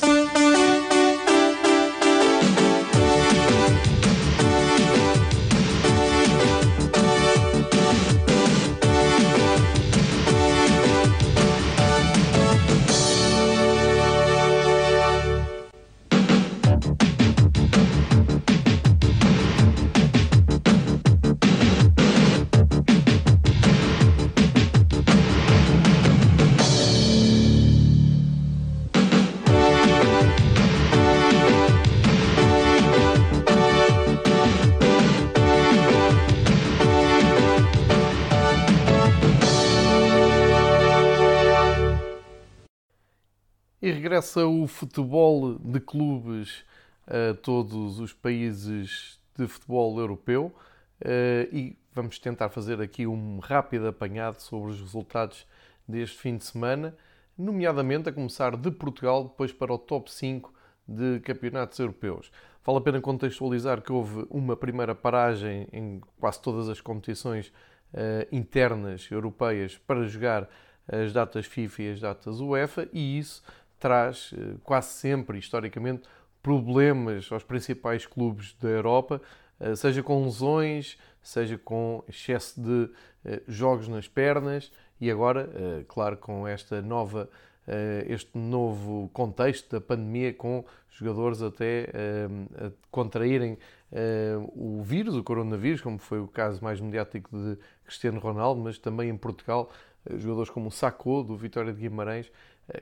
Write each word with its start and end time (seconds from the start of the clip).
E 0.00 0.27
regressa 44.08 44.46
o 44.46 44.66
futebol 44.66 45.58
de 45.58 45.78
clubes 45.80 46.64
a 47.06 47.34
todos 47.34 48.00
os 48.00 48.10
países 48.10 49.20
de 49.36 49.46
futebol 49.46 50.00
europeu 50.00 50.50
eh, 50.98 51.46
e 51.52 51.76
vamos 51.92 52.18
tentar 52.18 52.48
fazer 52.48 52.80
aqui 52.80 53.06
um 53.06 53.38
rápido 53.38 53.86
apanhado 53.86 54.40
sobre 54.40 54.70
os 54.70 54.80
resultados 54.80 55.46
deste 55.86 56.16
fim 56.16 56.38
de 56.38 56.44
semana, 56.46 56.96
nomeadamente 57.36 58.08
a 58.08 58.12
começar 58.12 58.56
de 58.56 58.70
Portugal, 58.70 59.24
depois 59.24 59.52
para 59.52 59.74
o 59.74 59.78
top 59.78 60.10
5 60.10 60.54
de 60.88 61.20
campeonatos 61.20 61.78
europeus. 61.78 62.32
Vale 62.64 62.78
a 62.78 62.80
pena 62.80 63.02
contextualizar 63.02 63.82
que 63.82 63.92
houve 63.92 64.26
uma 64.30 64.56
primeira 64.56 64.94
paragem 64.94 65.68
em 65.70 66.00
quase 66.18 66.40
todas 66.40 66.70
as 66.70 66.80
competições 66.80 67.48
uh, 67.92 68.26
internas 68.32 69.06
europeias 69.10 69.76
para 69.76 70.06
jogar 70.06 70.48
as 70.90 71.12
datas 71.12 71.44
FIFA 71.44 71.82
e 71.82 71.92
as 71.92 72.00
datas 72.00 72.40
UEFA, 72.40 72.88
e 72.90 73.18
isso 73.18 73.42
traz 73.78 74.32
eh, 74.36 74.56
quase 74.62 74.88
sempre, 74.88 75.38
historicamente, 75.38 76.02
problemas 76.42 77.30
aos 77.30 77.42
principais 77.42 78.06
clubes 78.06 78.54
da 78.60 78.68
Europa, 78.68 79.20
eh, 79.60 79.74
seja 79.76 80.02
com 80.02 80.24
lesões, 80.24 80.98
seja 81.22 81.58
com 81.58 82.02
excesso 82.08 82.60
de 82.60 82.90
eh, 83.24 83.42
jogos 83.46 83.88
nas 83.88 84.08
pernas 84.08 84.72
e 85.00 85.10
agora, 85.10 85.48
claro, 85.86 86.16
com 86.16 86.44
esta 86.44 86.82
nova, 86.82 87.30
este 88.08 88.36
novo 88.36 89.08
contexto 89.12 89.70
da 89.70 89.80
pandemia, 89.80 90.34
com 90.34 90.64
jogadores 90.90 91.40
até 91.40 91.86
contraírem 92.90 93.56
o 94.56 94.82
vírus, 94.82 95.14
o 95.14 95.22
coronavírus, 95.22 95.80
como 95.80 95.96
foi 95.98 96.18
o 96.18 96.26
caso 96.26 96.64
mais 96.64 96.80
mediático 96.80 97.30
de 97.30 97.56
Cristiano 97.84 98.18
Ronaldo, 98.18 98.60
mas 98.60 98.76
também 98.76 99.08
em 99.08 99.16
Portugal, 99.16 99.70
jogadores 100.16 100.50
como 100.50 100.66
o 100.66 100.72
Sacco, 100.72 101.22
do 101.22 101.36
Vitória 101.36 101.72
de 101.72 101.80
Guimarães, 101.80 102.28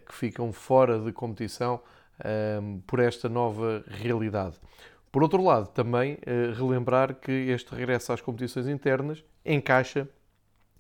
que 0.06 0.14
ficam 0.14 0.52
fora 0.52 0.98
de 0.98 1.12
competição 1.12 1.80
ehm, 2.24 2.78
por 2.86 2.98
esta 2.98 3.28
nova 3.28 3.84
realidade. 3.86 4.58
Por 5.12 5.22
outro 5.22 5.42
lado, 5.42 5.68
também 5.68 6.18
eh, 6.26 6.52
relembrar 6.54 7.14
que 7.14 7.32
este 7.32 7.74
regresso 7.74 8.12
às 8.12 8.20
competições 8.20 8.68
internas 8.68 9.24
encaixa 9.44 10.08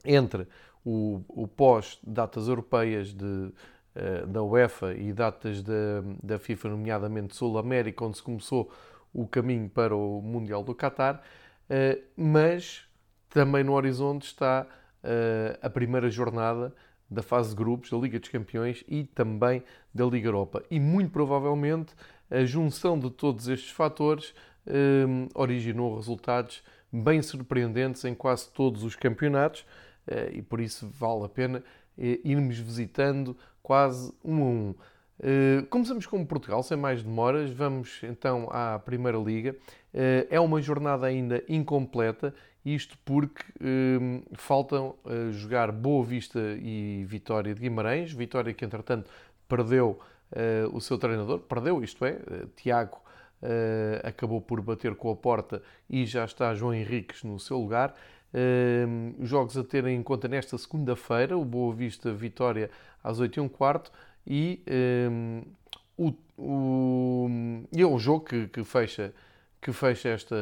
entre 0.04 0.46
o, 0.84 1.22
o 1.28 1.48
pós-datas 1.48 2.48
europeias 2.48 3.14
de, 3.14 3.52
eh, 3.94 4.26
da 4.26 4.42
UEFA 4.42 4.94
e 4.94 5.12
datas 5.12 5.62
da, 5.62 6.02
da 6.22 6.38
FIFA, 6.38 6.68
nomeadamente 6.68 7.34
Sul-América, 7.34 8.04
onde 8.04 8.18
se 8.18 8.22
começou 8.22 8.70
o 9.10 9.26
caminho 9.26 9.70
para 9.70 9.96
o 9.96 10.20
Mundial 10.20 10.62
do 10.62 10.74
Qatar, 10.74 11.22
mas 12.14 12.86
também 13.30 13.64
no 13.64 13.72
horizonte 13.72 14.26
está 14.26 14.66
a 15.62 15.70
primeira 15.70 16.10
jornada 16.10 16.74
da 17.10 17.22
fase 17.22 17.50
de 17.50 17.56
grupos 17.56 17.90
da 17.90 17.96
Liga 17.96 18.18
dos 18.18 18.28
Campeões 18.28 18.84
e 18.88 19.04
também 19.04 19.62
da 19.94 20.04
Liga 20.04 20.28
Europa. 20.28 20.62
E 20.70 20.80
muito 20.80 21.10
provavelmente 21.10 21.94
a 22.30 22.44
junção 22.44 22.98
de 22.98 23.10
todos 23.10 23.48
estes 23.48 23.70
fatores 23.70 24.34
um, 24.66 25.28
originou 25.34 25.94
resultados 25.94 26.62
bem 26.92 27.22
surpreendentes 27.22 28.04
em 28.04 28.14
quase 28.14 28.50
todos 28.50 28.82
os 28.82 28.96
campeonatos 28.96 29.60
uh, 30.08 30.32
e 30.32 30.42
por 30.42 30.60
isso 30.60 30.88
vale 30.98 31.24
a 31.24 31.28
pena 31.28 31.58
uh, 31.58 32.02
irmos 32.24 32.58
visitando 32.58 33.36
quase 33.62 34.12
um 34.24 34.42
a 34.42 34.46
um. 34.46 34.74
Uh, 35.18 35.66
começamos 35.70 36.04
com 36.06 36.24
Portugal, 36.26 36.62
sem 36.62 36.76
mais 36.76 37.02
demoras. 37.02 37.50
Vamos 37.50 38.00
então 38.02 38.48
à 38.50 38.78
Primeira 38.78 39.18
Liga. 39.18 39.56
É 40.28 40.38
uma 40.38 40.60
jornada 40.60 41.06
ainda 41.06 41.42
incompleta 41.48 42.34
isto 42.74 42.98
porque 43.04 43.44
hum, 43.62 44.22
faltam 44.34 44.96
uh, 45.04 45.30
jogar 45.32 45.70
Boa 45.70 46.04
Vista 46.04 46.40
e 46.60 47.04
Vitória 47.06 47.54
de 47.54 47.60
Guimarães. 47.60 48.12
Vitória 48.12 48.52
que, 48.52 48.64
entretanto, 48.64 49.08
perdeu 49.48 50.00
uh, 50.32 50.76
o 50.76 50.80
seu 50.80 50.98
treinador. 50.98 51.38
Perdeu, 51.38 51.82
isto 51.84 52.04
é, 52.04 52.12
uh, 52.12 52.46
Tiago 52.56 53.00
acabou 54.02 54.40
por 54.40 54.60
bater 54.62 54.94
com 54.96 55.10
a 55.10 55.14
porta 55.14 55.62
e 55.88 56.06
já 56.06 56.24
está 56.24 56.52
João 56.54 56.74
Henriques 56.74 57.22
no 57.22 57.38
seu 57.38 57.58
lugar. 57.58 57.94
Hum, 58.34 59.14
jogos 59.20 59.56
a 59.56 59.62
ter 59.62 59.86
em 59.86 60.02
conta 60.02 60.26
nesta 60.26 60.58
segunda-feira. 60.58 61.38
O 61.38 61.44
Boa 61.44 61.72
Vista 61.72 62.12
Vitória 62.12 62.70
às 63.04 63.20
8 63.20 63.36
e 63.36 63.40
um 63.40 63.48
quarto. 63.48 63.92
E 64.26 64.62
um, 65.10 65.42
o, 65.96 66.12
o, 66.36 67.28
é 67.76 67.84
o 67.84 67.98
jogo 67.98 68.24
que, 68.24 68.48
que 68.48 68.64
fecha, 68.64 69.14
que 69.60 69.72
fecha 69.72 70.08
esta, 70.08 70.36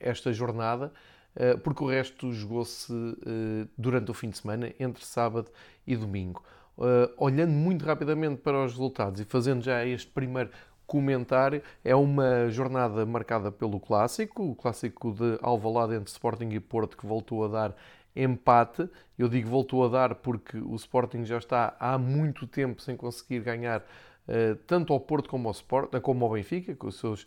esta 0.00 0.32
jornada. 0.32 0.92
Eh, 1.34 1.56
porque 1.56 1.82
o 1.82 1.86
resto 1.86 2.32
jogou-se 2.32 2.92
eh, 2.92 3.66
durante 3.76 4.10
o 4.10 4.14
fim 4.14 4.28
de 4.30 4.38
semana, 4.38 4.72
entre 4.78 5.04
sábado 5.04 5.50
e 5.86 5.96
domingo. 5.96 6.42
Eh, 6.78 7.10
olhando 7.16 7.52
muito 7.52 7.84
rapidamente 7.84 8.40
para 8.40 8.64
os 8.64 8.72
resultados 8.72 9.20
e 9.20 9.24
fazendo 9.24 9.62
já 9.62 9.84
este 9.84 10.10
primeiro 10.10 10.50
comentário, 10.86 11.62
é 11.82 11.94
uma 11.94 12.50
jornada 12.50 13.06
marcada 13.06 13.50
pelo 13.50 13.80
clássico, 13.80 14.42
o 14.42 14.54
clássico 14.54 15.12
de 15.12 15.38
Alvalade 15.40 15.94
entre 15.94 16.10
Sporting 16.10 16.50
e 16.50 16.60
Porto, 16.60 16.96
que 16.96 17.06
voltou 17.06 17.44
a 17.44 17.48
dar 17.48 17.76
empate. 18.14 18.88
Eu 19.18 19.28
digo 19.28 19.48
voltou 19.48 19.86
a 19.86 19.88
dar 19.88 20.16
porque 20.16 20.58
o 20.58 20.74
Sporting 20.76 21.24
já 21.24 21.38
está 21.38 21.74
há 21.80 21.96
muito 21.96 22.46
tempo 22.46 22.82
sem 22.82 22.96
conseguir 22.96 23.40
ganhar 23.40 23.82
tanto 24.66 24.92
ao 24.92 25.00
Porto 25.00 25.28
como 25.28 25.48
ao, 25.48 25.52
Sport, 25.52 25.98
como 26.00 26.24
ao 26.24 26.32
Benfica, 26.32 26.76
com 26.76 26.88
os 26.88 26.98
seus 26.98 27.26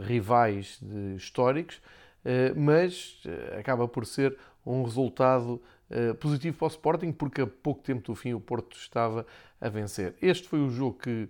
rivais 0.00 0.80
históricos. 1.16 1.80
Eh, 2.24 2.54
mas 2.56 3.20
eh, 3.26 3.58
acaba 3.60 3.86
por 3.86 4.06
ser 4.06 4.36
um 4.64 4.82
resultado 4.82 5.60
eh, 5.90 6.14
positivo 6.14 6.56
para 6.56 6.66
o 6.66 6.68
Sporting, 6.68 7.12
porque 7.12 7.42
a 7.42 7.46
pouco 7.46 7.82
tempo 7.82 8.02
do 8.02 8.14
fim 8.14 8.32
o 8.32 8.40
Porto 8.40 8.76
estava 8.76 9.26
a 9.60 9.68
vencer. 9.68 10.14
Este 10.22 10.48
foi 10.48 10.60
o 10.60 10.70
jogo 10.70 10.98
que 10.98 11.28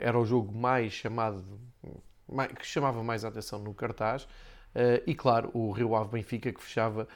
era 0.00 0.18
o 0.18 0.24
jogo 0.26 0.54
mais 0.54 0.92
chamado, 0.92 1.42
que 2.58 2.66
chamava 2.66 3.02
mais 3.02 3.24
a 3.24 3.28
atenção 3.28 3.58
no 3.58 3.72
cartaz, 3.72 4.28
e 5.06 5.14
claro, 5.14 5.50
o 5.54 5.70
Rio 5.70 5.96
Ave 5.96 6.10
Benfica 6.10 6.52
que 6.52 6.62
fechava 6.62 7.08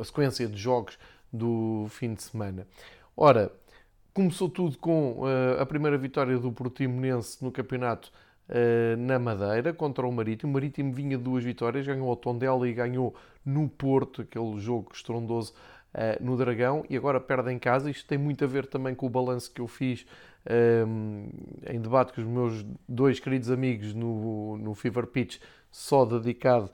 a 0.00 0.04
sequência 0.04 0.48
de 0.48 0.56
jogos 0.56 0.98
do 1.30 1.86
fim 1.90 2.14
de 2.14 2.22
semana. 2.22 2.66
Ora, 3.14 3.52
começou 4.14 4.48
tudo 4.48 4.78
com 4.78 5.24
a 5.60 5.66
primeira 5.66 5.98
vitória 5.98 6.38
do 6.38 6.50
Portimonense 6.50 7.44
no 7.44 7.52
campeonato 7.52 8.10
na 8.98 9.18
Madeira 9.18 9.72
contra 9.72 10.06
o 10.06 10.12
Marítimo. 10.12 10.50
O 10.50 10.54
Marítimo 10.54 10.92
vinha 10.92 11.16
de 11.16 11.24
duas 11.24 11.42
vitórias, 11.42 11.86
ganhou 11.86 12.08
ao 12.08 12.16
Tondela 12.16 12.68
e 12.68 12.72
ganhou 12.72 13.14
no 13.44 13.68
Porto, 13.68 14.22
aquele 14.22 14.58
jogo 14.58 14.90
estrondoso 14.92 15.52
uh, 15.94 16.24
no 16.24 16.36
Dragão, 16.36 16.84
e 16.88 16.96
agora 16.96 17.20
perde 17.20 17.52
em 17.52 17.58
casa. 17.58 17.90
Isto 17.90 18.06
tem 18.06 18.18
muito 18.18 18.44
a 18.44 18.46
ver 18.46 18.66
também 18.66 18.94
com 18.94 19.06
o 19.06 19.10
balanço 19.10 19.52
que 19.52 19.60
eu 19.60 19.66
fiz 19.66 20.06
eh, 20.48 20.84
em 21.72 21.80
debate 21.80 22.12
com 22.12 22.20
os 22.20 22.26
meus 22.26 22.64
dois 22.88 23.18
queridos 23.18 23.50
amigos 23.50 23.92
no, 23.92 24.56
no 24.58 24.74
Fever 24.74 25.06
Pitch, 25.06 25.38
só 25.72 26.04
dedicado 26.04 26.70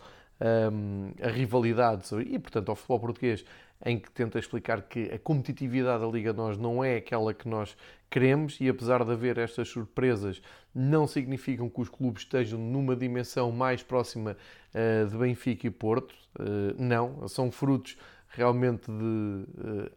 a 1.22 1.28
rivalidades 1.28 2.10
e, 2.10 2.36
portanto, 2.36 2.68
ao 2.68 2.74
futebol 2.74 2.98
português 2.98 3.44
em 3.84 3.98
que 3.98 4.10
tenta 4.10 4.38
explicar 4.38 4.82
que 4.82 5.10
a 5.12 5.18
competitividade 5.18 6.02
da 6.02 6.08
Liga 6.08 6.32
Nós 6.32 6.58
não 6.58 6.82
é 6.82 6.96
aquela 6.96 7.32
que 7.32 7.48
nós 7.48 7.76
queremos 8.12 8.58
e 8.60 8.68
apesar 8.68 9.02
de 9.04 9.10
haver 9.10 9.38
estas 9.38 9.68
surpresas, 9.68 10.42
não 10.74 11.06
significam 11.06 11.68
que 11.70 11.80
os 11.80 11.88
clubes 11.88 12.22
estejam 12.22 12.58
numa 12.60 12.94
dimensão 12.94 13.50
mais 13.50 13.82
próxima 13.82 14.36
uh, 14.74 15.08
de 15.08 15.16
Benfica 15.16 15.66
e 15.66 15.70
Porto. 15.70 16.14
Uh, 16.38 16.74
não, 16.78 17.26
são 17.26 17.50
frutos 17.50 17.96
realmente 18.28 18.90
de, 18.90 18.94
uh, 18.94 19.90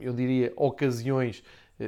eu 0.00 0.12
diria, 0.12 0.52
ocasiões 0.56 1.42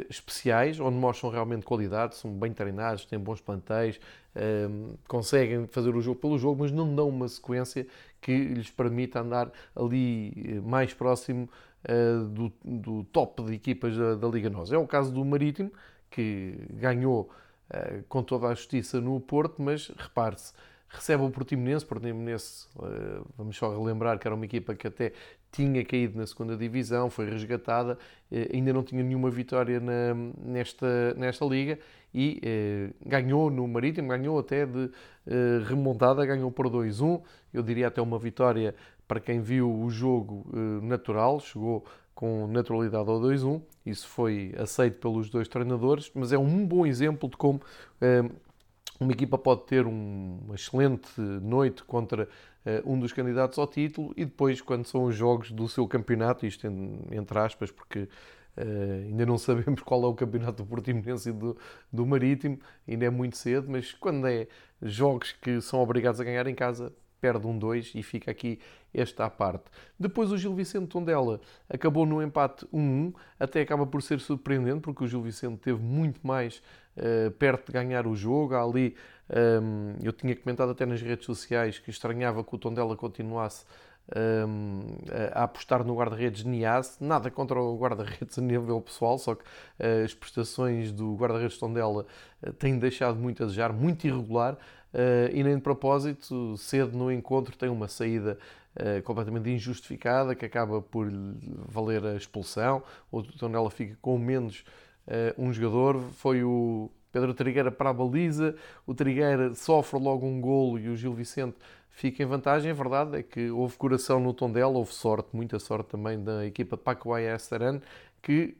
especiais, 0.08 0.78
onde 0.78 0.96
mostram 0.96 1.30
realmente 1.30 1.66
qualidade, 1.66 2.14
são 2.14 2.30
bem 2.32 2.52
treinados, 2.52 3.04
têm 3.04 3.18
bons 3.18 3.40
plantéis, 3.40 3.98
conseguem 5.08 5.66
fazer 5.66 5.96
o 5.96 6.00
jogo 6.00 6.20
pelo 6.20 6.38
jogo, 6.38 6.62
mas 6.62 6.70
não 6.70 6.94
dão 6.94 7.08
uma 7.08 7.26
sequência 7.26 7.84
que 8.20 8.32
lhes 8.32 8.70
permita 8.70 9.18
andar 9.18 9.50
ali 9.74 10.60
mais 10.64 10.94
próximo 10.94 11.48
do, 12.30 12.52
do, 12.64 13.04
top 13.04 13.42
de 13.44 13.54
equipas 13.54 13.96
da, 13.96 14.14
da 14.14 14.28
Liga 14.28 14.50
Nós. 14.50 14.72
É 14.72 14.78
o 14.78 14.86
caso 14.86 15.12
do 15.12 15.24
Marítimo, 15.24 15.72
que 16.10 16.54
ganhou 16.72 17.30
com 18.08 18.22
toda 18.22 18.48
a 18.48 18.54
justiça 18.54 19.00
no 19.00 19.20
Porto, 19.20 19.62
mas 19.62 19.92
repare-se, 19.96 20.52
recebe 20.88 21.22
o 21.22 21.30
Portimonense, 21.30 21.86
Portimonense, 21.86 22.66
vamos 23.38 23.56
só 23.56 23.70
relembrar 23.70 24.18
que 24.18 24.26
era 24.26 24.34
uma 24.34 24.44
equipa 24.44 24.74
que 24.74 24.88
até 24.88 25.12
tinha 25.52 25.84
caído 25.84 26.18
na 26.18 26.26
segunda 26.26 26.56
divisão, 26.56 27.08
foi 27.08 27.30
resgatada, 27.30 27.96
ainda 28.52 28.72
não 28.72 28.82
tinha 28.82 29.02
nenhuma 29.02 29.30
vitória 29.30 29.78
na, 29.78 30.14
nesta, 30.44 31.14
nesta 31.14 31.44
liga 31.44 31.78
e 32.12 32.40
eh, 32.42 32.90
ganhou 33.04 33.50
no 33.50 33.66
Marítimo, 33.68 34.08
ganhou 34.08 34.38
até 34.38 34.66
de 34.66 34.90
eh, 35.26 35.62
remontada, 35.66 36.24
ganhou 36.26 36.50
por 36.50 36.68
2-1. 36.68 37.22
Eu 37.52 37.62
diria 37.62 37.88
até 37.88 38.02
uma 38.02 38.18
vitória 38.18 38.74
para 39.10 39.18
quem 39.18 39.40
viu 39.40 39.68
o 39.68 39.90
jogo 39.90 40.46
eh, 40.54 40.86
natural, 40.86 41.40
chegou 41.40 41.84
com 42.14 42.46
naturalidade 42.46 43.10
ao 43.10 43.20
2-1. 43.20 43.60
Isso 43.84 44.06
foi 44.06 44.54
aceito 44.56 45.00
pelos 45.00 45.28
dois 45.28 45.48
treinadores, 45.48 46.12
mas 46.14 46.32
é 46.32 46.38
um 46.38 46.64
bom 46.64 46.86
exemplo 46.86 47.28
de 47.28 47.36
como 47.36 47.60
eh, 48.00 48.22
uma 49.00 49.10
equipa 49.10 49.36
pode 49.36 49.62
ter 49.66 49.84
um, 49.84 50.38
uma 50.44 50.54
excelente 50.54 51.20
noite 51.20 51.82
contra 51.82 52.28
uh, 52.66 52.92
um 52.92 53.00
dos 53.00 53.12
candidatos 53.12 53.58
ao 53.58 53.66
título 53.66 54.12
e 54.14 54.26
depois, 54.26 54.60
quando 54.60 54.84
são 54.84 55.04
os 55.04 55.16
jogos 55.16 55.50
do 55.50 55.66
seu 55.68 55.88
campeonato, 55.88 56.46
isto 56.46 56.66
entre 57.10 57.38
aspas, 57.38 57.70
porque 57.70 58.08
Uh, 58.56 59.06
ainda 59.06 59.24
não 59.24 59.38
sabemos 59.38 59.80
qual 59.80 60.02
é 60.02 60.06
o 60.06 60.12
campeonato 60.12 60.64
do 60.64 60.68
Portimonense 60.68 61.30
e 61.30 61.32
do, 61.32 61.56
do 61.90 62.04
Marítimo, 62.04 62.58
ainda 62.86 63.06
é 63.06 63.08
muito 63.08 63.36
cedo, 63.36 63.70
mas 63.70 63.92
quando 63.92 64.26
é 64.26 64.48
jogos 64.82 65.32
que 65.32 65.60
são 65.60 65.80
obrigados 65.80 66.20
a 66.20 66.24
ganhar 66.24 66.46
em 66.48 66.54
casa, 66.54 66.92
perde 67.20 67.46
um 67.46 67.58
2 67.58 67.92
e 67.94 68.02
fica 68.02 68.30
aqui 68.30 68.58
esta 68.92 69.24
à 69.24 69.30
parte. 69.30 69.64
Depois 69.98 70.32
o 70.32 70.38
Gil 70.38 70.54
Vicente 70.54 70.86
Tondela 70.86 71.40
acabou 71.68 72.04
no 72.06 72.22
empate 72.22 72.66
1-1, 72.66 73.14
até 73.38 73.60
acaba 73.60 73.86
por 73.86 74.02
ser 74.02 74.20
surpreendente, 74.20 74.80
porque 74.80 75.04
o 75.04 75.06
Gil 75.06 75.22
Vicente 75.22 75.58
teve 75.58 75.80
muito 75.80 76.26
mais 76.26 76.62
uh, 76.96 77.30
perto 77.32 77.66
de 77.66 77.72
ganhar 77.72 78.06
o 78.06 78.16
jogo. 78.16 78.54
Ali, 78.54 78.96
um, 79.28 79.94
ehm, 79.94 79.96
eu 80.02 80.12
tinha 80.12 80.34
comentado 80.34 80.70
até 80.70 80.84
nas 80.84 81.00
redes 81.00 81.26
sociais 81.26 81.78
que 81.78 81.90
estranhava 81.90 82.42
que 82.42 82.54
o 82.54 82.58
Tondela 82.58 82.96
continuasse 82.96 83.64
um, 84.16 84.80
a 85.32 85.44
apostar 85.44 85.84
no 85.84 85.94
guarda-redes 85.94 86.44
Nias. 86.44 86.98
Nada 87.00 87.30
contra 87.30 87.60
o 87.60 87.76
guarda-redes 87.76 88.38
a 88.38 88.42
nível 88.42 88.80
pessoal, 88.80 89.18
só 89.18 89.34
que 89.34 89.42
uh, 89.42 90.04
as 90.04 90.14
prestações 90.14 90.92
do 90.92 91.14
guarda-redes 91.14 91.58
Tondela 91.58 92.06
uh, 92.42 92.52
têm 92.54 92.78
deixado 92.78 93.18
muito 93.18 93.42
a 93.42 93.46
desejar, 93.46 93.72
muito 93.72 94.06
irregular. 94.06 94.56
Uh, 94.92 95.30
e 95.32 95.44
nem 95.44 95.54
de 95.54 95.62
propósito, 95.62 96.56
cedo 96.56 96.98
no 96.98 97.12
encontro 97.12 97.56
tem 97.56 97.68
uma 97.68 97.86
saída 97.86 98.36
uh, 98.74 99.00
completamente 99.02 99.48
injustificada 99.48 100.34
que 100.34 100.44
acaba 100.44 100.82
por 100.82 101.08
valer 101.68 102.04
a 102.04 102.16
expulsão. 102.16 102.82
O 103.10 103.22
Tondela 103.22 103.70
fica 103.70 103.96
com 104.02 104.18
menos 104.18 104.64
uh, 105.06 105.40
um 105.40 105.52
jogador. 105.52 106.00
Foi 106.14 106.42
o 106.42 106.90
Pedro 107.12 107.32
Trigueira 107.34 107.70
para 107.70 107.90
a 107.90 107.92
baliza, 107.92 108.54
o 108.86 108.94
Trigueira 108.94 109.54
sofre 109.54 109.98
logo 110.00 110.26
um 110.26 110.40
golo 110.40 110.78
e 110.78 110.88
o 110.88 110.96
Gil 110.96 111.14
Vicente 111.14 111.56
fica 111.90 112.22
em 112.22 112.26
vantagem. 112.26 112.70
A 112.70 112.74
verdade 112.74 113.18
é 113.18 113.22
que 113.22 113.50
houve 113.50 113.76
coração 113.76 114.18
no 114.18 114.34
tom 114.34 114.50
dela, 114.50 114.76
houve 114.76 114.92
sorte, 114.92 115.28
muita 115.32 115.58
sorte 115.58 115.90
também 115.90 116.22
da 116.22 116.46
equipa 116.46 116.76
de 116.76 116.82
Pacuaia 116.82 117.34
Estaran, 117.34 117.80
que 118.22 118.54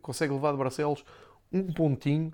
consegue 0.00 0.32
levar 0.32 0.52
de 0.52 0.58
Barcelos 0.58 1.04
um 1.52 1.70
pontinho 1.72 2.32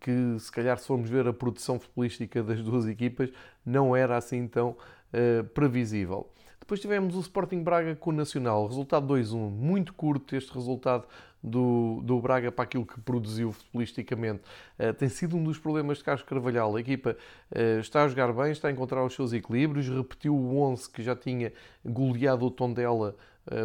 que, 0.00 0.38
se 0.38 0.50
calhar, 0.50 0.78
se 0.78 0.86
formos 0.86 1.10
ver 1.10 1.26
a 1.26 1.32
produção 1.32 1.78
futebolística 1.78 2.42
das 2.42 2.62
duas 2.62 2.86
equipas, 2.86 3.30
não 3.64 3.94
era 3.94 4.16
assim 4.16 4.46
tão 4.46 4.76
eh, 5.12 5.42
previsível. 5.42 6.30
Depois 6.58 6.80
tivemos 6.80 7.14
o 7.14 7.20
Sporting 7.20 7.62
Braga 7.62 7.94
com 7.94 8.08
o 8.10 8.12
Nacional, 8.14 8.66
resultado 8.66 9.12
2-1, 9.12 9.50
muito 9.50 9.92
curto 9.92 10.34
este 10.34 10.54
resultado 10.54 11.06
do, 11.42 12.00
do 12.02 12.18
Braga 12.18 12.50
para 12.50 12.64
aquilo 12.64 12.86
que 12.86 12.98
produziu 13.00 13.52
futbolisticamente. 13.52 14.42
Uh, 14.78 14.94
tem 14.94 15.08
sido 15.10 15.36
um 15.36 15.44
dos 15.44 15.58
problemas 15.58 15.98
de 15.98 16.04
Carlos 16.04 16.24
Carvalhal. 16.24 16.74
A 16.74 16.80
equipa 16.80 17.14
uh, 17.50 17.80
está 17.80 18.04
a 18.04 18.08
jogar 18.08 18.32
bem, 18.32 18.52
está 18.52 18.68
a 18.68 18.70
encontrar 18.70 19.04
os 19.04 19.12
seus 19.14 19.34
equilíbrios, 19.34 19.88
repetiu 19.88 20.34
o 20.34 20.60
11 20.62 20.88
que 20.88 21.02
já 21.02 21.14
tinha 21.14 21.52
goleado 21.84 22.46
o 22.46 22.50
Tondela 22.50 23.16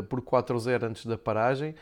por 0.10 0.22
4-0 0.22 0.84
antes 0.84 1.06
da 1.06 1.18
paragem, 1.18 1.76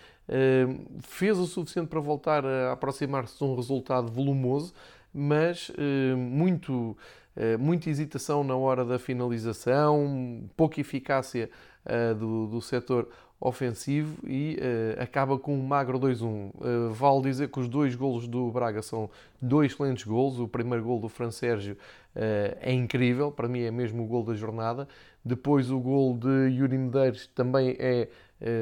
fez 1.02 1.38
o 1.38 1.46
suficiente 1.46 1.88
para 1.88 2.00
voltar 2.00 2.46
a 2.46 2.74
aproximar-se 2.74 3.38
de 3.38 3.44
um 3.44 3.56
resultado 3.56 4.12
volumoso, 4.12 4.74
mas 5.14 5.72
muito 6.18 6.98
eh, 7.36 7.58
muita 7.58 7.90
hesitação 7.90 8.44
na 8.44 8.56
hora 8.56 8.86
da 8.86 8.98
finalização, 8.98 10.50
pouca 10.56 10.80
eficácia 10.80 11.50
eh, 11.86 12.14
do, 12.14 12.48
do 12.48 12.62
setor 12.62 13.10
ofensivo 13.40 14.18
e 14.28 14.58
uh, 14.58 15.02
acaba 15.02 15.38
com 15.38 15.54
um 15.54 15.64
magro 15.64 16.00
2-1. 16.00 16.26
Uh, 16.26 16.94
vale 16.94 17.22
dizer 17.22 17.50
que 17.50 17.60
os 17.60 17.68
dois 17.68 17.96
golos 17.96 18.28
do 18.28 18.50
Braga 18.52 18.82
são 18.82 19.10
dois 19.42 19.72
excelentes 19.72 20.06
golos. 20.06 20.40
O 20.40 20.48
primeiro 20.48 20.84
gol 20.84 21.00
do 21.00 21.10
Fran 21.10 21.32
Sérgio 21.32 21.74
uh, 21.74 22.58
é 22.62 22.72
incrível, 22.72 23.32
para 23.32 23.48
mim 23.48 23.62
é 23.62 23.72
mesmo 23.72 24.04
o 24.04 24.08
gol 24.08 24.24
da 24.24 24.34
jornada. 24.34 24.88
Depois 25.24 25.70
o 25.70 25.80
gol 25.80 26.18
de 26.18 26.50
Yuri 26.50 26.78
Medeiros 26.78 27.28
também 27.28 27.76
é 27.80 28.08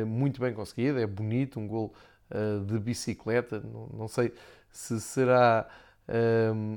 muito 0.06 0.40
bem 0.40 0.54
conseguido, 0.54 0.98
é 0.98 1.06
bonito, 1.06 1.60
um 1.60 1.68
gol 1.68 1.94
de 2.66 2.80
bicicleta. 2.80 3.60
Não, 3.60 3.90
não 3.98 4.08
sei 4.08 4.32
se 4.72 5.02
será 5.02 5.68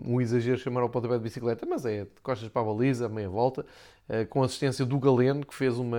um 0.04 0.20
exagero 0.20 0.58
chamar 0.58 0.80
ao 0.80 0.88
pontapé 0.88 1.14
de 1.14 1.22
bicicleta, 1.22 1.64
mas 1.64 1.86
é 1.86 2.00
de 2.00 2.20
costas 2.20 2.48
para 2.48 2.62
a 2.62 2.64
baliza, 2.64 3.08
meia 3.08 3.28
volta, 3.28 3.64
eh, 4.08 4.24
com 4.24 4.42
assistência 4.42 4.84
do 4.84 4.98
Galeno, 4.98 5.44
que 5.44 5.54
fez 5.54 5.78
uma, 5.78 5.98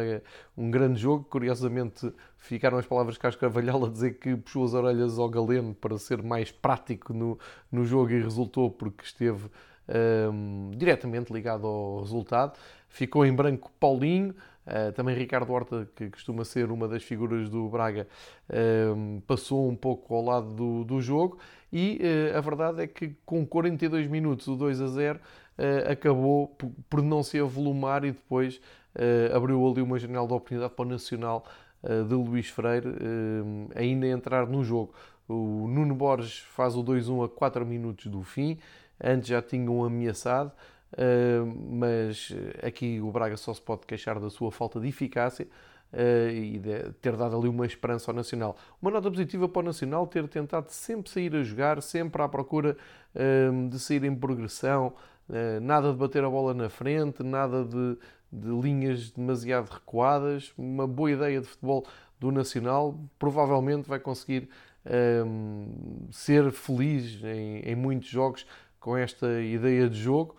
um 0.55 0.71
grande 0.71 0.99
jogo. 0.99 1.25
Curiosamente, 1.29 2.11
ficaram 2.37 2.77
as 2.77 2.85
palavras 2.85 3.15
de 3.15 3.19
Carlos 3.19 3.39
Carvalhal 3.39 3.85
a 3.85 3.89
dizer 3.89 4.19
que 4.19 4.35
puxou 4.35 4.63
as 4.65 4.73
orelhas 4.73 5.19
ao 5.19 5.29
Galeno 5.29 5.73
para 5.73 5.97
ser 5.97 6.23
mais 6.23 6.51
prático 6.51 7.13
no, 7.13 7.37
no 7.71 7.85
jogo 7.85 8.11
e 8.11 8.21
resultou 8.21 8.71
porque 8.71 9.03
esteve 9.03 9.49
um, 10.31 10.71
diretamente 10.75 11.31
ligado 11.33 11.67
ao 11.67 11.99
resultado. 11.99 12.57
Ficou 12.89 13.25
em 13.25 13.33
branco 13.33 13.71
Paulinho, 13.79 14.33
uh, 14.65 14.91
também 14.93 15.15
Ricardo 15.15 15.51
Horta, 15.51 15.87
que 15.95 16.09
costuma 16.09 16.45
ser 16.45 16.71
uma 16.71 16.87
das 16.87 17.03
figuras 17.03 17.49
do 17.49 17.67
Braga, 17.67 18.07
um, 18.95 19.21
passou 19.27 19.67
um 19.67 19.75
pouco 19.75 20.15
ao 20.15 20.23
lado 20.23 20.53
do, 20.53 20.83
do 20.83 21.01
jogo 21.01 21.37
e 21.71 21.99
uh, 22.01 22.37
a 22.37 22.41
verdade 22.41 22.81
é 22.81 22.87
que 22.87 23.15
com 23.25 23.45
42 23.45 24.07
minutos, 24.07 24.47
o 24.47 24.55
2 24.55 24.81
a 24.81 24.87
0, 24.87 25.17
uh, 25.17 25.21
eh, 25.21 25.21
acabou 25.89 26.55
por 26.89 27.01
não 27.01 27.23
se 27.23 27.39
avolumar 27.39 28.03
e 28.03 28.11
depois 28.11 28.61
abriu 29.33 29.67
ali 29.67 29.81
uma 29.81 29.97
janela 29.97 30.27
de 30.27 30.33
oportunidade 30.33 30.73
para 30.73 30.85
o 30.85 30.89
Nacional 30.89 31.45
de 31.83 32.13
Luís 32.13 32.49
Freire 32.49 32.87
ainda 33.75 34.07
entrar 34.07 34.47
no 34.47 34.63
jogo. 34.63 34.93
O 35.27 35.67
Nuno 35.67 35.93
Borges 35.93 36.39
faz 36.39 36.75
o 36.75 36.83
2-1 36.83 37.25
a 37.25 37.29
4 37.29 37.65
minutos 37.65 38.07
do 38.07 38.23
fim, 38.23 38.57
antes 39.03 39.27
já 39.27 39.41
tinham 39.41 39.83
ameaçado, 39.83 40.51
mas 41.69 42.33
aqui 42.63 43.01
o 43.01 43.11
Braga 43.11 43.37
só 43.37 43.53
se 43.53 43.61
pode 43.61 43.85
queixar 43.85 44.19
da 44.19 44.29
sua 44.29 44.51
falta 44.51 44.79
de 44.79 44.87
eficácia. 44.87 45.47
E 46.29 46.59
de 46.59 46.91
ter 47.01 47.15
dado 47.15 47.37
ali 47.37 47.47
uma 47.47 47.65
esperança 47.65 48.11
ao 48.11 48.15
Nacional. 48.15 48.57
Uma 48.81 48.91
nota 48.91 49.09
positiva 49.09 49.47
para 49.47 49.61
o 49.61 49.63
Nacional 49.63 50.05
ter 50.05 50.27
tentado 50.27 50.69
sempre 50.69 51.09
sair 51.09 51.33
a 51.33 51.41
jogar, 51.43 51.81
sempre 51.81 52.21
à 52.21 52.27
procura 52.27 52.75
de 53.69 53.79
sair 53.79 54.03
em 54.03 54.13
progressão, 54.13 54.91
nada 55.61 55.91
de 55.91 55.97
bater 55.97 56.23
a 56.23 56.29
bola 56.29 56.53
na 56.53 56.69
frente, 56.69 57.23
nada 57.23 57.63
de, 57.63 57.97
de, 58.31 58.49
linhas 58.61 59.11
demasiado 59.11 59.69
recuadas. 59.69 60.53
Uma 60.57 60.87
boa 60.87 61.11
ideia 61.11 61.41
de 61.41 61.47
futebol 61.47 61.85
do 62.19 62.31
Nacional. 62.31 62.99
Provavelmente 63.19 63.87
vai 63.87 63.99
conseguir 63.99 64.49
ser 66.11 66.51
feliz 66.51 67.21
em, 67.23 67.59
em 67.59 67.75
muitos 67.75 68.07
jogos 68.07 68.45
com 68.79 68.95
esta 68.95 69.41
ideia 69.41 69.89
de 69.89 69.97
jogo. 69.99 70.35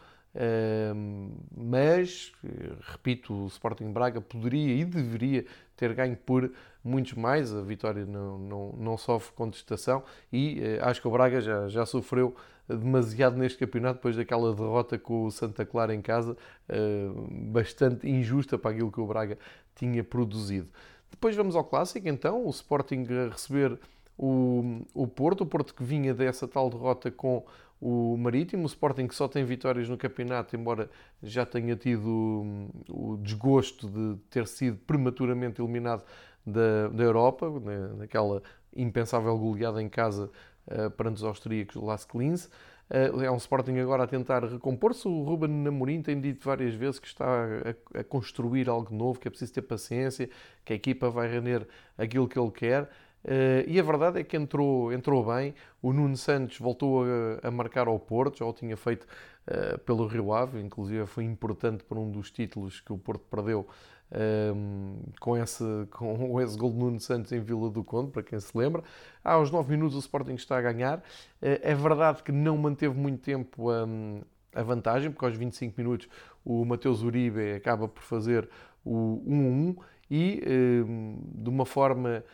mas, 1.55 2.33
repito, 2.81 3.35
o 3.35 3.47
Sporting 3.47 3.93
Braga 3.93 4.21
poderia 4.21 4.75
e 4.75 4.85
deveria 4.85 5.45
ter 5.79 5.95
ganho 5.95 6.17
por 6.17 6.51
muitos 6.85 7.15
mais. 7.15 7.55
A 7.55 7.63
vitória 7.63 8.05
não, 8.05 8.39
não, 8.39 8.73
não 8.77 8.97
sofre 8.99 9.33
contestação 9.35 10.03
e 10.33 10.61
eh, 10.61 10.79
acho 10.83 11.01
que 11.01 11.09
o 11.09 11.11
Braga 11.11 11.41
já, 11.41 11.69
já 11.69 11.87
sofreu 11.87 12.35
demasiado 12.69 13.37
neste 13.39 13.59
campeonato 13.59 13.95
depois 13.95 14.17
daquela 14.17 14.55
derrota 14.55 14.99
com 14.99 15.25
o 15.25 15.31
Santa 15.31 15.65
Clara 15.65 15.95
em 15.95 16.03
casa, 16.03 16.37
eh, 16.69 17.09
bastante 17.31 18.09
injusta 18.09 18.59
para 18.59 18.73
aquilo 18.73 18.93
que 18.93 19.01
o 19.01 19.07
Braga 19.07 19.39
tinha 19.75 20.05
produzido. 20.05 20.69
Depois 21.11 21.35
vamos 21.35 21.57
ao 21.57 21.65
clássico, 21.65 22.07
então, 22.07 22.45
o 22.45 22.51
Sporting 22.51 23.07
a 23.11 23.33
receber 23.33 23.79
o, 24.19 24.83
o 24.93 25.07
Porto, 25.07 25.43
o 25.43 25.47
Porto 25.47 25.75
que 25.75 25.83
vinha 25.83 26.13
dessa 26.13 26.47
tal 26.47 26.69
derrota 26.69 27.11
com 27.11 27.47
o 27.81 28.17
Marítimo, 28.17 28.65
o 28.65 28.67
Sporting 28.67 29.07
que 29.07 29.15
só 29.15 29.29
tem 29.29 29.45
vitórias 29.45 29.89
no 29.89 29.97
campeonato, 29.97 30.57
embora 30.57 30.91
já 31.23 31.47
tenha 31.47 31.77
tido 31.77 32.09
hum, 32.09 32.69
o 32.89 33.17
desgosto 33.17 33.89
de 33.89 34.17
ter 34.31 34.47
sido 34.47 34.79
prematuramente 34.79 35.61
eliminado 35.61 36.05
da, 36.45 36.89
da 36.89 37.05
Europa, 37.05 37.49
né, 37.61 37.91
naquela 37.97 38.43
impensável 38.75 39.37
goleada 39.39 39.83
em 39.83 39.89
casa 39.89 40.31
uh, 40.67 40.91
perante 40.91 41.17
os 41.17 41.25
austríacos 41.25 41.77
do 41.77 41.85
Las 41.85 42.05
Klins. 42.05 42.47
Uh, 42.91 43.23
é 43.23 43.31
um 43.31 43.37
Sporting 43.37 43.79
agora 43.79 44.05
a 44.05 44.07
tentar 44.07 44.45
recompor-se. 44.45 45.07
O 45.07 45.23
Ruben 45.23 45.51
Namorim 45.51 46.03
tem 46.03 46.21
dito 46.21 46.45
várias 46.45 46.75
vezes 46.75 46.99
que 46.99 47.07
está 47.07 47.27
a, 47.27 48.01
a, 48.01 48.05
construir 48.05 48.69
algo 48.69 48.95
novo, 48.95 49.21
que 49.21 49.29
é 49.29 49.31
preciso 49.31 49.53
ter 49.53 49.63
paciência, 49.63 50.29
que 50.65 50.73
a 50.73 50.77
equipa 50.77 51.11
vai 51.11 51.29
render 51.29 51.67
aquilo 51.97 52.27
que 52.27 52.39
ele 52.39 52.51
quer. 52.51 52.89
Uh, 53.25 53.67
e 53.67 53.79
a 53.79 53.83
verdade 53.83 54.21
é 54.21 54.25
que 54.25 54.37
entrou, 54.37 54.93
entrou 54.93 55.25
bem. 55.25 55.55
O 55.83 55.93
Nuno 55.93 56.17
Santos 56.17 56.59
voltou 56.59 57.05
a, 57.05 57.49
a 57.49 57.51
marcar 57.51 57.89
ao 57.89 57.99
Porto, 57.99 58.39
já 58.39 58.45
o 58.45 58.53
tinha 58.53 58.77
feito 58.77 59.07
uh, 59.47 59.79
pelo 59.81 60.07
Rio 60.07 60.33
Ave, 60.33 60.61
inclusive 60.61 61.05
foi 61.07 61.25
importante 61.25 61.85
para 61.85 61.99
um 61.99 62.11
dos 62.11 62.31
títulos 62.31 62.81
que 62.81 62.93
o 62.93 62.99
Porto 62.99 63.25
perdeu 63.31 63.67
um, 64.11 64.97
com, 65.21 65.37
esse, 65.37 65.65
com 65.91 66.41
esse 66.41 66.57
gol 66.57 66.71
de 66.71 66.79
Nuno 66.79 67.01
Santos 67.01 67.33
em 67.33 67.41
Vila 67.41 67.71
do 67.71 67.85
Conde, 67.85 68.11
para 68.11 68.23
quem 68.23 68.39
se 68.39 68.57
lembra. 68.57 68.83
Ah, 69.23 69.35
aos 69.35 69.51
9 69.51 69.71
minutos 69.71 69.97
o 69.97 70.01
Sporting 70.01 70.35
está 70.35 70.59
a 70.59 70.63
ganhar. 70.63 70.99
Uh, 70.99 71.61
é 71.63 71.75
verdade 71.75 72.23
que 72.23 72.33
não 72.33 72.57
manteve 72.57 72.97
muito 72.97 73.21
tempo 73.21 73.71
um, 73.71 74.23
a 74.55 74.63
vantagem, 74.63 75.11
porque 75.11 75.25
aos 75.25 75.37
25 75.37 75.75
minutos 75.77 76.09
o 76.45 76.65
Mateus 76.65 77.03
Uribe 77.03 77.53
acaba 77.53 77.87
por 77.89 78.03
fazer 78.03 78.49
o 78.85 79.23
1-1 79.27 79.77
e 80.11 80.43
um, 80.87 81.21
de 81.35 81.51
uma 81.51 81.67
forma 81.67 82.25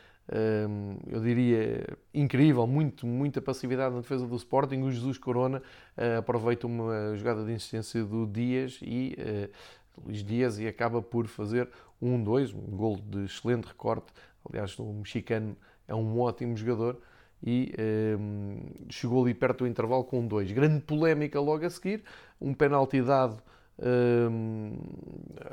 eu 1.07 1.21
diria, 1.21 1.87
incrível, 2.13 2.67
muito, 2.67 3.07
muita 3.07 3.43
passividade 3.43 3.95
na 3.95 4.01
defesa 4.01 4.27
do 4.27 4.37
Sporting. 4.37 4.83
O 4.83 4.91
Jesus 4.91 5.19
Corona 5.19 5.59
uh, 5.97 6.19
aproveita 6.19 6.67
uma 6.67 7.15
jogada 7.17 7.45
de 7.45 7.53
insistência 7.53 8.03
do 8.05 8.27
Dias 8.27 8.79
e 8.83 9.17
uh, 9.19 10.05
Luís 10.07 10.25
Dias 10.25 10.59
e 10.59 10.67
acaba 10.67 11.03
por 11.03 11.27
fazer 11.27 11.69
um 12.01 12.23
2 12.23 12.53
um 12.55 12.77
gol 12.77 12.97
de 12.97 13.25
excelente 13.25 13.67
recorte. 13.67 14.07
Aliás, 14.49 14.79
o 14.79 14.93
mexicano 14.93 15.57
é 15.87 15.95
um 15.95 16.19
ótimo 16.19 16.57
jogador 16.57 17.01
e 17.43 17.73
um, 18.19 18.59
chegou 18.89 19.23
ali 19.23 19.35
perto 19.35 19.61
do 19.61 19.67
intervalo 19.67 20.05
com 20.05 20.21
um 20.21 20.27
2. 20.27 20.53
Grande 20.53 20.81
polémica 20.81 21.41
logo 21.41 21.65
a 21.65 21.71
seguir, 21.71 22.03
um 22.41 22.55
penalti 22.55 23.03
dado 23.03 23.43
um, 23.79 24.77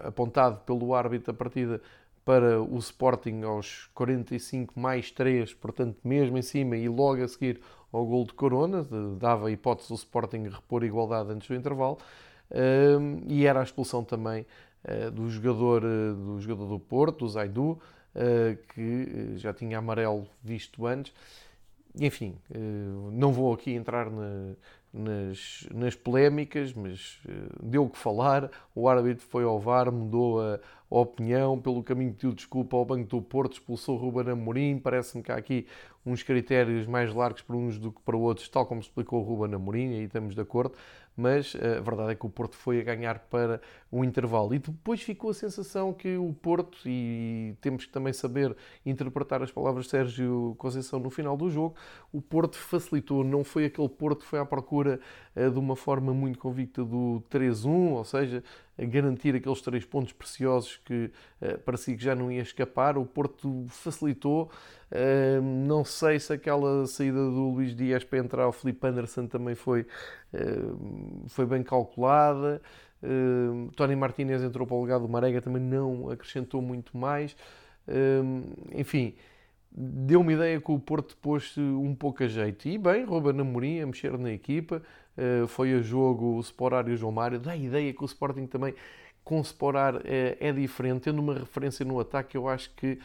apontado 0.03 0.59
pelo 0.65 0.93
árbitro 0.93 1.33
da 1.33 1.37
partida 1.37 1.81
para 2.23 2.61
o 2.61 2.77
Sporting 2.77 3.41
aos 3.43 3.89
45 3.93 4.79
mais 4.79 5.11
3, 5.11 5.53
portanto, 5.53 5.97
mesmo 6.03 6.37
em 6.37 6.41
cima 6.41 6.77
e 6.77 6.87
logo 6.87 7.23
a 7.23 7.27
seguir 7.27 7.59
ao 7.91 8.05
gol 8.05 8.25
de 8.25 8.33
Corona, 8.33 8.85
dava 9.17 9.47
a 9.47 9.51
hipótese 9.51 9.89
do 9.89 9.95
Sporting 9.95 10.47
repor 10.47 10.83
igualdade 10.83 11.31
antes 11.31 11.47
do 11.47 11.55
intervalo, 11.55 11.97
e 13.27 13.45
era 13.45 13.59
a 13.59 13.63
expulsão 13.63 14.03
também 14.03 14.45
eh, 14.83 15.11
do 15.11 15.29
jogador, 15.29 15.83
eh, 15.83 16.13
do 16.13 16.39
jogador 16.39 16.67
do 16.67 16.79
Porto, 16.79 17.19
do 17.19 17.29
Zaidu, 17.29 17.79
eh, 18.15 18.57
que 18.73 19.37
já 19.37 19.53
tinha 19.53 19.77
amarelo 19.77 20.27
visto 20.43 20.85
antes. 20.85 21.13
Enfim, 21.99 22.37
não 23.11 23.33
vou 23.33 23.53
aqui 23.53 23.73
entrar 23.73 24.09
na, 24.09 24.55
nas, 24.93 25.67
nas 25.73 25.95
polémicas, 25.95 26.73
mas 26.73 27.19
deu 27.61 27.85
o 27.85 27.89
que 27.89 27.97
falar. 27.97 28.49
O 28.75 28.87
árbitro 28.87 29.25
foi 29.25 29.43
ao 29.43 29.59
VAR, 29.59 29.91
mudou 29.91 30.41
a, 30.41 30.59
opinião, 30.89 31.57
pelo 31.57 31.81
caminho 31.81 32.11
pediu 32.11 32.33
desculpa 32.33 32.75
ao 32.75 32.83
Banco 32.83 33.07
do 33.07 33.21
Porto, 33.21 33.53
expulsou 33.53 33.95
Ruben 33.95 34.33
Amorim, 34.33 34.77
parece-me 34.77 35.23
que 35.23 35.31
há 35.31 35.35
aqui 35.35 35.65
uns 36.05 36.21
critérios 36.21 36.85
mais 36.85 37.13
largos 37.13 37.41
para 37.41 37.55
uns 37.55 37.79
do 37.79 37.91
que 37.91 38.01
para 38.01 38.17
outros, 38.17 38.49
tal 38.49 38.65
como 38.65 38.81
explicou 38.81 39.21
o 39.21 39.23
Ruben 39.23 39.55
Amorim, 39.55 39.93
aí 39.93 40.03
estamos 40.03 40.35
de 40.35 40.41
acordo, 40.41 40.75
mas 41.21 41.55
eh, 41.55 41.77
a 41.77 41.81
verdade 41.81 42.11
é 42.13 42.15
que 42.15 42.25
o 42.25 42.29
Porto 42.29 42.55
foi 42.55 42.81
a 42.81 42.83
ganhar 42.83 43.19
para 43.19 43.61
o 43.91 44.03
intervalo. 44.03 44.53
E 44.55 44.59
depois 44.59 45.01
ficou 45.01 45.29
a 45.29 45.33
sensação 45.33 45.93
que 45.93 46.17
o 46.17 46.33
Porto, 46.33 46.79
e 46.85 47.55
temos 47.61 47.85
que 47.85 47.91
também 47.91 48.11
saber 48.11 48.55
interpretar 48.85 49.43
as 49.43 49.51
palavras 49.51 49.85
de 49.85 49.91
Sérgio 49.91 50.55
Conceição 50.57 50.99
no 50.99 51.09
final 51.11 51.37
do 51.37 51.49
jogo, 51.49 51.75
o 52.11 52.21
Porto 52.21 52.57
facilitou, 52.57 53.23
não 53.23 53.43
foi 53.43 53.65
aquele 53.65 53.89
Porto 53.89 54.21
que 54.21 54.25
foi 54.25 54.39
à 54.39 54.45
procura 54.45 54.99
eh, 55.35 55.49
de 55.49 55.59
uma 55.59 55.75
forma 55.75 56.13
muito 56.13 56.39
convicta 56.39 56.83
do 56.83 57.23
3-1, 57.29 57.91
ou 57.91 58.03
seja, 58.03 58.43
garantir 58.87 59.35
aqueles 59.35 59.61
três 59.61 59.85
pontos 59.85 60.13
preciosos 60.13 60.79
que 60.83 61.11
uh, 61.41 61.59
parecia 61.59 61.95
que 61.95 62.03
já 62.03 62.15
não 62.15 62.31
ia 62.31 62.41
escapar. 62.41 62.97
O 62.97 63.05
Porto 63.05 63.65
facilitou. 63.69 64.51
Uh, 64.91 65.41
não 65.41 65.85
sei 65.85 66.19
se 66.19 66.33
aquela 66.33 66.85
saída 66.85 67.17
do 67.17 67.49
Luís 67.49 67.75
Dias 67.75 68.03
para 68.03 68.19
entrar 68.19 68.47
o 68.47 68.51
Felipe 68.51 68.85
Anderson 68.85 69.27
também 69.27 69.55
foi, 69.55 69.81
uh, 70.33 71.27
foi 71.29 71.45
bem 71.45 71.63
calculada. 71.63 72.61
Uh, 73.01 73.71
Tony 73.75 73.95
Martinez 73.95 74.43
entrou 74.43 74.67
para 74.67 74.75
o 74.75 74.81
lugar 74.81 74.99
do 74.99 75.07
Marega, 75.07 75.41
também 75.41 75.61
não 75.61 76.09
acrescentou 76.09 76.61
muito 76.61 76.97
mais. 76.97 77.35
enfim, 78.73 79.15
deu 79.71 80.21
uma 80.21 80.33
ideia 80.33 80.59
que 80.59 80.71
o 80.71 80.79
Porto 80.79 81.15
pôs 81.17 81.55
um 81.57 81.95
pouco 81.95 82.23
a 82.23 82.27
jeito. 82.27 82.67
E 82.67 82.77
bem, 82.77 83.03
Ruben 83.05 83.39
Amorim 83.39 83.79
a 83.79 83.85
mexer 83.85 84.17
na 84.17 84.31
equipa, 84.31 84.81
uh, 85.17 85.47
foi 85.47 85.73
a 85.73 85.81
jogo 85.81 86.35
o 86.35 86.39
Sporar 86.41 86.87
e 86.89 86.93
o 86.93 86.97
João 86.97 87.11
Mário, 87.11 87.39
dá 87.39 87.51
a 87.51 87.57
ideia 87.57 87.93
que 87.93 88.03
o 88.03 88.05
Sporting 88.05 88.47
também 88.47 88.73
com 89.23 89.39
o 89.39 89.41
Sporar 89.41 90.01
é, 90.03 90.37
é 90.39 90.51
diferente, 90.51 91.01
tendo 91.01 91.19
uma 91.19 91.33
referência 91.35 91.85
no 91.85 91.99
ataque, 91.99 92.35
eu 92.35 92.47
acho 92.47 92.71
que 92.75 92.99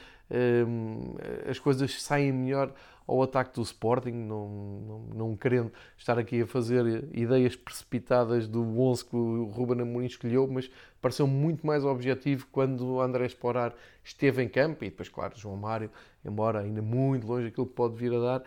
um, 0.66 1.14
as 1.48 1.58
coisas 1.58 2.02
saem 2.02 2.32
melhor 2.32 2.72
ao 3.06 3.22
ataque 3.22 3.54
do 3.54 3.62
Sporting, 3.62 4.12
não, 4.12 4.48
não, 4.48 4.98
não, 5.14 5.36
querendo 5.36 5.72
estar 5.96 6.18
aqui 6.18 6.42
a 6.42 6.46
fazer 6.46 7.08
ideias 7.12 7.54
precipitadas 7.54 8.48
do 8.48 8.62
11 8.80 9.04
que 9.04 9.16
o 9.16 9.44
Ruben 9.44 9.80
Amorim 9.80 10.06
escolheu, 10.06 10.48
mas 10.48 10.70
pareceu 11.00 11.26
muito 11.26 11.64
mais 11.64 11.84
objetivo 11.84 12.48
quando 12.50 12.84
o 12.84 13.00
André 13.00 13.26
Sporar 13.26 13.72
esteve 14.02 14.42
em 14.42 14.48
campo 14.48 14.84
e 14.84 14.90
depois, 14.90 15.08
claro, 15.08 15.34
João 15.36 15.56
Mário, 15.56 15.90
embora 16.24 16.60
ainda 16.60 16.82
muito 16.82 17.26
longe 17.26 17.44
daquilo 17.44 17.66
que 17.66 17.74
pode 17.74 17.94
vir 17.94 18.12
a 18.12 18.18
dar, 18.18 18.42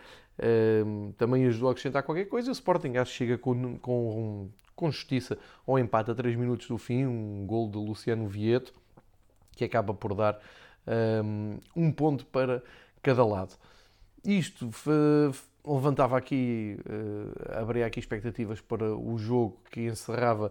um, 0.86 1.12
também 1.16 1.46
ajudou 1.46 1.68
a 1.68 1.72
acrescentar 1.72 2.02
qualquer 2.02 2.26
coisa. 2.26 2.50
O 2.50 2.52
Sporting 2.52 2.96
acho 2.96 3.12
que 3.12 3.18
chega 3.18 3.38
com, 3.38 3.78
com, 3.78 4.48
com 4.76 4.90
justiça 4.90 5.38
ao 5.66 5.78
empate 5.78 6.10
a 6.10 6.14
3 6.14 6.36
minutos 6.36 6.68
do 6.68 6.76
fim, 6.76 7.06
um 7.06 7.46
gol 7.46 7.68
de 7.70 7.78
Luciano 7.78 8.26
Vieto, 8.26 8.74
que 9.56 9.64
acaba 9.64 9.94
por 9.94 10.14
dar 10.14 10.38
um, 11.24 11.58
um 11.74 11.92
ponto 11.92 12.26
para 12.26 12.62
cada 13.02 13.24
lado. 13.24 13.54
Isto 14.24 14.70
levantava 15.66 16.16
aqui, 16.16 16.76
uh, 16.80 17.60
abria 17.60 17.86
aqui 17.86 18.00
expectativas 18.00 18.60
para 18.60 18.94
o 18.94 19.18
jogo 19.18 19.58
que 19.70 19.82
encerrava 19.82 20.50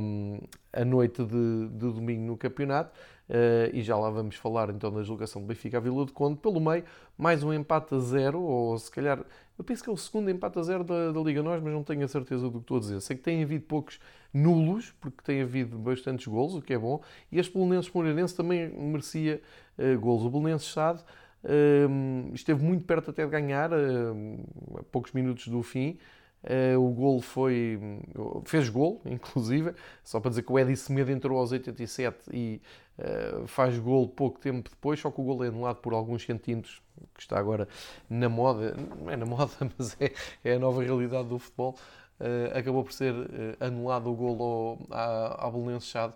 um, 0.00 0.38
a 0.72 0.84
noite 0.84 1.24
de, 1.24 1.68
de, 1.68 1.92
domingo 1.92 2.22
no 2.22 2.36
campeonato. 2.36 2.92
Uh, 3.28 3.74
e 3.74 3.82
já 3.82 3.96
lá 3.96 4.08
vamos 4.08 4.36
falar 4.36 4.70
então 4.70 4.92
da 4.92 5.00
deslocação 5.00 5.42
do 5.42 5.48
Benfica 5.48 5.78
à 5.78 5.80
Vila 5.80 6.04
de 6.04 6.12
Conde. 6.12 6.38
Pelo 6.38 6.60
meio, 6.60 6.84
mais 7.18 7.42
um 7.42 7.52
empate 7.52 7.94
a 7.94 7.98
zero, 7.98 8.40
ou 8.40 8.78
se 8.78 8.90
calhar, 8.90 9.18
eu 9.58 9.64
penso 9.64 9.82
que 9.82 9.90
é 9.90 9.92
o 9.92 9.96
segundo 9.96 10.30
empate 10.30 10.58
a 10.58 10.62
zero 10.62 10.84
da, 10.84 11.10
da 11.10 11.20
Liga 11.20 11.42
Nós, 11.42 11.60
mas 11.62 11.72
não 11.72 11.82
tenho 11.82 12.04
a 12.04 12.08
certeza 12.08 12.44
do 12.44 12.52
que 12.52 12.58
estou 12.58 12.76
a 12.76 12.80
dizer. 12.80 13.00
Sei 13.00 13.16
que 13.16 13.22
tem 13.22 13.42
havido 13.42 13.64
poucos 13.64 13.98
nulos, 14.32 14.94
porque 15.00 15.22
tem 15.24 15.42
havido 15.42 15.76
bastantes 15.78 16.26
golos, 16.26 16.54
o 16.54 16.62
que 16.62 16.74
é 16.74 16.78
bom, 16.78 17.02
e 17.32 17.38
este 17.38 17.52
Belenenses 17.52 17.90
Moreirense 17.90 18.36
também 18.36 18.68
merecia 18.68 19.40
golos. 20.00 20.24
O 20.24 20.30
Belenenses 20.30 20.72
Sade 20.72 21.02
esteve 22.34 22.64
muito 22.64 22.84
perto 22.84 23.10
até 23.10 23.24
de 23.24 23.30
ganhar, 23.30 23.72
uh, 23.72 24.78
a 24.78 24.82
poucos 24.84 25.12
minutos 25.12 25.48
do 25.48 25.62
fim. 25.62 25.98
Uh, 26.44 26.78
o 26.78 26.92
gol 26.92 27.20
foi. 27.20 27.78
fez 28.44 28.68
gol, 28.68 29.00
inclusive, 29.06 29.74
só 30.04 30.20
para 30.20 30.30
dizer 30.30 30.42
que 30.42 30.52
o 30.52 30.58
Edi 30.58 30.76
Semedo 30.76 31.10
entrou 31.10 31.40
aos 31.40 31.50
87 31.50 32.30
e 32.32 32.60
uh, 32.98 33.46
faz 33.48 33.76
gol 33.78 34.08
pouco 34.08 34.38
tempo 34.38 34.70
depois, 34.70 35.00
só 35.00 35.10
que 35.10 35.20
o 35.20 35.24
gol 35.24 35.44
é 35.44 35.48
anulado 35.48 35.76
por 35.76 35.92
alguns 35.92 36.24
centímetros, 36.24 36.80
que 37.14 37.20
está 37.20 37.36
agora 37.38 37.66
na 38.08 38.28
moda, 38.28 38.76
não 38.76 39.10
é 39.10 39.16
na 39.16 39.26
moda, 39.26 39.52
mas 39.76 39.96
é, 40.00 40.12
é 40.44 40.54
a 40.54 40.58
nova 40.58 40.82
realidade 40.82 41.28
do 41.28 41.38
futebol. 41.38 41.76
Uh, 42.20 42.56
acabou 42.56 42.82
por 42.84 42.92
ser 42.92 43.14
anulado 43.60 44.10
o 44.10 44.14
gol 44.14 44.78
ao, 44.90 45.46
à 45.46 45.50
Belenenses 45.50 45.90
Chade 45.90 46.14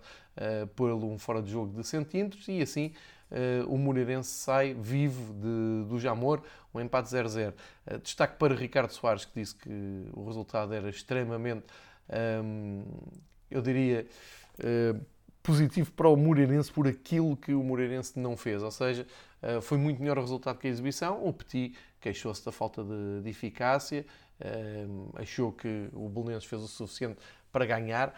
por 0.75 0.91
um 0.93 1.19
fora 1.19 1.43
de 1.43 1.51
jogo 1.51 1.77
de 1.77 1.87
centímetros 1.87 2.49
e 2.49 2.63
assim 2.63 2.87
uh, 2.87 2.93
o 3.69 3.79
Moreirense 3.79 4.31
sai 4.31 4.75
vivo 4.75 5.33
de, 5.35 5.89
do 5.89 5.99
Jamor, 5.99 6.43
um 6.75 6.81
empate 6.81 7.09
0-0. 7.09 7.51
Uh, 7.51 7.55
eh, 7.87 7.99
destaque 7.99 8.37
para 8.39 8.55
Ricardo 8.55 8.91
Soares, 8.91 9.25
que 9.25 9.41
disse 9.41 9.55
que 9.55 10.05
o 10.13 10.25
resultado 10.27 10.73
era 10.73 10.89
extremamente, 10.89 11.65
ehm, 12.09 12.83
eu 13.51 13.61
diria, 13.61 14.07
uh, 14.61 15.01
positivo 15.43 15.91
para 15.93 16.09
o 16.09 16.17
Moreirense 16.17 16.71
por 16.71 16.87
aquilo 16.87 17.37
que 17.37 17.53
o 17.53 17.63
Moreirense 17.63 18.19
não 18.19 18.37
fez, 18.37 18.63
ou 18.63 18.71
seja, 18.71 19.07
foi 19.63 19.79
muito 19.79 19.99
melhor 20.03 20.19
o 20.19 20.21
resultado 20.21 20.59
que 20.59 20.67
a 20.67 20.71
exibição. 20.71 21.27
O 21.27 21.33
Petit 21.33 21.75
queixou-se 21.99 22.45
da 22.45 22.53
falta 22.53 22.85
de, 22.85 23.23
de 23.23 23.31
eficácia, 23.31 24.05
ehm, 24.39 25.09
achou 25.15 25.51
que 25.51 25.89
o 25.95 26.11
Belenenses 26.11 26.45
fez 26.45 26.61
o 26.61 26.69
suficiente 26.69 27.19
para 27.51 27.65
ganhar, 27.65 28.15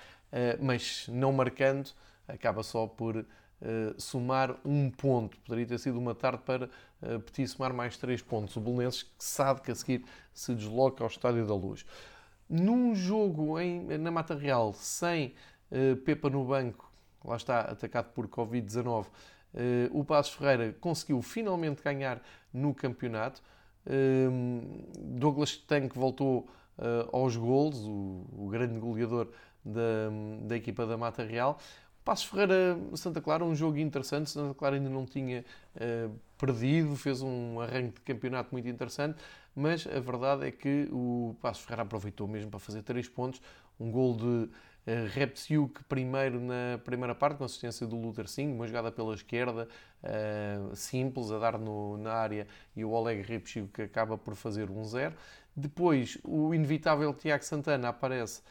mas 0.61 1.07
não 1.09 1.33
marcando, 1.33 1.91
acaba 2.27 2.65
só 2.65 2.89
por 2.89 3.25
uh, 3.63 4.01
somar 4.01 4.57
um 4.65 4.91
ponto. 4.91 5.39
Poderia 5.39 5.67
ter 5.67 5.79
sido 5.79 5.99
uma 5.99 6.15
tarde 6.15 6.43
para 6.45 6.67
uh, 7.03 7.21
Petit 7.21 7.47
somar 7.49 7.73
mais 7.73 7.97
três 7.97 8.21
pontos. 8.21 8.57
O 8.57 8.61
Belenenses 8.61 9.05
que 9.05 9.11
sabe 9.19 9.61
que 9.63 9.71
a 9.71 9.75
seguir 9.75 10.05
se 10.35 10.55
desloca 10.55 11.03
ao 11.03 11.09
Estádio 11.09 11.47
da 11.47 11.55
Luz. 11.55 11.87
Num 12.49 12.95
jogo 12.95 13.59
em, 13.59 13.99
na 13.99 14.11
Mata 14.11 14.35
Real, 14.35 14.73
sem 14.73 15.35
uh, 15.71 15.97
Pepa 15.97 16.29
no 16.29 16.45
banco, 16.45 16.91
lá 17.25 17.37
está, 17.37 17.61
atacado 17.61 18.13
por 18.13 18.29
Covid-19, 18.29 19.07
o 19.91 20.03
Passos 20.03 20.33
Ferreira 20.33 20.75
conseguiu 20.81 21.21
finalmente 21.21 21.83
ganhar 21.83 22.23
no 22.55 22.75
campeonato. 22.75 23.43
Douglas 24.99 25.59
Tanque 25.59 25.95
voltou 25.95 26.49
aos 27.13 27.37
golos, 27.37 27.85
o, 27.85 28.25
o 28.33 28.49
grande 28.51 28.79
goleador 28.79 29.29
da, 29.63 30.09
da 30.47 30.57
equipa 30.57 30.87
da 30.87 30.97
Mata 30.97 31.23
Real 31.23 31.59
Passos 32.05 32.27
Ferreira, 32.27 32.77
Santa 32.95 33.21
Clara, 33.21 33.45
um 33.45 33.55
jogo 33.55 33.79
interessante. 33.79 34.31
Santa 34.31 34.55
Clara 34.55 34.75
ainda 34.77 34.91
não 34.91 35.07
tinha 35.07 35.45
uh, 35.77 36.13
perdido, 36.37 36.97
fez 36.97 37.23
um 37.23 37.61
arranque 37.61 37.95
de 37.95 38.01
campeonato 38.01 38.49
muito 38.53 38.69
interessante, 38.69 39.23
mas 39.55 39.87
a 39.87 40.01
verdade 40.01 40.47
é 40.47 40.51
que 40.51 40.89
o 40.91 41.37
Passos 41.41 41.63
Ferreira 41.63 41.83
aproveitou 41.83 42.27
mesmo 42.27 42.51
para 42.51 42.59
fazer 42.59 42.83
três 42.83 43.09
pontos. 43.09 43.41
Um 43.79 43.91
gol 43.91 44.17
de 44.17 44.25
uh, 44.25 44.51
Repsiuk 45.13 45.85
primeiro 45.85 46.41
na 46.41 46.79
primeira 46.85 47.15
parte, 47.15 47.39
com 47.39 47.45
assistência 47.45 47.87
do 47.87 47.97
Luther 47.97 48.29
Singh, 48.29 48.53
uma 48.53 48.67
jogada 48.67 48.91
pela 48.91 49.15
esquerda, 49.15 49.69
uh, 50.03 50.75
simples, 50.75 51.31
a 51.31 51.39
dar 51.39 51.57
no, 51.57 51.97
na 51.99 52.13
área, 52.13 52.49
e 52.75 52.85
o 52.85 52.91
Oleg 52.91 53.23
Repsiuk 53.23 53.81
acaba 53.81 54.19
por 54.19 54.35
fazer 54.35 54.71
um 54.71 54.85
zero. 54.85 55.15
Depois, 55.55 56.19
o 56.25 56.53
inevitável 56.53 57.15
Tiago 57.15 57.45
Santana 57.45 57.91
aparece 57.91 58.43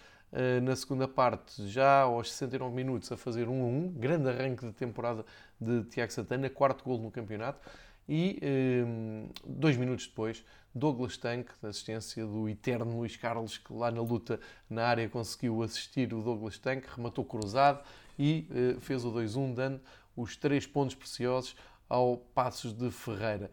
na 0.64 0.76
segunda 0.76 1.08
parte, 1.08 1.68
já 1.68 2.02
aos 2.02 2.32
69 2.32 2.74
minutos, 2.74 3.12
a 3.12 3.18
fazer 3.18 3.50
1 3.50 3.62
a 3.62 3.66
1. 3.66 3.88
Grande 3.98 4.30
arranque 4.30 4.66
de 4.66 4.72
temporada 4.72 5.26
de 5.60 5.84
Tiago 5.84 6.12
Santana, 6.12 6.50
quarto 6.50 6.84
gol 6.84 7.00
no 7.00 7.12
campeonato. 7.12 7.60
E 8.08 8.40
uh, 8.42 9.30
dois 9.46 9.78
minutos 9.78 10.08
depois, 10.08 10.44
Douglas 10.74 11.18
Tank, 11.18 11.50
da 11.62 11.70
assistência 11.70 12.26
do 12.26 12.50
eterno 12.50 12.98
Luís 12.98 13.16
Carlos, 13.16 13.58
que 13.58 13.74
lá 13.74 13.92
na 13.92 14.02
luta 14.02 14.40
na 14.70 14.86
área 14.86 15.08
conseguiu 15.08 15.62
assistir 15.62 16.14
o 16.14 16.22
Douglas 16.22 16.58
Tank, 16.58 16.84
rematou 16.96 17.24
cruzado 17.24 17.82
e 18.18 18.48
uh, 18.50 18.82
fez 18.82 19.06
o 19.06 19.12
2-1, 19.12 19.54
dando 19.54 19.82
os 20.16 20.36
três 20.36 20.66
pontos 20.66 20.96
preciosos 20.96 21.56
ao 21.88 22.18
Passos 22.18 22.74
de 22.74 22.90
Ferreira. 22.92 23.52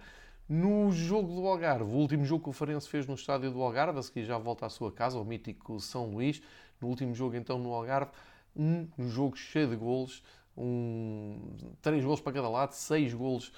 No 0.49 0.90
jogo 0.90 1.35
do 1.35 1.47
Algarve, 1.47 1.85
o 1.85 1.97
último 1.97 2.25
jogo 2.25 2.44
que 2.44 2.50
o 2.50 2.52
Farense 2.52 2.88
fez 2.88 3.06
no 3.06 3.14
estádio 3.14 3.50
do 3.50 3.62
Algarve, 3.62 3.99
a 3.99 4.02
seguir 4.02 4.25
já 4.25 4.38
volta 4.38 4.64
à 4.64 4.70
sua 4.70 4.90
casa, 4.90 5.18
ao 5.18 5.25
mítico 5.25 5.78
São 5.78 6.06
Luís, 6.06 6.40
no 6.80 6.88
último 6.88 7.14
jogo 7.14 7.37
então 7.37 7.58
no 7.58 7.73
Algarve, 7.73 8.11
um 8.56 8.88
jogo 9.08 9.37
cheio 9.37 9.68
de 9.68 9.76
golos, 9.76 10.23
um, 10.56 11.38
três 11.80 12.04
golos 12.04 12.20
para 12.20 12.32
cada 12.32 12.49
lado, 12.49 12.73
seis 12.73 13.14
golos 13.14 13.52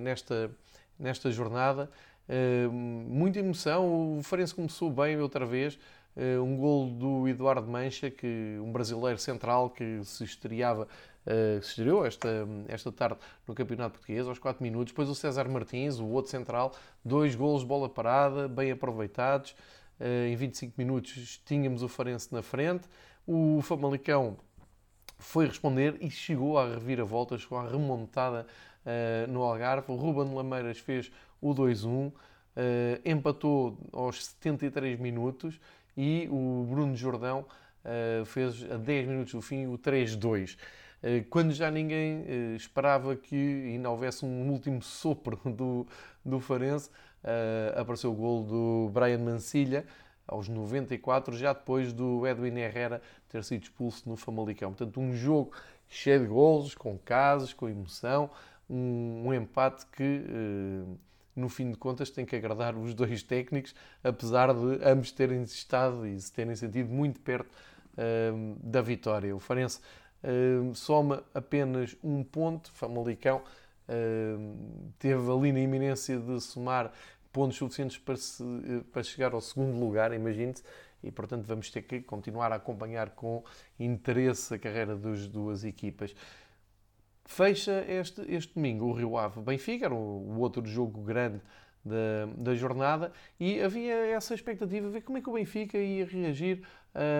nesta, 0.00 0.50
nesta 0.98 1.30
jornada. 1.30 1.90
Uh, 2.28 2.70
muita 2.70 3.38
emoção, 3.38 4.18
o 4.18 4.22
Farense 4.22 4.54
começou 4.54 4.90
bem 4.90 5.18
outra 5.18 5.46
vez, 5.46 5.78
uh, 6.14 6.42
um 6.42 6.58
gol 6.58 6.90
do 6.90 7.26
Eduardo 7.26 7.66
Mancha, 7.66 8.10
que, 8.10 8.58
um 8.60 8.70
brasileiro 8.70 9.18
central 9.18 9.70
que 9.70 10.04
se 10.04 10.24
estreava 10.24 10.86
Uh, 11.28 11.62
se 11.62 11.70
estreou 11.70 12.06
esta, 12.06 12.48
esta 12.68 12.90
tarde 12.90 13.18
no 13.46 13.54
Campeonato 13.54 13.98
Português, 13.98 14.26
aos 14.26 14.38
4 14.38 14.62
minutos. 14.62 14.92
Depois 14.92 15.10
o 15.10 15.14
César 15.14 15.46
Martins, 15.46 15.98
o 15.98 16.06
outro 16.06 16.30
central, 16.30 16.74
dois 17.04 17.34
golos, 17.34 17.62
bola 17.62 17.86
parada, 17.86 18.48
bem 18.48 18.70
aproveitados. 18.70 19.54
Eh, 20.00 20.28
em 20.28 20.36
25 20.36 20.74
minutos 20.78 21.40
tínhamos 21.44 21.82
o 21.82 21.88
Farense 21.88 22.32
na 22.32 22.42
frente. 22.42 22.88
O 23.26 23.60
Famalicão 23.62 24.36
foi 25.18 25.46
responder 25.46 25.96
e 26.00 26.10
chegou 26.10 26.58
à 26.58 26.66
reviravolta, 26.66 27.36
chegou 27.36 27.58
à 27.58 27.68
remontada 27.68 28.46
uh, 28.86 29.30
no 29.30 29.42
Algarve. 29.42 29.90
O 29.90 29.96
Ruben 29.96 30.32
Lameiras 30.34 30.78
fez 30.78 31.10
o 31.40 31.54
2-1, 31.54 31.88
uh, 31.88 32.12
eh, 32.56 33.00
empatou 33.04 33.78
aos 33.92 34.24
73 34.24 34.98
minutos 34.98 35.60
e 35.96 36.28
o 36.30 36.66
Bruno 36.68 36.96
Jordão 36.96 37.44
fez 38.26 38.70
a 38.70 38.76
10 38.76 39.08
minutos 39.08 39.32
do 39.32 39.40
fim 39.40 39.66
o 39.66 39.78
3-2. 39.78 40.58
Quando 41.30 41.52
já 41.52 41.70
ninguém 41.70 42.54
esperava 42.54 43.16
que 43.16 43.34
ainda 43.34 43.88
houvesse 43.88 44.26
um 44.26 44.50
último 44.50 44.82
sopro 44.82 45.40
do, 45.50 45.86
do 46.22 46.38
Farense, 46.38 46.90
uh, 47.24 47.80
apareceu 47.80 48.12
o 48.12 48.14
gol 48.14 48.44
do 48.44 48.90
Brian 48.92 49.18
Mancilha 49.18 49.84
aos 50.26 50.48
94, 50.48 51.36
já 51.36 51.52
depois 51.52 51.92
do 51.92 52.26
Edwin 52.26 52.58
Herrera 52.58 53.00
ter 53.28 53.42
sido 53.44 53.62
expulso 53.62 54.08
no 54.08 54.16
Famalicão. 54.16 54.72
Portanto, 54.72 55.00
um 55.00 55.14
jogo 55.14 55.52
cheio 55.88 56.20
de 56.20 56.26
golos, 56.26 56.74
com 56.74 56.98
casos, 56.98 57.54
com 57.54 57.68
emoção, 57.68 58.30
um, 58.68 59.24
um 59.26 59.34
empate 59.34 59.86
que, 59.86 60.24
uh, 60.28 60.98
no 61.34 61.48
fim 61.48 61.70
de 61.70 61.78
contas, 61.78 62.10
tem 62.10 62.26
que 62.26 62.36
agradar 62.36 62.76
os 62.76 62.92
dois 62.92 63.22
técnicos, 63.22 63.74
apesar 64.04 64.52
de 64.52 64.84
ambos 64.84 65.10
terem 65.12 65.42
estado 65.42 66.06
e 66.06 66.20
se 66.20 66.30
terem 66.30 66.54
sentido 66.54 66.90
muito 66.90 67.20
perto 67.20 67.50
uh, 67.50 68.56
da 68.62 68.82
vitória. 68.82 69.34
O 69.34 69.38
Farense 69.38 69.80
soma 70.74 71.22
apenas 71.32 71.96
um 72.02 72.24
ponto, 72.24 72.72
Famalicão 72.72 73.40
teve 74.98 75.32
ali 75.32 75.52
na 75.52 75.60
iminência 75.60 76.18
de 76.18 76.40
somar 76.40 76.92
pontos 77.32 77.56
suficientes 77.56 77.98
para, 77.98 78.16
se, 78.16 78.42
para 78.92 79.02
chegar 79.02 79.32
ao 79.32 79.40
segundo 79.40 79.78
lugar, 79.78 80.12
imagine-se, 80.12 80.62
e 81.02 81.10
portanto 81.10 81.44
vamos 81.46 81.70
ter 81.70 81.82
que 81.82 82.00
continuar 82.00 82.52
a 82.52 82.56
acompanhar 82.56 83.10
com 83.10 83.44
interesse 83.78 84.54
a 84.54 84.58
carreira 84.58 84.96
das 84.96 85.26
duas 85.26 85.64
equipas. 85.64 86.14
Fecha 87.24 87.84
este, 87.86 88.22
este 88.28 88.54
domingo 88.54 88.86
o 88.86 88.92
Rio 88.92 89.16
Ave 89.16 89.40
Benfica, 89.40 89.84
era 89.86 89.94
o, 89.94 90.38
outro 90.40 90.64
jogo 90.66 91.02
grande 91.02 91.40
da, 91.84 92.26
da, 92.36 92.54
jornada, 92.54 93.12
e 93.38 93.60
havia 93.60 93.94
essa 94.06 94.34
expectativa 94.34 94.86
de 94.86 94.92
ver 94.94 95.02
como 95.02 95.18
é 95.18 95.20
que 95.20 95.28
o 95.28 95.34
Benfica 95.34 95.78
ia 95.78 96.06
reagir 96.06 96.62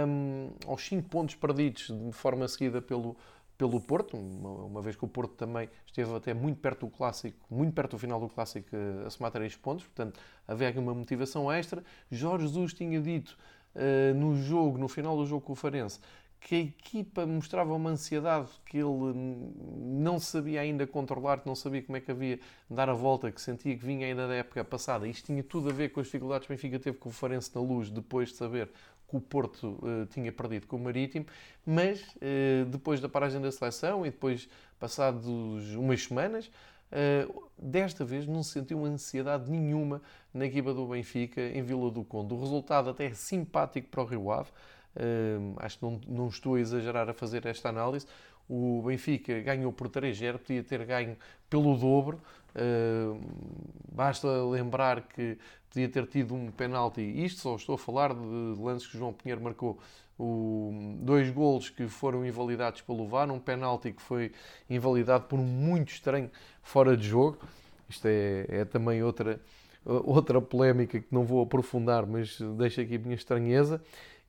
um, 0.06 0.50
aos 0.66 0.82
5 0.86 1.08
pontos 1.08 1.34
perdidos 1.34 1.88
de 1.88 2.12
forma 2.12 2.48
seguida 2.48 2.82
pelo, 2.82 3.16
pelo 3.58 3.80
Porto, 3.80 4.16
uma, 4.16 4.50
uma, 4.66 4.80
vez 4.80 4.94
que 4.94 5.04
o 5.04 5.08
Porto 5.08 5.34
também 5.34 5.68
esteve 5.84 6.14
até 6.14 6.32
muito 6.32 6.60
perto 6.60 6.86
do 6.86 6.92
clássico, 6.92 7.36
muito 7.50 7.74
perto 7.74 7.90
do 7.90 7.98
final 7.98 8.20
do 8.20 8.28
clássico 8.28 8.68
eh, 8.72 9.06
a 9.06 9.10
somar 9.10 9.32
3 9.32 9.56
pontos, 9.56 9.84
portanto 9.84 10.20
havia 10.46 10.68
aqui 10.68 10.78
uma 10.78 10.94
motivação 10.94 11.50
extra. 11.50 11.82
Jorge 12.08 12.46
Jesus 12.46 12.72
tinha 12.72 13.00
dito 13.00 13.36
uh, 13.74 14.14
no 14.14 14.36
jogo, 14.36 14.78
no 14.78 14.86
final 14.86 15.16
do 15.16 15.26
jogo 15.26 15.44
com 15.44 15.54
o 15.54 15.56
Farense, 15.56 15.98
que 16.40 16.54
a 16.54 16.58
equipa 16.60 17.26
mostrava 17.26 17.74
uma 17.74 17.90
ansiedade 17.90 18.48
que 18.64 18.78
ele 18.78 19.12
não 19.76 20.20
sabia 20.20 20.60
ainda 20.60 20.86
controlar, 20.86 21.40
que 21.40 21.46
não 21.48 21.56
sabia 21.56 21.82
como 21.82 21.96
é 21.96 22.00
que 22.00 22.12
havia 22.12 22.38
dar 22.70 22.88
a 22.88 22.94
volta, 22.94 23.30
que 23.32 23.40
sentia 23.40 23.76
que 23.76 23.84
vinha 23.84 24.06
ainda 24.06 24.28
da 24.28 24.34
época 24.34 24.64
passada. 24.64 25.08
Isto 25.08 25.26
tinha 25.26 25.42
tudo 25.42 25.68
a 25.68 25.72
ver 25.72 25.88
com 25.88 25.98
as 25.98 26.06
dificuldades 26.06 26.46
que 26.46 26.52
o 26.52 26.56
Benfica 26.56 26.78
teve 26.78 26.96
com 26.96 27.08
o 27.08 27.12
Farense 27.12 27.50
na 27.54 27.60
luz, 27.60 27.90
depois 27.90 28.28
de 28.28 28.36
saber 28.36 28.70
que 29.08 29.16
o 29.16 29.20
Porto 29.20 29.78
uh, 29.82 30.06
tinha 30.10 30.30
perdido 30.30 30.66
com 30.66 30.76
o 30.76 30.80
Marítimo, 30.80 31.26
mas 31.64 32.00
uh, 32.16 32.66
depois 32.66 33.00
da 33.00 33.08
paragem 33.08 33.40
da 33.40 33.50
seleção 33.50 34.04
e 34.04 34.10
depois 34.10 34.48
passados 34.78 35.26
umas 35.74 36.04
semanas, 36.04 36.46
uh, 36.46 37.50
desta 37.58 38.04
vez 38.04 38.26
não 38.26 38.42
se 38.42 38.52
sentiu 38.52 38.84
ansiedade 38.84 39.50
nenhuma 39.50 40.02
na 40.32 40.44
equipa 40.44 40.74
do 40.74 40.86
Benfica 40.86 41.40
em 41.40 41.62
Vila 41.62 41.90
do 41.90 42.04
Conde. 42.04 42.34
O 42.34 42.40
resultado 42.40 42.90
até 42.90 43.06
é 43.06 43.14
simpático 43.14 43.88
para 43.88 44.02
o 44.02 44.04
Rio 44.04 44.30
Ave, 44.30 44.50
acho 45.58 45.78
que 45.78 45.84
não, 45.84 46.00
não 46.06 46.28
estou 46.28 46.56
a 46.56 46.60
exagerar 46.60 47.08
a 47.08 47.14
fazer 47.14 47.46
esta 47.46 47.68
análise. 47.68 48.06
O 48.48 48.82
Benfica 48.82 49.40
ganhou 49.40 49.72
por 49.72 49.88
3-0, 49.88 50.38
podia 50.38 50.62
ter 50.62 50.84
ganho 50.84 51.16
pelo 51.48 51.76
dobro. 51.76 52.20
Basta 53.92 54.28
lembrar 54.44 55.02
que 55.08 55.38
podia 55.68 55.88
ter 55.88 56.06
tido 56.06 56.34
um 56.34 56.50
penalti. 56.50 57.00
Isto 57.00 57.40
só 57.40 57.56
estou 57.56 57.74
a 57.74 57.78
falar 57.78 58.14
de 58.14 58.60
lances 58.60 58.86
que 58.86 58.98
João 58.98 59.12
Pinheiro 59.12 59.42
marcou. 59.42 59.78
O, 60.18 60.96
dois 61.00 61.30
golos 61.30 61.70
que 61.70 61.86
foram 61.86 62.26
invalidados 62.26 62.80
pelo 62.80 63.06
VAR, 63.06 63.30
um 63.30 63.38
penalti 63.38 63.92
que 63.92 64.02
foi 64.02 64.32
invalidado 64.68 65.24
por 65.24 65.38
um 65.38 65.44
muito 65.44 65.92
estranho 65.92 66.30
fora 66.62 66.96
de 66.96 67.06
jogo. 67.06 67.38
Isto 67.88 68.06
é, 68.06 68.46
é 68.48 68.64
também 68.64 69.02
outra, 69.02 69.40
outra 69.84 70.40
polémica 70.40 70.98
que 70.98 71.06
não 71.12 71.24
vou 71.24 71.42
aprofundar, 71.42 72.04
mas 72.04 72.40
deixa 72.56 72.82
aqui 72.82 72.96
a 72.96 72.98
minha 72.98 73.14
estranheza. 73.14 73.80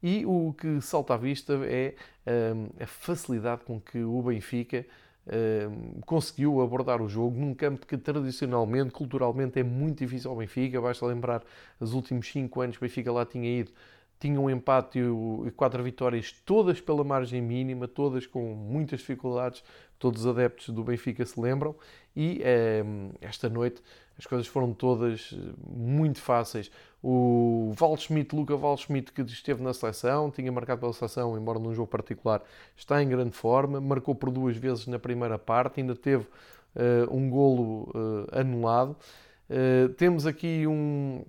E 0.01 0.25
o 0.25 0.53
que 0.57 0.79
salta 0.79 1.15
à 1.15 1.17
vista 1.17 1.53
é 1.65 1.95
um, 2.55 2.83
a 2.83 2.85
facilidade 2.85 3.63
com 3.65 3.81
que 3.81 4.01
o 4.03 4.21
Benfica 4.21 4.85
um, 5.31 6.01
conseguiu 6.01 6.61
abordar 6.61 7.01
o 7.01 7.07
jogo 7.07 7.39
num 7.39 7.53
campo 7.53 7.85
que 7.85 7.97
tradicionalmente, 7.97 8.91
culturalmente, 8.91 9.59
é 9.59 9.63
muito 9.63 9.99
difícil 9.99 10.31
ao 10.31 10.37
Benfica. 10.37 10.81
Basta 10.81 11.05
lembrar, 11.05 11.43
os 11.79 11.93
últimos 11.93 12.27
5 12.31 12.61
anos 12.61 12.77
o 12.77 12.79
Benfica 12.81 13.11
lá 13.11 13.25
tinha 13.25 13.59
ido, 13.59 13.71
tinha 14.19 14.39
um 14.39 14.49
empate 14.49 14.99
e 14.99 15.51
quatro 15.51 15.81
vitórias, 15.81 16.31
todas 16.45 16.81
pela 16.81 17.03
margem 17.03 17.41
mínima, 17.41 17.87
todas 17.87 18.27
com 18.27 18.53
muitas 18.53 18.99
dificuldades, 18.99 19.63
todos 19.97 20.25
os 20.25 20.27
adeptos 20.27 20.69
do 20.69 20.83
Benfica 20.83 21.25
se 21.25 21.39
lembram. 21.39 21.75
E 22.15 22.41
um, 22.83 23.11
esta 23.21 23.47
noite 23.47 23.81
as 24.19 24.25
coisas 24.25 24.45
foram 24.47 24.73
todas 24.73 25.33
eh, 25.33 25.53
muito 25.65 26.19
fáceis. 26.19 26.69
O 27.01 27.73
Waldschmidt, 27.79 28.35
Luca 28.35 28.53
Waldschmidt, 28.53 29.13
que 29.13 29.21
esteve 29.21 29.63
na 29.63 29.73
seleção, 29.73 30.29
tinha 30.29 30.51
marcado 30.51 30.81
pela 30.81 30.91
seleção, 30.91 31.37
embora 31.37 31.57
num 31.57 31.73
jogo 31.73 31.87
particular, 31.87 32.43
está 32.75 33.01
em 33.01 33.07
grande 33.07 33.31
forma, 33.31 33.79
marcou 33.79 34.13
por 34.13 34.29
duas 34.29 34.57
vezes 34.57 34.87
na 34.87 34.99
primeira 34.99 35.39
parte, 35.39 35.79
ainda 35.79 35.95
teve 35.95 36.25
uh, 36.25 37.15
um 37.15 37.29
golo 37.29 37.89
uh, 37.95 38.27
anulado. 38.37 38.95
Temos 39.97 40.27
aqui 40.27 40.67
um, 40.67 41.25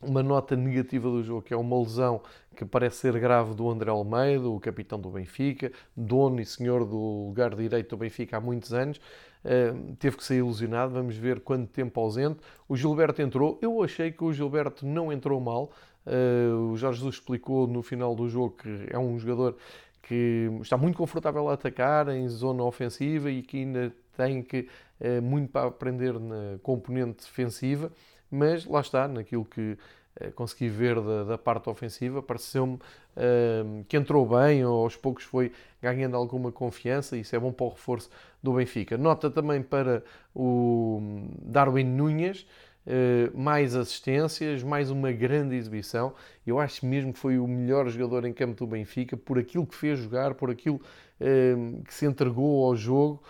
uma 0.00 0.22
nota 0.22 0.56
negativa 0.56 1.08
do 1.08 1.22
jogo, 1.22 1.42
que 1.42 1.52
é 1.52 1.56
uma 1.56 1.78
lesão 1.78 2.20
que 2.56 2.64
parece 2.64 2.96
ser 2.96 3.18
grave 3.18 3.54
do 3.54 3.70
André 3.70 3.90
Almeida, 3.90 4.48
o 4.48 4.58
capitão 4.58 5.00
do 5.00 5.10
Benfica, 5.10 5.70
dono 5.96 6.40
e 6.40 6.44
senhor 6.44 6.84
do 6.84 7.26
lugar 7.26 7.54
direito 7.54 7.90
do 7.90 7.96
Benfica 7.96 8.36
há 8.36 8.40
muitos 8.40 8.72
anos. 8.72 8.98
Uh, 9.44 9.94
teve 9.96 10.16
que 10.16 10.24
sair 10.24 10.38
ilusionado, 10.38 10.92
vamos 10.92 11.16
ver 11.16 11.40
quanto 11.40 11.68
tempo 11.68 12.00
ausente. 12.00 12.40
O 12.68 12.76
Gilberto 12.76 13.22
entrou, 13.22 13.58
eu 13.62 13.82
achei 13.82 14.10
que 14.10 14.24
o 14.24 14.32
Gilberto 14.32 14.84
não 14.84 15.12
entrou 15.12 15.40
mal. 15.40 15.70
Uh, 16.04 16.72
o 16.72 16.76
Jorge 16.76 16.98
Jesus 16.98 17.16
explicou 17.16 17.66
no 17.66 17.82
final 17.82 18.14
do 18.14 18.28
jogo 18.28 18.56
que 18.56 18.88
é 18.90 18.98
um 18.98 19.18
jogador 19.18 19.56
que 20.02 20.50
está 20.62 20.76
muito 20.76 20.96
confortável 20.96 21.48
a 21.48 21.52
atacar 21.52 22.08
em 22.08 22.28
zona 22.28 22.64
ofensiva 22.64 23.30
e 23.30 23.42
que 23.42 23.58
ainda 23.58 23.92
tem 24.16 24.42
que, 24.42 24.68
uh, 25.00 25.22
muito 25.22 25.50
para 25.52 25.68
aprender 25.68 26.18
na 26.18 26.58
componente 26.62 27.24
defensiva, 27.24 27.92
mas 28.30 28.64
lá 28.66 28.80
está, 28.80 29.08
naquilo 29.08 29.44
que 29.44 29.78
uh, 30.20 30.32
consegui 30.34 30.68
ver 30.68 31.00
da, 31.00 31.24
da 31.24 31.38
parte 31.38 31.68
ofensiva, 31.68 32.22
pareceu-me 32.22 32.74
uh, 32.74 33.84
que 33.88 33.96
entrou 33.96 34.26
bem, 34.26 34.64
ou 34.64 34.84
aos 34.84 34.96
poucos 34.96 35.24
foi 35.24 35.52
ganhando 35.80 36.16
alguma 36.16 36.52
confiança, 36.52 37.16
e 37.16 37.20
isso 37.20 37.34
é 37.34 37.38
bom 37.38 37.52
para 37.52 37.66
o 37.66 37.70
reforço 37.70 38.10
do 38.42 38.54
Benfica. 38.54 38.96
Nota 38.96 39.30
também 39.30 39.62
para 39.62 40.02
o 40.34 41.00
Darwin 41.42 41.84
Núñez, 41.84 42.46
eh, 42.90 43.30
mais 43.34 43.76
assistências, 43.76 44.62
mais 44.62 44.90
uma 44.90 45.12
grande 45.12 45.54
exibição. 45.54 46.14
Eu 46.46 46.58
acho 46.58 46.86
mesmo 46.86 47.12
que 47.12 47.18
foi 47.18 47.38
o 47.38 47.46
melhor 47.46 47.86
jogador 47.90 48.24
em 48.24 48.32
campo 48.32 48.54
do 48.54 48.66
Benfica 48.66 49.14
por 49.14 49.38
aquilo 49.38 49.66
que 49.66 49.74
fez 49.74 49.98
jogar, 49.98 50.32
por 50.32 50.50
aquilo 50.50 50.76
uh, 51.20 51.82
que 51.82 51.92
se 51.92 52.06
entregou 52.06 52.64
ao 52.64 52.74
jogo. 52.74 53.22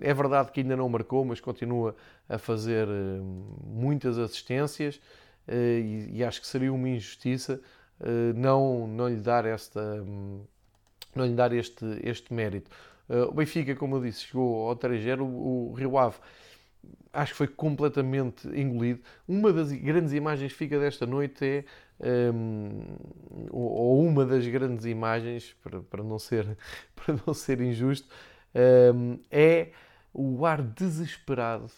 É 0.00 0.14
verdade 0.14 0.52
que 0.52 0.60
ainda 0.60 0.76
não 0.76 0.88
marcou, 0.88 1.24
mas 1.24 1.40
continua 1.40 1.96
a 2.28 2.38
fazer 2.38 2.86
muitas 3.66 4.18
assistências 4.18 5.00
e, 5.48 6.10
e, 6.12 6.24
acho 6.24 6.40
que 6.40 6.46
seria 6.46 6.72
uma 6.72 6.88
injustiça 6.88 7.60
não, 8.36 8.86
não 8.86 9.08
lhe 9.08 9.20
dar 9.20 9.44
esta. 9.44 10.04
Não 11.16 11.26
lhe 11.26 11.34
dar 11.34 11.52
este, 11.52 11.84
este 12.04 12.32
mérito. 12.32 12.70
o 13.08 13.32
Benfica, 13.32 13.74
como 13.74 13.96
eu 13.96 14.02
disse, 14.02 14.20
chegou 14.20 14.68
ao 14.68 14.76
3-0. 14.76 15.22
O, 15.22 15.72
Rio 15.74 15.98
Ave 15.98 16.16
acho 17.12 17.32
que 17.32 17.38
foi 17.38 17.48
completamente 17.48 18.46
engolido. 18.48 19.00
Uma 19.26 19.52
das 19.52 19.72
grandes 19.72 20.12
imagens 20.12 20.52
que 20.52 20.58
fica 20.58 20.78
desta 20.78 21.06
noite 21.06 21.44
é, 21.44 21.64
um, 22.32 22.96
ou 23.50 24.00
uma 24.06 24.24
das 24.24 24.46
grandes 24.46 24.84
imagens, 24.84 25.54
para, 25.62 25.80
para, 25.80 26.02
não, 26.02 26.18
ser, 26.18 26.56
para 26.94 27.18
não 27.26 27.34
ser 27.34 27.60
injusto, 27.60 28.08
é 29.30 29.70
o 30.12 30.44
ar 30.44 30.62
desesperado 30.62 31.70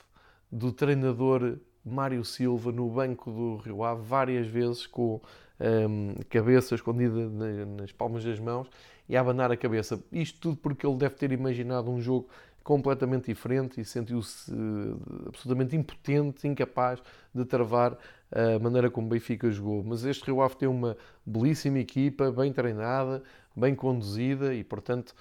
do 0.50 0.72
treinador 0.72 1.58
Mário 1.84 2.24
Silva 2.24 2.72
no 2.72 2.88
banco 2.88 3.30
do 3.30 3.56
Rio 3.56 3.82
Ave, 3.82 4.02
várias 4.02 4.46
vezes 4.46 4.86
com 4.86 5.20
um, 5.60 6.14
cabeça 6.28 6.74
escondida 6.74 7.28
nas 7.66 7.92
palmas 7.92 8.24
das 8.24 8.38
mãos 8.38 8.68
e 9.08 9.16
a 9.16 9.20
abanar 9.20 9.50
a 9.50 9.56
cabeça. 9.56 10.02
Isto 10.12 10.40
tudo 10.40 10.56
porque 10.56 10.86
ele 10.86 10.96
deve 10.96 11.14
ter 11.14 11.32
imaginado 11.32 11.90
um 11.90 12.00
jogo 12.00 12.28
completamente 12.62 13.26
diferente 13.26 13.80
e 13.80 13.84
sentiu-se 13.84 14.52
eh, 14.52 15.26
absolutamente 15.26 15.74
impotente, 15.74 16.46
incapaz 16.46 17.02
de 17.34 17.44
travar 17.44 17.98
a 18.30 18.58
maneira 18.58 18.90
como 18.90 19.08
Benfica 19.08 19.50
jogou. 19.50 19.82
Mas 19.82 20.04
este 20.04 20.24
Rio 20.26 20.40
Ave 20.40 20.56
tem 20.56 20.68
uma 20.68 20.96
belíssima 21.26 21.78
equipa, 21.78 22.30
bem 22.30 22.52
treinada, 22.52 23.22
bem 23.56 23.74
conduzida 23.74 24.54
e, 24.54 24.62
portanto, 24.62 25.14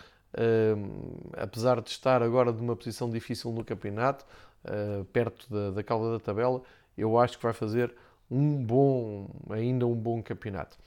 apesar 1.37 1.81
de 1.81 1.89
estar 1.89 2.21
agora 2.21 2.51
numa 2.51 2.75
posição 2.75 3.09
difícil 3.09 3.51
no 3.51 3.63
campeonato, 3.63 4.25
eh, 4.63 5.03
perto 5.13 5.47
da, 5.49 5.71
da 5.71 5.83
cauda 5.83 6.11
da 6.11 6.19
tabela, 6.19 6.61
eu 6.97 7.17
acho 7.17 7.37
que 7.37 7.43
vai 7.43 7.53
fazer 7.53 7.95
um 8.29 8.63
bom, 8.63 9.29
ainda 9.49 9.87
um 9.87 9.95
bom 9.95 10.21
campeonato. 10.21 10.77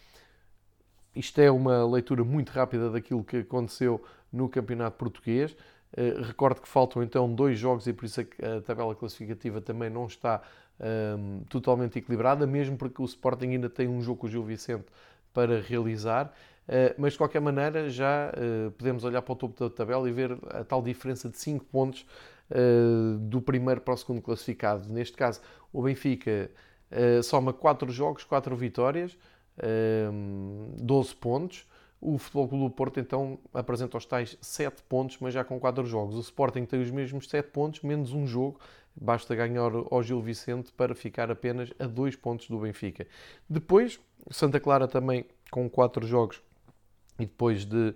Isto 1.17 1.41
é 1.41 1.51
uma 1.51 1.85
leitura 1.87 2.23
muito 2.23 2.51
rápida 2.51 2.91
daquilo 2.91 3.25
que 3.25 3.39
aconteceu 3.39 4.03
no 4.33 4.49
campeonato 4.49 4.97
português. 4.97 5.53
Uh, 5.93 6.23
recordo 6.23 6.61
que 6.61 6.69
faltam 6.69 7.03
então 7.03 7.35
dois 7.35 7.59
jogos 7.59 7.87
e 7.87 7.93
por 7.93 8.07
isso 8.07 8.21
a, 8.21 8.57
a 8.57 8.61
tabela 8.63 8.95
classificativa 8.95 9.61
também 9.61 9.91
não 9.91 10.07
está 10.07 10.43
um, 10.81 11.45
totalmente 11.49 11.99
equilibrada, 11.99 12.47
mesmo 12.47 12.77
porque 12.77 13.01
o 13.03 13.05
Sporting 13.05 13.51
ainda 13.51 13.69
tem 13.69 13.89
um 13.89 14.01
jogo 14.03 14.21
com 14.21 14.27
o 14.27 14.31
Gil 14.31 14.43
Vicente 14.43 14.87
para 15.33 15.61
realizar. 15.61 16.33
Uh, 16.68 16.94
mas 16.96 17.12
de 17.12 17.18
qualquer 17.18 17.40
maneira 17.40 17.90
já 17.90 18.31
uh, 18.31 18.70
podemos 18.72 19.05
olhar 19.05 19.20
para 19.20 19.33
o 19.33 19.37
topo 19.37 19.59
da 19.59 19.75
tabela 19.75 20.09
e 20.09 20.12
ver 20.12 20.38
a 20.51 20.62
tal 20.62 20.81
diferença 20.81 21.29
de 21.29 21.37
5 21.37 21.64
pontos 21.66 22.07
do 23.31 23.40
primeiro 23.40 23.81
para 23.81 23.94
o 23.94 23.96
segundo 23.96 24.20
classificado. 24.20 24.87
Neste 24.92 25.16
caso, 25.16 25.40
o 25.72 25.81
Benfica 25.81 26.51
soma 27.22 27.51
4 27.51 27.90
jogos, 27.90 28.25
4 28.25 28.55
vitórias, 28.55 29.16
12 30.77 31.11
ehm, 31.11 31.18
pontos. 31.18 31.66
O 31.98 32.18
Futebol 32.18 32.48
Clube 32.48 32.64
do 32.64 32.70
Porto 32.70 33.01
então 33.01 33.38
apresenta 33.55 33.96
os 33.96 34.05
tais 34.05 34.37
7 34.42 34.83
pontos, 34.83 35.16
mas 35.18 35.33
já 35.33 35.42
com 35.44 35.59
4 35.59 35.87
jogos. 35.87 36.16
O 36.16 36.20
Sporting 36.20 36.66
tem 36.66 36.83
os 36.83 36.90
mesmos 36.90 37.27
7 37.27 37.48
pontos, 37.51 37.81
menos 37.81 38.12
um 38.12 38.27
jogo. 38.27 38.61
Basta 38.94 39.35
ganhar 39.35 39.72
ao 39.90 40.03
Gil 40.03 40.20
Vicente 40.20 40.72
para 40.72 40.94
ficar 40.94 41.31
apenas 41.31 41.72
a 41.79 41.87
2 41.87 42.16
pontos 42.16 42.48
do 42.48 42.59
Benfica. 42.59 43.07
Depois, 43.48 43.98
Santa 44.31 44.61
Clara 44.61 44.87
também 44.87 45.25
com 45.51 45.70
4 45.70 46.07
jogos 46.07 46.42
e 47.18 47.27
depois 47.27 47.64
de, 47.64 47.94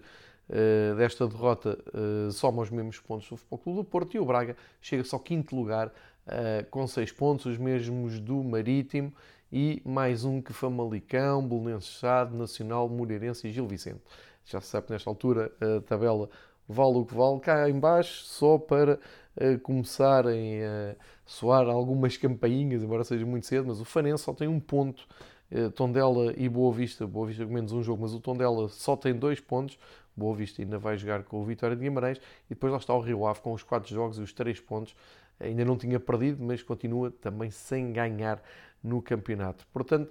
uh, 0.51 0.97
desta 0.97 1.27
derrota 1.27 1.79
uh, 1.95 2.31
soma 2.33 2.63
os 2.63 2.71
mesmos 2.71 2.99
pontos 3.01 3.29
do 3.29 3.37
Futebol 3.37 3.59
Clube 3.59 3.79
do 3.79 3.85
Porto 3.85 4.15
e 4.15 4.19
o 4.19 4.25
Braga 4.25 4.57
chega 4.81 5.05
só 5.05 5.17
ao 5.17 5.23
quinto 5.23 5.55
lugar 5.57 5.89
uh, 5.89 6.67
com 6.71 6.87
6 6.87 7.13
pontos, 7.13 7.47
os 7.47 7.59
mesmos 7.59 8.21
do 8.21 8.43
Marítimo 8.43 9.13
e 9.53 9.81
mais 9.85 10.25
um 10.25 10.41
que 10.41 10.53
Famalicão, 10.53 11.47
Belenenses 11.47 11.99
Sade, 11.99 12.37
Nacional, 12.37 12.89
Moreirense 12.89 13.47
e 13.47 13.53
Gil 13.53 13.67
Vicente. 13.67 14.03
Já 14.45 14.61
se 14.61 14.69
sabe 14.69 14.87
nesta 14.91 15.09
altura 15.11 15.53
a 15.61 15.81
tabela 15.83 16.29
vale 16.69 16.99
o 16.99 17.05
que 17.05 17.15
vale. 17.15 17.41
Cá 17.41 17.69
em 17.69 17.79
baixo, 17.79 18.25
só 18.25 18.59
para 18.59 18.99
uh, 19.37 19.59
começarem 19.61 20.63
a 20.65 20.97
soar 21.25 21.69
algumas 21.69 22.17
campainhas, 22.17 22.83
embora 22.83 23.05
seja 23.05 23.25
muito 23.25 23.47
cedo, 23.47 23.67
mas 23.69 23.81
o 23.81 23.85
Fanense 23.85 24.25
só 24.25 24.33
tem 24.33 24.49
um 24.49 24.61
ponto. 24.61 25.07
Uh, 25.51 25.71
Tondela 25.71 26.35
e 26.37 26.49
Boa 26.49 26.73
Vista, 26.73 27.07
Boa 27.07 27.27
Vista 27.27 27.47
com 27.47 27.53
menos 27.53 27.73
um 27.73 27.83
jogo, 27.83 28.03
mas 28.03 28.13
o 28.13 28.21
Tondela 28.21 28.69
só 28.69 28.97
tem 28.97 29.15
dois 29.15 29.41
pontos. 29.41 29.79
Boa 30.17 30.35
Vista 30.35 30.63
ainda 30.63 30.79
vai 30.79 30.97
jogar 30.97 31.23
com 31.25 31.41
o 31.41 31.45
Vitória 31.45 31.77
de 31.77 31.83
Guimarães 31.83 32.19
e 32.47 32.55
depois 32.55 32.73
lá 32.73 32.79
está 32.79 32.95
o 32.95 33.01
Rio 33.01 33.27
Ave 33.27 33.41
com 33.41 33.53
os 33.53 33.63
quatro 33.63 33.95
jogos 33.95 34.19
e 34.19 34.23
os 34.23 34.33
três 34.33 34.59
pontos. 34.59 34.97
Ainda 35.39 35.65
não 35.65 35.77
tinha 35.77 36.01
perdido, 36.01 36.43
mas 36.43 36.63
continua 36.63 37.11
também 37.11 37.51
sem 37.51 37.93
ganhar 37.93 38.43
no 38.83 39.03
campeonato. 39.03 39.67
Portanto, 39.73 40.11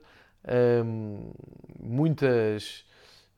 hum, 0.86 1.32
muitas, 1.80 2.86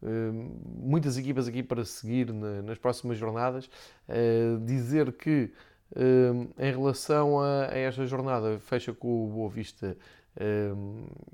hum, 0.04 0.52
muitas 0.82 1.18
equipas 1.18 1.48
aqui 1.48 1.64
para 1.64 1.86
seguir 1.86 2.34
nas 2.34 2.78
próximas 2.78 3.18
jornadas. 3.18 3.70
Uh, 4.10 4.60
dizer 4.66 5.14
que 5.14 5.52
hum, 5.96 6.50
em 6.58 6.72
relação 6.72 7.40
a, 7.40 7.68
esta 7.72 8.06
jornada 8.06 8.60
fecha 8.60 8.94
com 8.94 9.26
o 9.26 9.30
Boa 9.30 9.50
Vista 9.50 9.98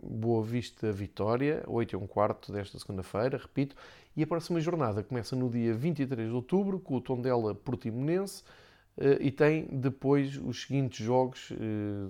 Boa 0.01 0.43
Vista 0.43 0.91
Vitória, 0.91 1.63
8 1.67 1.93
e 1.93 1.95
um 1.95 2.07
quarto 2.07 2.51
desta 2.51 2.77
segunda-feira, 2.79 3.37
repito, 3.37 3.75
e 4.15 4.23
a 4.23 4.27
próxima 4.27 4.59
jornada 4.59 5.03
começa 5.03 5.35
no 5.35 5.49
dia 5.49 5.73
23 5.73 6.29
de 6.29 6.35
outubro 6.35 6.79
com 6.79 6.95
o 6.95 7.01
Tondela 7.01 7.53
Portimonense, 7.53 8.43
eh, 8.97 9.17
e 9.19 9.31
tem 9.31 9.65
depois 9.65 10.37
os 10.37 10.61
seguintes 10.61 11.03
jogos 11.03 11.51
eh, 11.51 12.09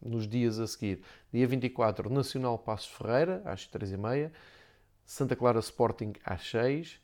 nos 0.00 0.26
dias 0.26 0.58
a 0.58 0.66
seguir. 0.66 1.02
Dia 1.32 1.46
24, 1.46 2.10
Nacional 2.10 2.58
Passos 2.58 2.90
Ferreira, 2.90 3.42
às 3.44 3.68
3h30, 3.68 4.30
Santa 5.04 5.36
Clara 5.36 5.58
Sporting 5.60 6.12
às 6.24 6.48
6 6.48 7.00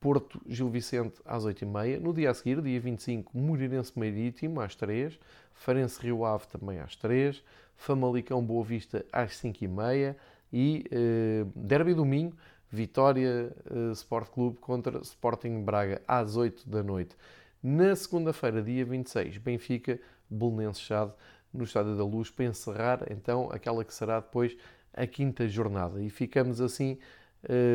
Porto 0.00 0.40
Gil 0.46 0.70
Vicente 0.70 1.20
às 1.24 1.44
8h30. 1.44 2.00
No 2.00 2.14
dia 2.14 2.30
a 2.30 2.34
seguir, 2.34 2.62
dia 2.62 2.80
25, 2.80 3.36
Moreirense 3.36 3.92
Marítimo 3.98 4.60
às 4.60 4.74
3 4.74 5.18
Farense 5.52 6.00
Rio 6.00 6.24
Ave 6.24 6.46
também 6.46 6.78
às 6.78 6.96
3 6.96 7.42
Famalicão 7.80 8.44
Boa 8.44 8.62
Vista 8.62 9.06
às 9.10 9.32
5h30 9.40 10.14
e 10.52 10.84
eh, 10.90 11.46
Derby 11.56 11.94
Domingo, 11.94 12.36
Vitória 12.70 13.56
eh, 13.70 13.92
Sport 13.92 14.28
Clube 14.30 14.58
contra 14.58 14.98
Sporting 14.98 15.62
Braga 15.64 16.02
às 16.06 16.36
8 16.36 16.68
da 16.68 16.82
noite. 16.82 17.16
Na 17.62 17.96
segunda-feira, 17.96 18.62
dia 18.62 18.84
26, 18.84 19.38
Benfica, 19.38 19.98
Belenenses 20.28 20.82
Chade, 20.82 21.12
no 21.54 21.64
Estádio 21.64 21.96
da 21.96 22.04
Luz, 22.04 22.30
para 22.30 22.44
encerrar 22.44 23.10
então 23.10 23.48
aquela 23.50 23.82
que 23.82 23.94
será 23.94 24.20
depois 24.20 24.54
a 24.92 25.06
quinta 25.06 25.48
jornada. 25.48 26.02
E 26.02 26.10
ficamos 26.10 26.60
assim 26.60 26.98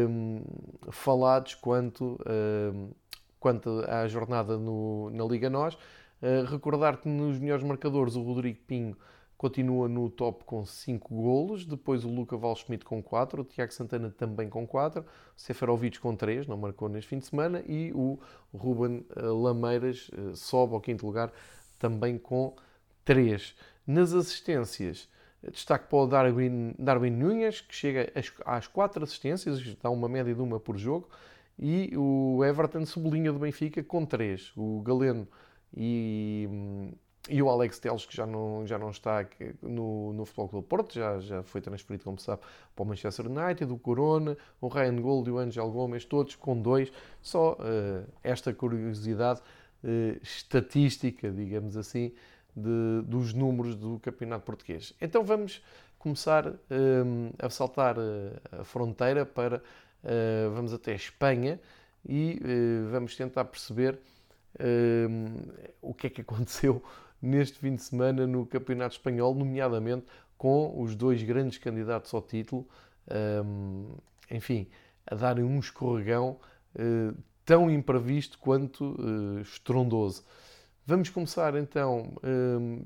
hum, 0.07 0.43
falados 0.91 1.55
quanto, 1.55 2.19
hum, 2.73 2.91
quanto 3.39 3.83
à 3.87 4.07
jornada 4.07 4.55
no, 4.55 5.09
na 5.09 5.25
Liga 5.25 5.49
Nós. 5.49 5.73
Uh, 6.21 6.45
recordar 6.47 6.97
que 6.97 7.09
nos 7.09 7.39
melhores 7.39 7.63
marcadores 7.63 8.15
o 8.15 8.21
Rodrigo 8.21 8.59
Pinho 8.65 8.95
continua 9.37 9.87
no 9.87 10.09
top 10.09 10.43
com 10.45 10.65
5 10.65 11.13
golos, 11.13 11.65
depois 11.65 12.05
o 12.05 12.09
Luca 12.09 12.37
Valschmidt 12.37 12.85
com 12.85 13.01
4, 13.03 13.41
o 13.41 13.45
Tiago 13.45 13.73
Santana 13.73 14.09
também 14.09 14.49
com 14.49 14.65
4, 14.65 15.01
o 15.01 15.05
Seferovic 15.35 15.99
com 15.99 16.15
3, 16.15 16.47
não 16.47 16.57
marcou 16.57 16.87
neste 16.87 17.09
fim 17.09 17.19
de 17.19 17.25
semana, 17.25 17.61
e 17.67 17.91
o 17.93 18.17
Ruben 18.53 19.05
eh, 19.15 19.21
Lameiras 19.21 20.09
eh, 20.13 20.35
sobe 20.35 20.73
ao 20.73 20.81
quinto 20.81 21.05
lugar 21.05 21.31
também 21.77 22.17
com 22.17 22.55
3. 23.03 23.55
Nas 23.85 24.13
assistências, 24.13 25.09
destaque 25.51 25.87
para 25.89 25.99
o 25.99 26.07
Darwin, 26.07 26.73
Darwin 26.79 27.11
Nunes, 27.11 27.61
que 27.61 27.75
chega 27.75 28.11
às 28.45 28.67
4 28.67 29.03
assistências, 29.03 29.75
dá 29.81 29.89
uma 29.89 30.07
média 30.07 30.33
de 30.33 30.41
uma 30.41 30.59
por 30.59 30.77
jogo, 30.77 31.09
e 31.59 31.91
o 31.95 32.43
Everton 32.43 32.85
sublinha 32.85 33.31
do 33.31 33.39
Benfica 33.39 33.83
com 33.83 34.05
3. 34.05 34.53
O 34.55 34.81
Galeno 34.81 35.27
e 35.75 36.47
hum, 36.49 36.93
e 37.27 37.41
o 37.41 37.49
Alex 37.49 37.79
Teles, 37.79 38.05
que 38.05 38.15
já 38.15 38.25
não, 38.25 38.65
já 38.67 38.77
não 38.77 38.91
está 38.91 39.25
no, 39.61 40.13
no 40.13 40.25
Futebol 40.25 40.49
Clube 40.49 40.67
Porto, 40.67 40.93
já, 40.93 41.19
já 41.19 41.43
foi 41.43 41.59
transferido, 41.59 42.03
como 42.03 42.19
sabe, 42.19 42.41
para 42.75 42.83
o 42.83 42.85
Manchester 42.85 43.27
United, 43.27 43.71
o 43.71 43.77
Corona, 43.77 44.37
o 44.61 44.67
Ryan 44.67 45.01
Gold 45.01 45.29
e 45.29 45.31
o 45.31 45.39
Angel 45.39 45.69
Gomes, 45.71 46.05
todos 46.05 46.35
com 46.35 46.61
dois. 46.61 46.91
Só 47.21 47.53
uh, 47.53 48.07
esta 48.23 48.53
curiosidade 48.53 49.41
uh, 49.83 50.19
estatística, 50.21 51.31
digamos 51.31 51.75
assim, 51.77 52.13
de, 52.55 53.01
dos 53.03 53.33
números 53.33 53.75
do 53.75 53.99
Campeonato 53.99 54.45
Português. 54.45 54.93
Então 55.01 55.23
vamos 55.23 55.63
começar 55.97 56.47
uh, 56.47 56.55
a 57.39 57.49
saltar 57.49 57.95
a 58.51 58.63
fronteira 58.63 59.25
para, 59.25 59.63
vamos 60.53 60.71
até 60.71 60.93
Espanha 60.93 61.59
e 62.07 62.39
vamos 62.91 63.15
tentar 63.15 63.45
perceber 63.45 63.99
o 65.81 65.91
que 65.95 66.05
é 66.05 66.09
que 66.11 66.21
aconteceu 66.21 66.83
neste 67.25 67.59
fim 67.59 67.75
de 67.75 67.81
semana 67.81 68.27
no 68.27 68.45
Campeonato 68.45 68.95
Espanhol, 68.95 69.33
nomeadamente 69.33 70.05
com 70.37 70.81
os 70.81 70.95
dois 70.95 71.23
grandes 71.23 71.57
candidatos 71.57 72.13
ao 72.13 72.21
título, 72.21 72.67
um, 73.43 73.95
enfim, 74.29 74.67
a 75.05 75.15
darem 75.15 75.43
um 75.43 75.59
escorregão 75.59 76.39
uh, 76.75 77.15
tão 77.43 77.69
imprevisto 77.69 78.37
quanto 78.39 78.95
uh, 78.99 79.41
estrondoso. 79.41 80.23
Vamos 80.85 81.09
começar 81.09 81.55
então 81.55 82.13
um, 82.23 82.85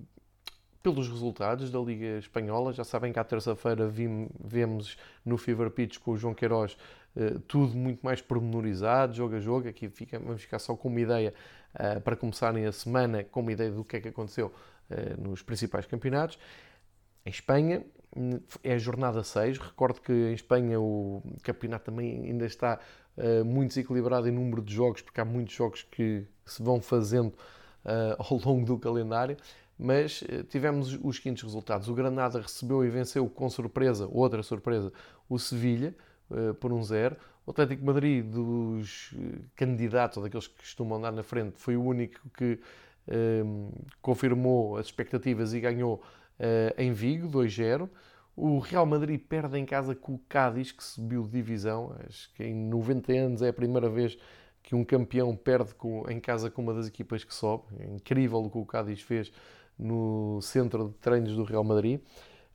pelos 0.81 1.09
resultados 1.09 1.69
da 1.69 1.79
Liga 1.79 2.17
Espanhola. 2.17 2.71
Já 2.71 2.83
sabem 2.83 3.11
que 3.11 3.19
à 3.19 3.23
terça-feira 3.23 3.87
vemos 3.87 4.97
no 5.25 5.37
Fever 5.37 5.69
Pitch 5.69 5.97
com 5.99 6.11
o 6.11 6.17
João 6.17 6.33
Queiroz 6.33 6.77
uh, 7.15 7.39
tudo 7.41 7.75
muito 7.75 8.01
mais 8.01 8.21
pormenorizado, 8.21 9.13
jogo 9.13 9.35
a 9.35 9.39
jogo. 9.39 9.67
Aqui 9.67 9.89
fica, 9.89 10.19
vamos 10.19 10.41
ficar 10.41 10.59
só 10.59 10.75
com 10.75 10.87
uma 10.87 10.99
ideia 10.99 11.33
uh, 11.75 12.01
para 12.01 12.15
começarem 12.15 12.65
a 12.65 12.71
semana 12.71 13.23
com 13.23 13.41
uma 13.41 13.51
ideia 13.51 13.71
do 13.71 13.83
que 13.83 13.97
é 13.97 14.01
que 14.01 14.07
aconteceu 14.07 14.47
uh, 14.89 15.21
nos 15.21 15.41
principais 15.41 15.85
campeonatos. 15.85 16.39
Em 17.25 17.29
Espanha 17.29 17.85
é 18.63 18.73
a 18.73 18.77
jornada 18.77 19.23
6. 19.23 19.57
Recordo 19.57 20.01
que 20.01 20.11
em 20.11 20.33
Espanha 20.33 20.79
o 20.79 21.21
campeonato 21.43 21.85
também 21.85 22.23
ainda 22.25 22.45
está 22.45 22.79
uh, 23.17 23.45
muito 23.45 23.69
desequilibrado 23.69 24.27
em 24.27 24.31
número 24.31 24.61
de 24.61 24.73
jogos, 24.73 25.01
porque 25.01 25.21
há 25.21 25.25
muitos 25.25 25.53
jogos 25.53 25.83
que 25.83 26.25
se 26.45 26.63
vão 26.63 26.81
fazendo 26.81 27.33
ao 28.19 28.37
longo 28.37 28.65
do 28.65 28.77
calendário. 28.77 29.37
Mas 29.77 30.21
tivemos 30.49 30.99
os 31.01 31.15
seguintes 31.15 31.41
resultados. 31.41 31.87
O 31.87 31.93
Granada 31.93 32.41
recebeu 32.41 32.83
e 32.83 32.89
venceu 32.89 33.29
com 33.29 33.49
surpresa, 33.49 34.05
outra 34.11 34.43
surpresa, 34.43 34.91
o 35.29 35.39
Sevilha 35.39 35.95
por 36.59 36.71
um 36.71 36.83
zero. 36.83 37.15
O 37.49 37.51
Atlético 37.51 37.83
Madrid, 37.83 38.23
dos 38.23 39.11
eh, 39.17 39.39
candidatos, 39.55 40.17
ou 40.17 40.23
daqueles 40.23 40.45
que 40.45 40.57
costumam 40.57 40.99
andar 40.99 41.11
na 41.11 41.23
frente, 41.23 41.55
foi 41.57 41.75
o 41.75 41.83
único 41.83 42.19
que 42.29 42.59
um, 43.07 43.11
ehm, 43.11 43.69
confirmou 44.03 44.77
as 44.77 44.85
expectativas 44.85 45.51
e 45.55 45.59
ganhou 45.59 45.95
uh, 45.95 46.73
em 46.77 46.93
Vigo, 46.93 47.27
2-0. 47.27 47.89
O 48.35 48.59
Real 48.59 48.85
Madrid 48.85 49.19
perde 49.19 49.57
em 49.57 49.65
casa 49.65 49.95
com 49.95 50.13
o 50.13 50.21
Cádiz, 50.29 50.71
que 50.71 50.83
subiu 50.83 51.23
de 51.23 51.31
divisão. 51.31 51.95
Acho 52.07 52.31
que 52.35 52.43
em 52.43 52.53
90 52.53 53.13
anos 53.13 53.41
é 53.41 53.49
a 53.49 53.53
primeira 53.53 53.89
vez 53.89 54.15
que 54.61 54.75
um 54.75 54.85
campeão 54.85 55.35
perde 55.35 55.73
com, 55.73 56.07
em 56.07 56.19
casa 56.19 56.51
com 56.51 56.61
uma 56.61 56.75
das 56.75 56.87
equipas 56.87 57.23
que 57.23 57.33
sobe. 57.33 57.63
É 57.79 57.87
incrível 57.87 58.43
o 58.43 58.49
que 58.51 58.57
o 58.59 58.65
Cádiz 58.65 59.01
fez 59.01 59.31
no 59.75 60.39
centro 60.43 60.89
de 60.89 60.93
treinos 60.99 61.35
do 61.35 61.43
Real 61.43 61.63
Madrid. 61.63 61.99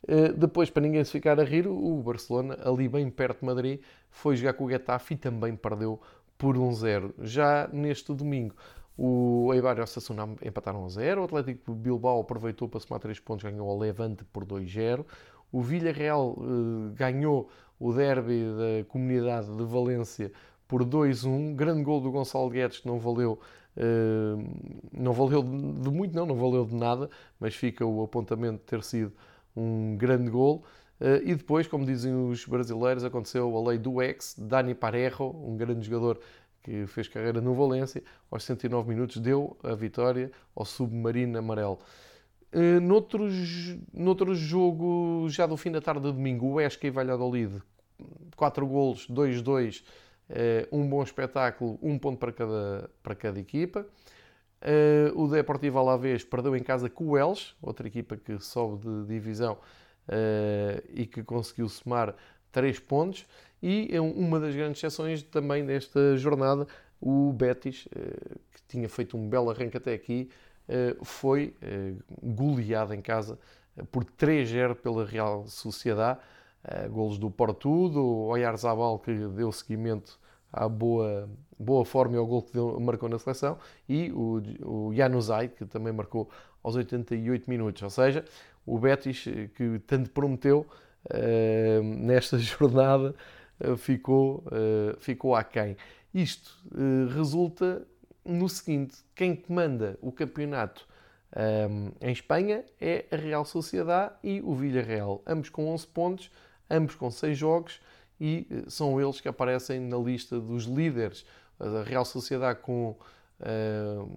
Eh, 0.06 0.32
depois, 0.32 0.70
para 0.70 0.82
ninguém 0.82 1.02
se 1.04 1.12
ficar 1.12 1.40
a 1.40 1.44
rir, 1.44 1.66
o 1.66 2.02
Barcelona, 2.02 2.58
ali 2.62 2.88
bem 2.88 3.08
perto 3.10 3.40
de 3.40 3.46
Madrid, 3.46 3.80
foi 4.10 4.36
jogar 4.36 4.54
com 4.54 4.64
o 4.64 4.70
Getafe 4.70 5.14
e 5.14 5.16
também 5.16 5.56
perdeu 5.56 6.00
por 6.36 6.56
1-0. 6.56 7.14
Já 7.20 7.68
neste 7.72 8.12
domingo, 8.12 8.54
o 8.96 9.52
Eibar 9.52 9.78
e 9.78 9.80
o 9.80 9.86
Sassuna 9.86 10.28
empataram 10.44 10.84
a 10.84 10.88
0. 10.88 11.22
O 11.22 11.24
Atlético 11.24 11.74
Bilbao 11.74 12.20
aproveitou 12.20 12.68
para 12.68 12.80
somar 12.80 13.00
3 13.00 13.18
pontos, 13.20 13.44
ganhou 13.44 13.68
ao 13.68 13.78
Levante 13.78 14.24
por 14.24 14.44
2-0. 14.44 15.04
O 15.50 15.62
Villarreal 15.62 16.32
uh, 16.32 16.92
ganhou 16.94 17.48
o 17.78 17.92
derby 17.92 18.44
da 18.44 18.84
comunidade 18.88 19.54
de 19.56 19.64
Valência 19.64 20.32
por 20.68 20.84
2-1. 20.84 21.54
Grande 21.54 21.82
gol 21.82 22.00
do 22.00 22.10
Gonçalo 22.10 22.50
Guedes 22.50 22.78
que 22.80 22.86
não 22.86 22.98
valeu, 22.98 23.38
uh, 23.76 24.90
não 24.92 25.12
valeu 25.12 25.42
de 25.42 25.90
muito, 25.90 26.14
não, 26.14 26.26
não 26.26 26.36
valeu 26.36 26.64
de 26.64 26.74
nada, 26.74 27.08
mas 27.38 27.54
fica 27.54 27.84
o 27.84 28.02
apontamento 28.02 28.58
de 28.58 28.64
ter 28.64 28.82
sido 28.82 29.12
um 29.56 29.96
grande 29.96 30.30
gol. 30.30 30.64
Uh, 31.00 31.20
e 31.24 31.34
depois, 31.34 31.66
como 31.66 31.84
dizem 31.84 32.14
os 32.14 32.46
brasileiros, 32.46 33.04
aconteceu 33.04 33.56
a 33.56 33.68
lei 33.68 33.78
do 33.78 34.00
ex, 34.00 34.36
Dani 34.38 34.74
Parejo, 34.74 35.24
um 35.24 35.56
grande 35.56 35.86
jogador 35.86 36.20
que 36.62 36.86
fez 36.86 37.06
carreira 37.08 37.40
no 37.40 37.54
Valência, 37.54 38.02
aos 38.30 38.42
109 38.44 38.88
minutos 38.88 39.18
deu 39.18 39.56
a 39.62 39.74
vitória 39.74 40.32
ao 40.56 40.64
Submarino 40.64 41.38
Amarelo. 41.38 41.78
Uh, 42.52 42.80
noutro, 42.80 43.28
noutro 43.92 44.34
jogo, 44.34 45.26
já 45.28 45.46
do 45.46 45.56
fim 45.56 45.70
da 45.70 45.80
tarde 45.80 46.00
de 46.00 46.12
domingo, 46.12 46.46
o 46.46 46.60
Esca 46.60 46.86
e 46.86 46.90
Valladolid, 46.90 47.60
4 48.36 48.66
golos, 48.66 49.06
2-2, 49.10 49.82
uh, 50.30 50.76
um 50.76 50.88
bom 50.88 51.02
espetáculo, 51.02 51.78
um 51.82 51.98
ponto 51.98 52.18
para 52.18 52.32
cada, 52.32 52.90
para 53.02 53.14
cada 53.14 53.38
equipa. 53.38 53.86
Uh, 54.62 55.22
o 55.22 55.28
Deportivo 55.28 55.78
Alavés 55.78 56.24
perdeu 56.24 56.56
em 56.56 56.62
casa 56.62 56.88
com 56.88 57.08
o 57.08 57.18
Elche, 57.18 57.54
outra 57.60 57.86
equipa 57.86 58.16
que 58.16 58.38
sobe 58.38 58.82
de 58.82 59.06
divisão 59.06 59.58
uh, 60.08 60.82
e 60.88 61.04
que 61.04 61.22
conseguiu 61.22 61.68
somar 61.68 62.14
3 62.50 62.78
pontos. 62.80 63.26
E 63.62 63.88
é 63.94 64.00
uma 64.00 64.40
das 64.40 64.54
grandes 64.54 64.82
exceções 64.82 65.22
também 65.22 65.64
desta 65.64 66.16
jornada, 66.16 66.66
o 67.00 67.32
Betis, 67.32 67.86
uh, 67.86 68.38
que 68.52 68.62
tinha 68.68 68.88
feito 68.88 69.16
um 69.18 69.28
belo 69.28 69.50
arranque 69.50 69.76
até 69.76 69.92
aqui, 69.92 70.30
foi 71.02 71.54
goleado 72.22 72.94
em 72.94 73.02
casa 73.02 73.38
por 73.92 74.02
3-0 74.02 74.74
pela 74.76 75.04
Real 75.04 75.46
Sociedade. 75.46 76.20
golos 76.90 77.18
do 77.18 77.30
Porto, 77.30 77.90
do 77.90 78.06
Oyarzabal, 78.28 78.98
que 78.98 79.12
deu 79.12 79.52
seguimento 79.52 80.18
à 80.54 80.68
boa, 80.68 81.28
boa 81.58 81.84
forma 81.84 82.14
e 82.14 82.18
ao 82.18 82.26
gol 82.26 82.42
que 82.42 82.52
deu, 82.52 82.78
marcou 82.80 83.08
na 83.08 83.18
seleção, 83.18 83.58
e 83.88 84.10
o, 84.12 84.40
o 84.62 84.94
Januzaj, 84.94 85.48
que 85.48 85.66
também 85.66 85.92
marcou 85.92 86.28
aos 86.62 86.76
88 86.76 87.50
minutos. 87.50 87.82
Ou 87.82 87.90
seja, 87.90 88.24
o 88.64 88.78
Betis, 88.78 89.24
que 89.54 89.78
tanto 89.86 90.10
prometeu 90.10 90.66
uh, 91.06 91.82
nesta 91.82 92.38
jornada, 92.38 93.14
uh, 93.60 93.76
ficou, 93.76 94.44
uh, 94.46 94.98
ficou 95.00 95.34
aquém. 95.34 95.76
Isto 96.14 96.56
uh, 96.72 97.08
resulta 97.14 97.86
no 98.24 98.48
seguinte: 98.48 98.98
quem 99.14 99.34
comanda 99.34 99.98
o 100.00 100.12
campeonato 100.12 100.86
um, 101.36 101.90
em 102.00 102.12
Espanha 102.12 102.64
é 102.80 103.06
a 103.10 103.16
Real 103.16 103.44
Sociedade 103.44 104.14
e 104.22 104.40
o 104.40 104.54
Villarreal, 104.54 105.20
ambos 105.26 105.50
com 105.50 105.66
11 105.66 105.86
pontos, 105.88 106.30
ambos 106.70 106.94
com 106.94 107.10
6 107.10 107.36
jogos 107.36 107.80
e 108.20 108.46
eh, 108.50 108.64
são 108.68 109.00
eles 109.00 109.20
que 109.20 109.28
aparecem 109.28 109.80
na 109.80 109.96
lista 109.96 110.40
dos 110.40 110.64
líderes. 110.64 111.24
A 111.58 111.82
Real 111.82 112.04
Sociedade 112.04 112.60
com 112.60 112.96
uh, 113.40 114.10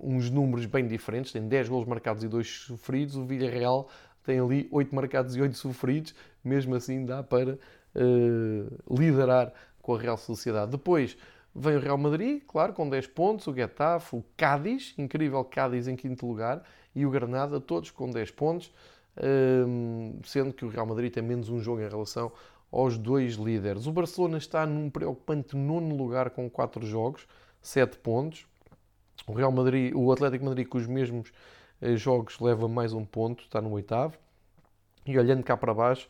uns 0.00 0.30
números 0.30 0.66
bem 0.66 0.86
diferentes, 0.86 1.32
tem 1.32 1.46
10 1.46 1.68
gols 1.68 1.86
marcados 1.86 2.24
e 2.24 2.28
2 2.28 2.48
sofridos. 2.48 3.16
O 3.16 3.24
Villarreal 3.24 3.88
tem 4.24 4.40
ali 4.40 4.68
8 4.70 4.94
marcados 4.94 5.36
e 5.36 5.40
8 5.40 5.56
sofridos, 5.56 6.14
mesmo 6.44 6.74
assim 6.74 7.04
dá 7.04 7.22
para 7.22 7.54
uh, 7.54 8.94
liderar 8.94 9.52
com 9.80 9.94
a 9.94 9.98
Real 9.98 10.16
Sociedade. 10.16 10.72
Depois 10.72 11.16
vem 11.54 11.76
o 11.76 11.80
Real 11.80 11.98
Madrid, 11.98 12.42
claro, 12.46 12.72
com 12.72 12.88
10 12.88 13.06
pontos, 13.08 13.46
o 13.46 13.54
Getafe, 13.54 14.16
o 14.16 14.24
Cádiz, 14.36 14.94
incrível 14.98 15.42
Cádiz 15.44 15.88
em 15.88 15.96
quinto 15.96 16.26
lugar, 16.26 16.62
e 16.94 17.06
o 17.06 17.10
Granada, 17.10 17.60
todos 17.60 17.90
com 17.90 18.10
10 18.10 18.30
pontos, 18.32 18.72
sendo 20.24 20.52
que 20.52 20.64
o 20.64 20.68
Real 20.68 20.86
Madrid 20.86 21.12
tem 21.12 21.22
menos 21.22 21.48
um 21.48 21.60
jogo 21.60 21.80
em 21.80 21.88
relação 21.88 22.30
aos 22.70 22.98
dois 22.98 23.34
líderes. 23.34 23.86
O 23.86 23.92
Barcelona 23.92 24.38
está 24.38 24.66
num 24.66 24.90
preocupante 24.90 25.56
nono 25.56 25.96
lugar 25.96 26.30
com 26.30 26.48
4 26.48 26.84
jogos, 26.86 27.26
7 27.60 27.98
pontos. 27.98 28.46
O 29.26 29.32
Real 29.32 29.52
Madrid, 29.52 29.92
o 29.94 30.12
Atlético 30.12 30.44
Madrid 30.44 30.66
com 30.66 30.78
os 30.78 30.86
mesmos 30.86 31.32
eh, 31.80 31.96
jogos 31.96 32.38
leva 32.40 32.68
mais 32.68 32.92
um 32.92 33.04
ponto, 33.04 33.42
está 33.44 33.60
no 33.60 33.70
oitavo. 33.72 34.16
E 35.06 35.18
olhando 35.18 35.42
cá 35.42 35.56
para 35.56 35.74
baixo, 35.74 36.08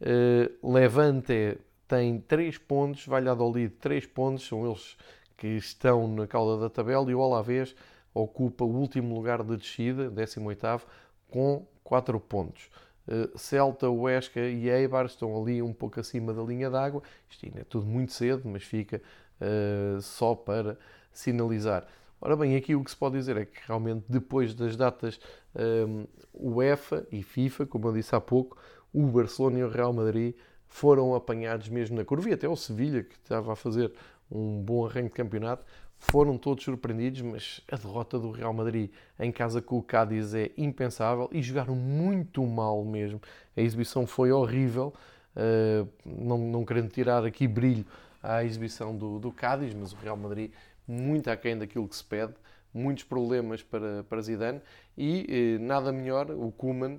eh, 0.00 0.50
Levante 0.62 1.58
tem 1.86 2.20
3 2.20 2.58
pontos, 2.58 3.06
Valladolid 3.06 3.74
3 3.80 4.06
pontos, 4.06 4.46
são 4.46 4.66
eles 4.66 4.96
que 5.36 5.48
estão 5.48 6.06
na 6.06 6.26
cauda 6.26 6.60
da 6.60 6.70
tabela 6.70 7.10
e 7.10 7.14
o 7.14 7.22
Alavés 7.22 7.74
ocupa 8.12 8.64
o 8.64 8.76
último 8.76 9.14
lugar 9.14 9.42
de 9.42 9.56
descida, 9.56 10.10
18º, 10.10 10.82
com 11.30 11.66
4 11.82 12.18
pontos. 12.20 12.68
Eh, 13.10 13.28
Celta, 13.34 13.90
Huesca 13.90 14.40
e 14.40 14.68
Eibar 14.70 15.04
estão 15.06 15.36
ali 15.42 15.60
um 15.60 15.72
pouco 15.72 15.98
acima 15.98 16.32
da 16.32 16.42
linha 16.42 16.70
d'água. 16.70 17.02
Isto 17.28 17.46
ainda 17.46 17.60
é 17.60 17.64
tudo 17.64 17.84
muito 17.84 18.12
cedo, 18.12 18.42
mas 18.44 18.62
fica 18.62 19.02
uh, 19.40 20.00
só 20.00 20.34
para 20.34 20.78
sinalizar. 21.12 21.86
Ora 22.20 22.36
bem, 22.36 22.54
aqui 22.54 22.76
o 22.76 22.84
que 22.84 22.90
se 22.90 22.96
pode 22.96 23.16
dizer 23.16 23.36
é 23.36 23.44
que 23.46 23.58
realmente 23.66 24.04
depois 24.08 24.54
das 24.54 24.76
datas 24.76 25.18
um, 25.56 26.02
ehm, 26.02 26.06
UEFA 26.34 27.06
e 27.10 27.22
FIFA, 27.22 27.66
como 27.66 27.88
eu 27.88 27.94
disse 27.94 28.14
há 28.14 28.20
pouco, 28.20 28.56
o 28.92 29.06
Barcelona 29.06 29.58
e 29.58 29.64
o 29.64 29.68
Real 29.68 29.92
Madrid 29.92 30.34
foram 30.68 31.14
apanhados 31.14 31.68
mesmo 31.68 31.96
na 31.96 32.04
curva 32.04 32.28
e 32.28 32.34
até 32.34 32.48
o 32.48 32.54
Sevilha, 32.54 33.02
que 33.02 33.14
estava 33.14 33.54
a 33.54 33.56
fazer 33.56 33.92
um 34.30 34.62
bom 34.62 34.86
arranque 34.86 35.08
de 35.08 35.14
campeonato. 35.14 35.64
Foram 36.02 36.38
todos 36.38 36.64
surpreendidos, 36.64 37.20
mas 37.20 37.60
a 37.70 37.76
derrota 37.76 38.18
do 38.18 38.30
Real 38.30 38.54
Madrid 38.54 38.90
em 39.18 39.30
casa 39.30 39.60
com 39.60 39.76
o 39.76 39.82
Cádiz 39.82 40.32
é 40.34 40.50
impensável 40.56 41.28
e 41.30 41.42
jogaram 41.42 41.76
muito 41.76 42.44
mal 42.46 42.82
mesmo. 42.82 43.20
A 43.54 43.60
exibição 43.60 44.06
foi 44.06 44.32
horrível, 44.32 44.94
uh, 45.36 45.86
não, 46.04 46.38
não 46.38 46.64
querendo 46.64 46.88
tirar 46.88 47.24
aqui 47.24 47.46
brilho 47.46 47.84
à 48.22 48.42
exibição 48.42 48.96
do, 48.96 49.18
do 49.18 49.30
Cádiz, 49.30 49.74
mas 49.74 49.92
o 49.92 49.96
Real 49.96 50.16
Madrid 50.16 50.50
muito 50.88 51.28
aquém 51.28 51.56
daquilo 51.56 51.86
que 51.86 51.94
se 51.94 52.02
pede, 52.02 52.32
muitos 52.72 53.04
problemas 53.04 53.62
para, 53.62 54.02
para 54.04 54.22
Zidane 54.22 54.60
e 54.96 55.26
eh, 55.28 55.58
nada 55.58 55.92
melhor, 55.92 56.30
o 56.30 56.50
Koeman 56.50 56.98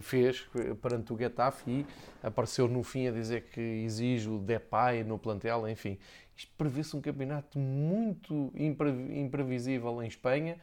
fez 0.00 0.44
perante 0.82 1.12
o 1.12 1.18
Getafe 1.18 1.70
e 1.70 1.86
apareceu 2.22 2.66
no 2.66 2.82
fim 2.82 3.06
a 3.06 3.12
dizer 3.12 3.44
que 3.52 3.60
exige 3.60 4.28
o 4.28 4.38
Depay 4.38 5.04
no 5.04 5.18
plantel, 5.18 5.68
enfim. 5.68 5.98
Isto 6.40 6.52
prevê-se 6.56 6.96
um 6.96 7.02
campeonato 7.02 7.58
muito 7.58 8.50
imprevisível 8.56 10.02
em 10.02 10.06
Espanha 10.06 10.56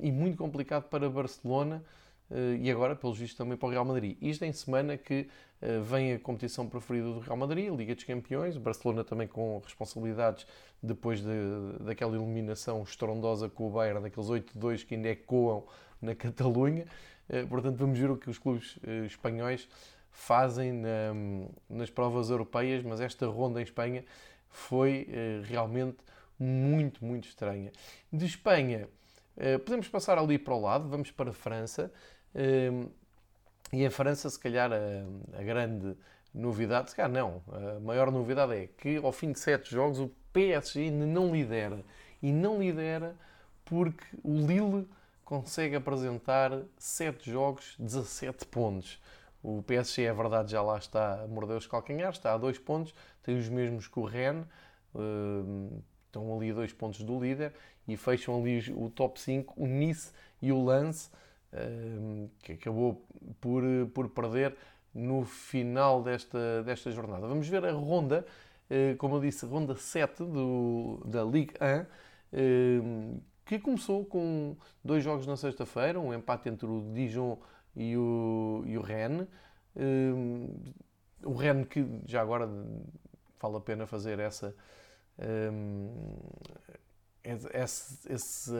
e 0.00 0.10
muito 0.10 0.36
complicado 0.36 0.88
para 0.88 1.08
Barcelona 1.08 1.84
eh, 2.30 2.58
e 2.60 2.70
agora, 2.70 2.96
pelos 2.96 3.16
vistos, 3.16 3.36
também 3.36 3.56
para 3.56 3.68
o 3.68 3.70
Real 3.70 3.84
Madrid. 3.84 4.16
Isto 4.20 4.44
em 4.44 4.52
semana 4.52 4.96
que 4.96 5.28
eh, 5.62 5.78
vem 5.78 6.14
a 6.14 6.18
competição 6.18 6.68
preferida 6.68 7.06
do 7.06 7.20
Real 7.20 7.36
Madrid, 7.36 7.72
Liga 7.72 7.94
dos 7.94 8.02
Campeões, 8.02 8.56
Barcelona 8.56 9.04
também 9.04 9.28
com 9.28 9.60
responsabilidades 9.64 10.46
depois 10.82 11.20
de, 11.20 11.84
daquela 11.84 12.16
eliminação 12.16 12.82
estrondosa 12.82 13.48
com 13.48 13.68
o 13.68 13.70
Bayern, 13.70 14.02
daqueles 14.02 14.28
8-2 14.28 14.84
que 14.84 14.96
ainda 14.96 15.08
ecoam 15.10 15.64
na 16.02 16.14
Catalunha. 16.14 16.86
Eh, 17.28 17.44
portanto, 17.44 17.76
vamos 17.76 17.98
ver 17.98 18.10
o 18.10 18.16
que 18.16 18.28
os 18.28 18.38
clubes 18.38 18.78
espanhóis 19.06 19.68
fazem 20.10 20.72
na, 20.72 21.12
nas 21.68 21.90
provas 21.90 22.30
europeias, 22.30 22.82
mas 22.82 23.00
esta 23.00 23.26
ronda 23.26 23.60
em 23.60 23.62
Espanha 23.62 24.02
foi 24.48 25.06
eh, 25.10 25.42
realmente 25.44 25.98
muito, 26.38 27.04
muito 27.04 27.28
estranha. 27.28 27.72
De 28.12 28.26
Espanha, 28.26 28.88
podemos 29.64 29.88
passar 29.88 30.18
ali 30.18 30.38
para 30.38 30.54
o 30.54 30.60
lado, 30.60 30.88
vamos 30.88 31.10
para 31.10 31.30
a 31.30 31.32
França. 31.32 31.90
E 33.72 33.84
em 33.84 33.90
França, 33.90 34.28
se 34.28 34.38
calhar, 34.38 34.70
a, 34.70 35.38
a 35.38 35.42
grande 35.42 35.96
novidade, 36.34 36.90
se 36.90 36.96
calhar 36.96 37.10
não, 37.10 37.42
a 37.50 37.80
maior 37.80 38.10
novidade 38.10 38.54
é 38.54 38.66
que 38.66 38.96
ao 38.96 39.12
fim 39.12 39.32
de 39.32 39.38
sete 39.38 39.70
jogos 39.70 39.98
o 39.98 40.10
PSG 40.32 40.82
ainda 40.82 41.06
não 41.06 41.32
lidera. 41.32 41.82
E 42.22 42.30
não 42.32 42.58
lidera 42.60 43.16
porque 43.64 44.04
o 44.22 44.46
Lille 44.46 44.88
consegue 45.24 45.74
apresentar 45.74 46.52
7 46.78 47.30
jogos, 47.30 47.74
17 47.78 48.46
pontos. 48.46 49.02
O 49.42 49.62
PSG, 49.62 50.04
é 50.04 50.14
verdade, 50.14 50.52
já 50.52 50.62
lá 50.62 50.78
está 50.78 51.22
a 51.22 51.26
morder 51.26 51.56
os 51.56 51.66
calcanhares, 51.66 52.16
está 52.16 52.32
a 52.32 52.38
2 52.38 52.58
pontos, 52.58 52.94
tem 53.26 53.36
os 53.36 53.48
mesmos 53.48 53.88
que 53.88 53.98
o 53.98 54.04
Rennes, 54.04 54.46
uh, 54.94 55.82
estão 56.06 56.32
ali 56.34 56.52
a 56.52 56.54
2 56.54 56.72
pontos 56.74 57.02
do 57.02 57.20
líder 57.20 57.52
e 57.88 57.96
fecham 57.96 58.40
ali 58.40 58.72
o 58.72 58.88
top 58.88 59.20
5, 59.20 59.52
o 59.56 59.66
Nice 59.66 60.12
e 60.40 60.52
o 60.52 60.62
Lance, 60.62 61.10
uh, 61.52 62.30
que 62.40 62.52
acabou 62.52 63.04
por, 63.40 63.64
por 63.92 64.08
perder 64.10 64.56
no 64.94 65.24
final 65.24 66.04
desta, 66.04 66.62
desta 66.62 66.92
jornada. 66.92 67.26
Vamos 67.26 67.48
ver 67.48 67.64
a 67.64 67.72
ronda, 67.72 68.24
uh, 68.70 68.96
como 68.96 69.16
eu 69.16 69.20
disse, 69.20 69.44
ronda 69.44 69.74
7 69.74 70.22
do, 70.22 71.02
da 71.04 71.24
Ligue 71.24 71.54
1 72.32 73.20
que 73.44 73.58
começou 73.58 74.04
com 74.04 74.56
dois 74.84 75.02
jogos 75.02 75.26
na 75.26 75.36
sexta-feira, 75.36 76.00
um 76.00 76.12
empate 76.12 76.48
entre 76.48 76.66
o 76.66 76.92
Dijon 76.92 77.38
e 77.74 77.96
o, 77.96 78.64
e 78.66 78.76
o 78.76 78.82
Rennes. 78.82 79.28
O 81.22 81.32
Rennes 81.32 81.68
que 81.68 81.86
já 82.06 82.22
agora 82.22 82.48
vale 83.46 83.56
a 83.58 83.60
pena 83.60 83.86
fazer 83.86 84.18
essa 84.18 84.54
um, 85.18 85.90
esse, 87.54 88.12
esse, 88.12 88.50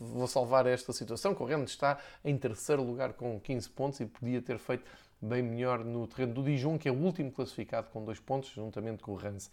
vou 0.00 0.26
salvar 0.26 0.66
esta 0.66 0.92
situação, 0.92 1.34
que 1.34 1.42
o 1.42 1.46
Rennes 1.46 1.70
está 1.70 1.98
em 2.24 2.36
terceiro 2.36 2.82
lugar 2.82 3.12
com 3.12 3.38
15 3.38 3.68
pontos 3.70 4.00
e 4.00 4.06
podia 4.06 4.40
ter 4.40 4.58
feito 4.58 4.84
bem 5.20 5.42
melhor 5.42 5.84
no 5.84 6.06
terreno 6.06 6.32
do 6.32 6.42
Dijon, 6.42 6.78
que 6.78 6.88
é 6.88 6.92
o 6.92 6.94
último 6.96 7.30
classificado 7.30 7.88
com 7.90 8.02
dois 8.02 8.18
pontos, 8.18 8.50
juntamente 8.50 9.02
com 9.02 9.12
o 9.12 9.16
Rennes. 9.16 9.50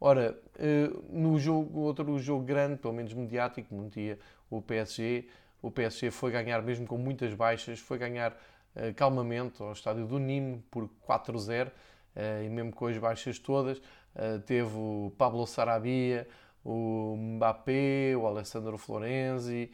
Ora, 0.00 0.38
eh, 0.58 0.90
no 1.10 1.38
jogo, 1.38 1.80
outro 1.80 2.18
jogo 2.18 2.44
grande, 2.44 2.78
pelo 2.78 2.94
menos 2.94 3.12
mediático, 3.12 3.74
metia 3.74 4.18
o 4.50 4.62
PSG. 4.62 5.28
O 5.60 5.70
PSG 5.70 6.10
foi 6.10 6.32
ganhar, 6.32 6.62
mesmo 6.62 6.86
com 6.86 6.96
muitas 6.96 7.34
baixas, 7.34 7.78
foi 7.78 7.98
ganhar 7.98 8.32
uh, 8.32 8.92
calmamente 8.96 9.62
ao 9.62 9.72
estádio 9.72 10.06
do 10.06 10.18
Nîmes 10.18 10.60
por 10.70 10.88
4-0 11.06 11.68
uh, 11.68 11.72
eh, 12.16 12.44
e 12.46 12.48
mesmo 12.48 12.72
com 12.72 12.86
as 12.86 12.98
baixas 12.98 13.38
todas. 13.38 13.80
Uh, 14.14 14.40
teve 14.40 14.76
o 14.76 15.12
Pablo 15.16 15.46
Sarabia, 15.46 16.28
o 16.64 17.16
Mbappé, 17.16 18.14
o 18.16 18.26
Alessandro 18.26 18.78
Florenzi, 18.78 19.70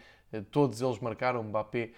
todos 0.51 0.81
eles 0.81 0.99
marcaram. 0.99 1.41
O 1.41 1.45
Mbappé 1.45 1.91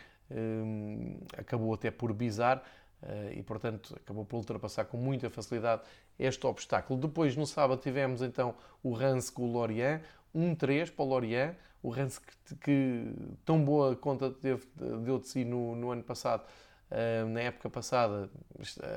acabou 1.37 1.75
até 1.75 1.91
por 1.91 2.13
bizar. 2.13 2.63
Uh, 3.03 3.33
e, 3.33 3.43
portanto, 3.43 3.97
acabou 3.97 4.27
por 4.27 4.37
ultrapassar 4.37 4.85
com 4.85 4.99
muita 4.99 5.31
facilidade 5.31 5.83
este 6.19 6.47
obstáculo. 6.47 7.01
Depois, 7.01 7.35
no 7.35 7.47
sábado, 7.47 7.81
tivemos 7.81 8.21
então 8.21 8.55
o 8.83 8.93
Rance 8.93 9.33
com 9.33 9.43
o 9.43 9.53
Lorient, 9.53 10.03
1-3 10.37 10.93
para 10.93 11.05
o 11.05 11.09
Lorient, 11.09 11.55
o 11.83 11.89
Rance 11.89 12.21
que, 12.21 12.55
que, 12.57 13.15
tão 13.43 13.65
boa 13.65 13.97
conta 13.97 14.31
teve, 14.31 14.67
deu 15.03 15.19
de 15.19 15.29
si 15.29 15.47
no, 15.47 15.75
no 15.75 15.91
ano 15.91 16.03
passado, 16.03 16.45
uh, 16.91 17.27
na 17.31 17.41
época 17.41 17.71
passada, 17.71 18.29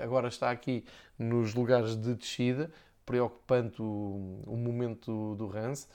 agora 0.04 0.28
está 0.28 0.52
aqui 0.52 0.84
nos 1.18 1.54
lugares 1.56 1.96
de 1.96 2.14
descida, 2.14 2.70
preocupante 3.06 3.82
o, 3.82 4.42
o 4.46 4.56
momento 4.58 5.36
do 5.36 5.48
Rance. 5.48 5.88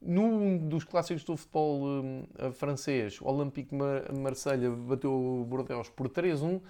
Num 0.00 0.58
dos 0.58 0.84
clássicos 0.84 1.24
do 1.24 1.36
futebol 1.36 1.82
uh, 1.82 2.52
francês, 2.52 3.20
o 3.20 3.26
Olympique 3.26 3.74
Marselha 3.74 4.70
bateu 4.70 5.12
o 5.12 5.44
Bordeaux 5.44 5.88
por 5.88 6.08
3-1 6.08 6.60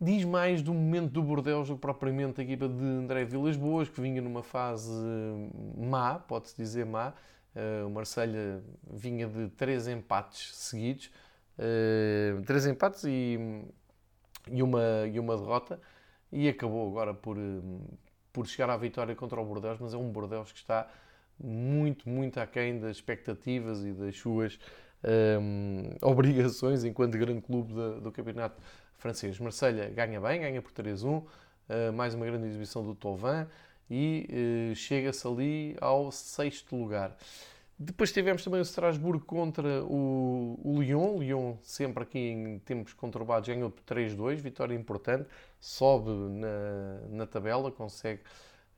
diz 0.00 0.24
mais 0.24 0.62
do 0.62 0.74
momento 0.74 1.10
do 1.10 1.22
Bordeaux 1.22 1.68
do 1.68 1.74
que 1.74 1.80
propriamente 1.80 2.40
a 2.40 2.44
equipa 2.44 2.68
de 2.68 2.84
André 2.84 3.24
Vilas 3.24 3.56
Boas, 3.56 3.88
que 3.88 4.00
vinha 4.00 4.20
numa 4.20 4.42
fase 4.42 4.92
má, 5.76 6.18
pode-se 6.18 6.56
dizer 6.56 6.84
má. 6.84 7.12
Uh, 7.54 7.86
o 7.86 7.90
Marselha 7.90 8.62
vinha 8.90 9.26
de 9.26 9.48
três 9.48 9.88
empates 9.88 10.54
seguidos, 10.54 11.10
uh, 11.58 12.42
três 12.42 12.66
empates 12.66 13.04
e, 13.04 13.38
e, 14.50 14.62
uma, 14.62 15.06
e 15.10 15.18
uma 15.18 15.36
derrota, 15.38 15.80
e 16.30 16.48
acabou 16.48 16.86
agora 16.90 17.14
por, 17.14 17.38
por 18.36 18.46
chegar 18.46 18.68
à 18.68 18.76
vitória 18.76 19.14
contra 19.14 19.40
o 19.40 19.44
Bordeaux, 19.46 19.80
mas 19.80 19.94
é 19.94 19.96
um 19.96 20.10
Bordeaux 20.10 20.52
que 20.52 20.58
está 20.58 20.86
muito, 21.42 22.06
muito 22.06 22.38
aquém 22.38 22.78
das 22.78 22.98
expectativas 22.98 23.82
e 23.82 23.92
das 23.92 24.14
suas 24.14 24.58
um, 25.40 25.88
obrigações 26.06 26.84
enquanto 26.84 27.16
grande 27.16 27.40
clube 27.40 27.72
do, 27.72 28.12
campeonato 28.12 28.60
francês. 28.98 29.40
Marselha 29.40 29.88
ganha 29.88 30.20
bem, 30.20 30.42
ganha 30.42 30.60
por 30.60 30.70
3-1, 30.70 31.24
eh, 31.70 31.90
mais 31.92 32.12
uma 32.12 32.26
grande 32.26 32.46
exibição 32.46 32.84
do 32.84 32.94
Tovan 32.94 33.46
e 33.90 34.28
eh, 34.28 34.74
chega-se 34.74 35.26
ali 35.26 35.74
ao 35.80 36.12
sexto 36.12 36.76
lugar. 36.76 37.16
Depois 37.78 38.10
tivemos 38.10 38.42
também 38.42 38.58
o 38.58 38.62
Strasbourg 38.62 39.22
contra 39.26 39.84
o, 39.84 40.58
o 40.64 40.80
Lyon. 40.80 41.16
O 41.16 41.22
Lyon, 41.22 41.56
sempre 41.62 42.04
aqui 42.04 42.18
em 42.18 42.58
tempos 42.60 42.94
conturbados, 42.94 43.46
ganhou 43.46 43.70
por 43.70 43.82
3-2, 43.82 44.36
vitória 44.36 44.74
importante, 44.74 45.28
sobe 45.60 46.10
na, 46.10 47.00
na 47.10 47.26
tabela, 47.26 47.70
consegue 47.70 48.22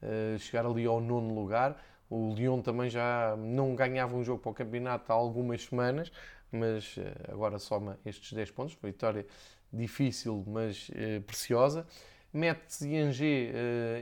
uh, 0.03 0.37
chegar 0.41 0.67
ali 0.67 0.85
ao 0.85 1.01
nono 1.01 1.33
lugar. 1.33 1.81
O 2.11 2.35
Lyon 2.35 2.61
também 2.61 2.91
já 2.91 3.37
não 3.39 3.77
ganhava 3.77 4.17
um 4.17 4.25
jogo 4.25 4.43
para 4.43 4.51
o 4.51 4.55
campeonato 4.55 5.13
há 5.13 5.15
algumas 5.15 5.63
semanas, 5.63 6.11
mas 6.51 6.97
uh, 6.97 7.03
agora 7.33 7.61
soma 7.61 8.01
estes 8.05 8.33
10 8.33 8.51
pontos, 8.51 8.77
vitória 8.83 9.25
difícil, 9.73 10.43
mas 10.47 10.91
eh, 10.95 11.21
preciosa. 11.21 11.87
Metz 12.33 12.81
e 12.81 12.97
Angers 12.97 13.55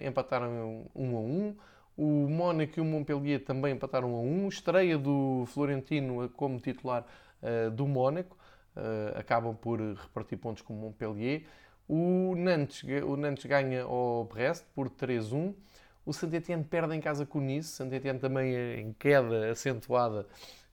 empataram 0.05 0.89
1 0.95 1.17
a 1.17 1.21
1. 1.21 1.57
O 1.97 2.29
Mónaco 2.29 2.79
e 2.79 2.81
o 2.81 2.85
Montpellier 2.85 3.43
também 3.43 3.75
empataram 3.75 4.15
a 4.15 4.21
1. 4.21 4.49
Estreia 4.49 4.99
do 4.99 5.45
Florentino 5.47 6.29
como 6.31 6.61
titular 6.61 7.07
eh, 7.43 7.71
do 7.71 7.87
Mónaco. 7.87 8.37
acabam 9.15 9.57
por 9.57 9.81
repartir 9.81 10.39
pontos 10.39 10.63
com 10.63 10.75
o 10.75 10.77
Montpellier. 10.77 11.45
O 11.89 12.35
Nantes, 12.37 12.83
o 13.05 13.17
Nantes 13.17 13.47
ganha 13.47 13.85
ao 13.85 14.25
Brest 14.25 14.65
por 14.75 14.91
3-1. 14.91 15.55
O 16.05 16.13
Saint-Étienne 16.13 16.65
perde 16.65 16.95
em 16.95 17.01
casa 17.01 17.25
com 17.25 17.39
o 17.39 17.43
Nice. 17.43 17.71
Saint-Étienne 17.71 18.19
também 18.19 18.55
em 18.81 18.93
queda 18.93 19.51
acentuada 19.51 20.27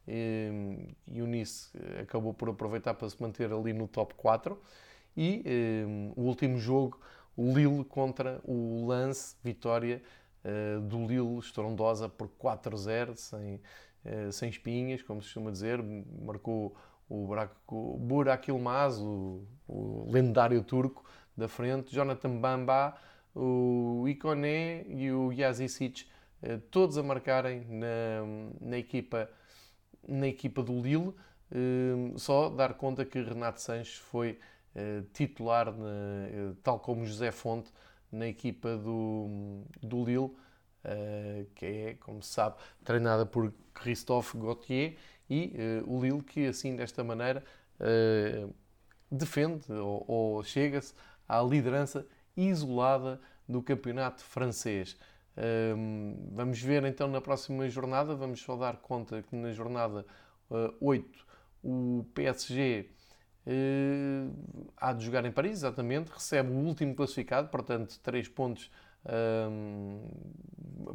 e, 0.07 0.89
e 1.07 1.21
o 1.21 1.27
Nice 1.27 1.69
acabou 2.01 2.33
por 2.33 2.49
aproveitar 2.49 2.93
para 2.93 3.09
se 3.09 3.21
manter 3.21 3.51
ali 3.51 3.73
no 3.73 3.87
top 3.87 4.13
4. 4.15 4.59
E 5.15 5.43
um, 5.87 6.13
o 6.15 6.21
último 6.23 6.57
jogo, 6.57 6.99
o 7.37 7.53
Lille 7.53 7.83
contra 7.85 8.41
o 8.43 8.85
Lance, 8.87 9.35
vitória 9.43 10.01
uh, 10.43 10.81
do 10.81 11.05
Lille 11.05 11.39
estrondosa 11.39 12.07
por 12.07 12.29
4-0, 12.29 13.15
sem, 13.15 13.61
uh, 14.05 14.31
sem 14.31 14.49
espinhas, 14.49 15.01
como 15.01 15.21
se 15.21 15.27
costuma 15.27 15.51
dizer. 15.51 15.81
Marcou 16.21 16.75
o 17.09 17.27
Burak 17.99 18.49
Yilmaz, 18.49 18.99
o, 18.99 19.43
o 19.67 20.09
lendário 20.09 20.63
turco, 20.63 21.03
da 21.35 21.47
frente. 21.47 21.93
Jonathan 21.93 22.37
Bamba 22.37 22.95
o 23.35 24.05
Ikoné 24.07 24.85
e 24.87 25.11
o 25.11 25.31
Yazicic 25.31 26.05
eh, 26.41 26.59
todos 26.69 26.97
a 26.97 27.03
marcarem 27.03 27.65
na, 27.67 27.87
na, 28.61 28.77
equipa, 28.77 29.29
na 30.07 30.27
equipa 30.27 30.61
do 30.61 30.79
Lille. 30.79 31.13
Eh, 31.51 32.13
só 32.17 32.49
dar 32.49 32.75
conta 32.75 33.05
que 33.05 33.21
Renato 33.21 33.61
Sanches 33.61 33.95
foi 33.95 34.39
eh, 34.75 35.03
titular, 35.13 35.73
tal 36.61 36.79
como 36.79 37.05
José 37.05 37.31
Fonte, 37.31 37.71
na 38.13 38.27
equipa 38.27 38.77
do, 38.77 39.63
do 39.81 40.05
Lille, 40.05 40.31
que 41.55 41.65
é, 41.65 41.93
como 41.99 42.21
se 42.21 42.33
sabe, 42.33 42.55
treinada 42.83 43.25
por 43.25 43.53
Christophe 43.73 44.37
Gauthier, 44.37 44.95
e 45.29 45.53
o 45.85 46.01
Lille 46.01 46.21
que, 46.21 46.45
assim, 46.45 46.75
desta 46.75 47.03
maneira, 47.03 47.43
defende 49.09 49.71
ou, 49.71 50.05
ou 50.07 50.43
chega-se 50.43 50.93
à 51.27 51.41
liderança 51.41 52.05
isolada 52.35 53.19
do 53.47 53.61
campeonato 53.61 54.23
francês. 54.23 54.97
Vamos 56.31 56.61
ver 56.61 56.83
então 56.85 57.07
na 57.07 57.21
próxima 57.21 57.67
jornada, 57.69 58.15
vamos 58.15 58.41
só 58.41 58.55
dar 58.55 58.77
conta 58.77 59.23
que 59.23 59.35
na 59.35 59.51
jornada 59.51 60.05
uh, 60.49 60.55
ah, 60.55 60.73
8 60.79 61.25
o 61.63 62.05
PSG 62.13 62.89
uh, 63.47 64.69
há 64.77 64.93
de 64.93 65.05
jogar 65.05 65.25
em 65.25 65.31
Paris, 65.31 65.51
exatamente, 65.51 66.11
recebe 66.11 66.49
o 66.51 66.55
último 66.55 66.95
classificado, 66.95 67.49
portanto, 67.49 67.99
3 68.01 68.27
pontos 68.29 68.69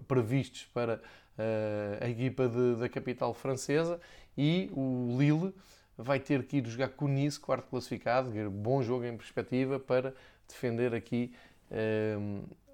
previstos 0.06 0.64
para 0.72 0.94
uh, 0.96 2.04
a 2.04 2.08
equipa 2.08 2.48
de, 2.48 2.76
da 2.76 2.88
capital 2.88 3.34
francesa 3.34 4.00
e 4.36 4.70
o 4.72 5.14
Lille 5.18 5.54
vai 5.96 6.18
ter 6.18 6.42
que 6.44 6.56
ir 6.56 6.66
jogar 6.66 6.88
com 6.90 7.04
o 7.04 7.08
Nice, 7.08 7.38
quarto 7.38 7.68
classificado, 7.68 8.30
bom 8.50 8.82
jogo 8.82 9.04
em 9.04 9.16
perspectiva 9.16 9.78
para 9.78 10.14
defender 10.46 10.94
aqui 10.94 11.34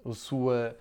a 0.05 0.13
sua 0.13 0.77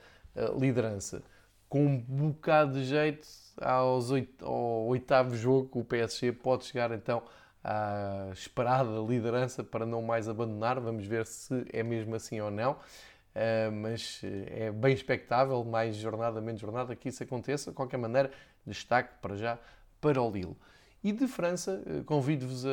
liderança. 0.61 1.22
Com 1.68 1.86
um 1.86 1.99
bocado 1.99 2.74
de 2.74 2.84
jeito, 2.84 3.26
aos 3.61 4.11
oito, 4.11 4.45
ao 4.45 4.86
oitavo 4.86 5.34
jogo, 5.34 5.80
o 5.80 5.84
PSG 5.84 6.32
pode 6.32 6.66
chegar 6.66 6.92
então 6.92 7.22
à 7.65 8.29
esperada 8.33 9.01
liderança 9.01 9.65
para 9.65 9.87
não 9.87 10.03
mais 10.03 10.29
abandonar. 10.29 10.79
Vamos 10.79 11.07
ver 11.07 11.27
se 11.27 11.65
é 11.73 11.83
mesmo 11.83 12.15
assim 12.15 12.41
ou 12.41 12.51
não. 12.51 12.73
Uh, 12.73 13.73
mas 13.73 14.21
eh, 14.23 14.67
é 14.67 14.71
bem 14.71 14.95
expectável, 14.95 15.65
mais 15.65 15.97
jornada, 15.97 16.41
menos 16.41 16.61
jornada, 16.61 16.95
que 16.95 17.09
isso 17.09 17.23
aconteça. 17.23 17.71
De 17.71 17.77
qualquer 17.77 17.97
maneira, 17.97 18.31
destaque 18.65 19.15
para 19.21 19.35
já 19.35 19.59
para 20.01 20.23
o 20.23 20.31
Lille. 20.31 20.57
E 21.03 21.11
de 21.11 21.27
França, 21.27 21.83
eh, 21.85 22.03
convido-vos 22.07 22.65
a 22.65 22.69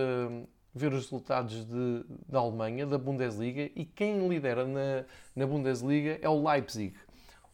ver 0.75 0.93
os 0.93 1.05
resultados 1.05 1.65
de, 1.65 2.05
da 2.29 2.39
Alemanha, 2.39 2.85
da 2.85 2.97
Bundesliga, 2.97 3.71
e 3.75 3.85
quem 3.85 4.27
lidera 4.27 4.65
na, 4.65 5.03
na 5.35 5.47
Bundesliga 5.47 6.19
é 6.21 6.29
o 6.29 6.47
Leipzig 6.47 6.93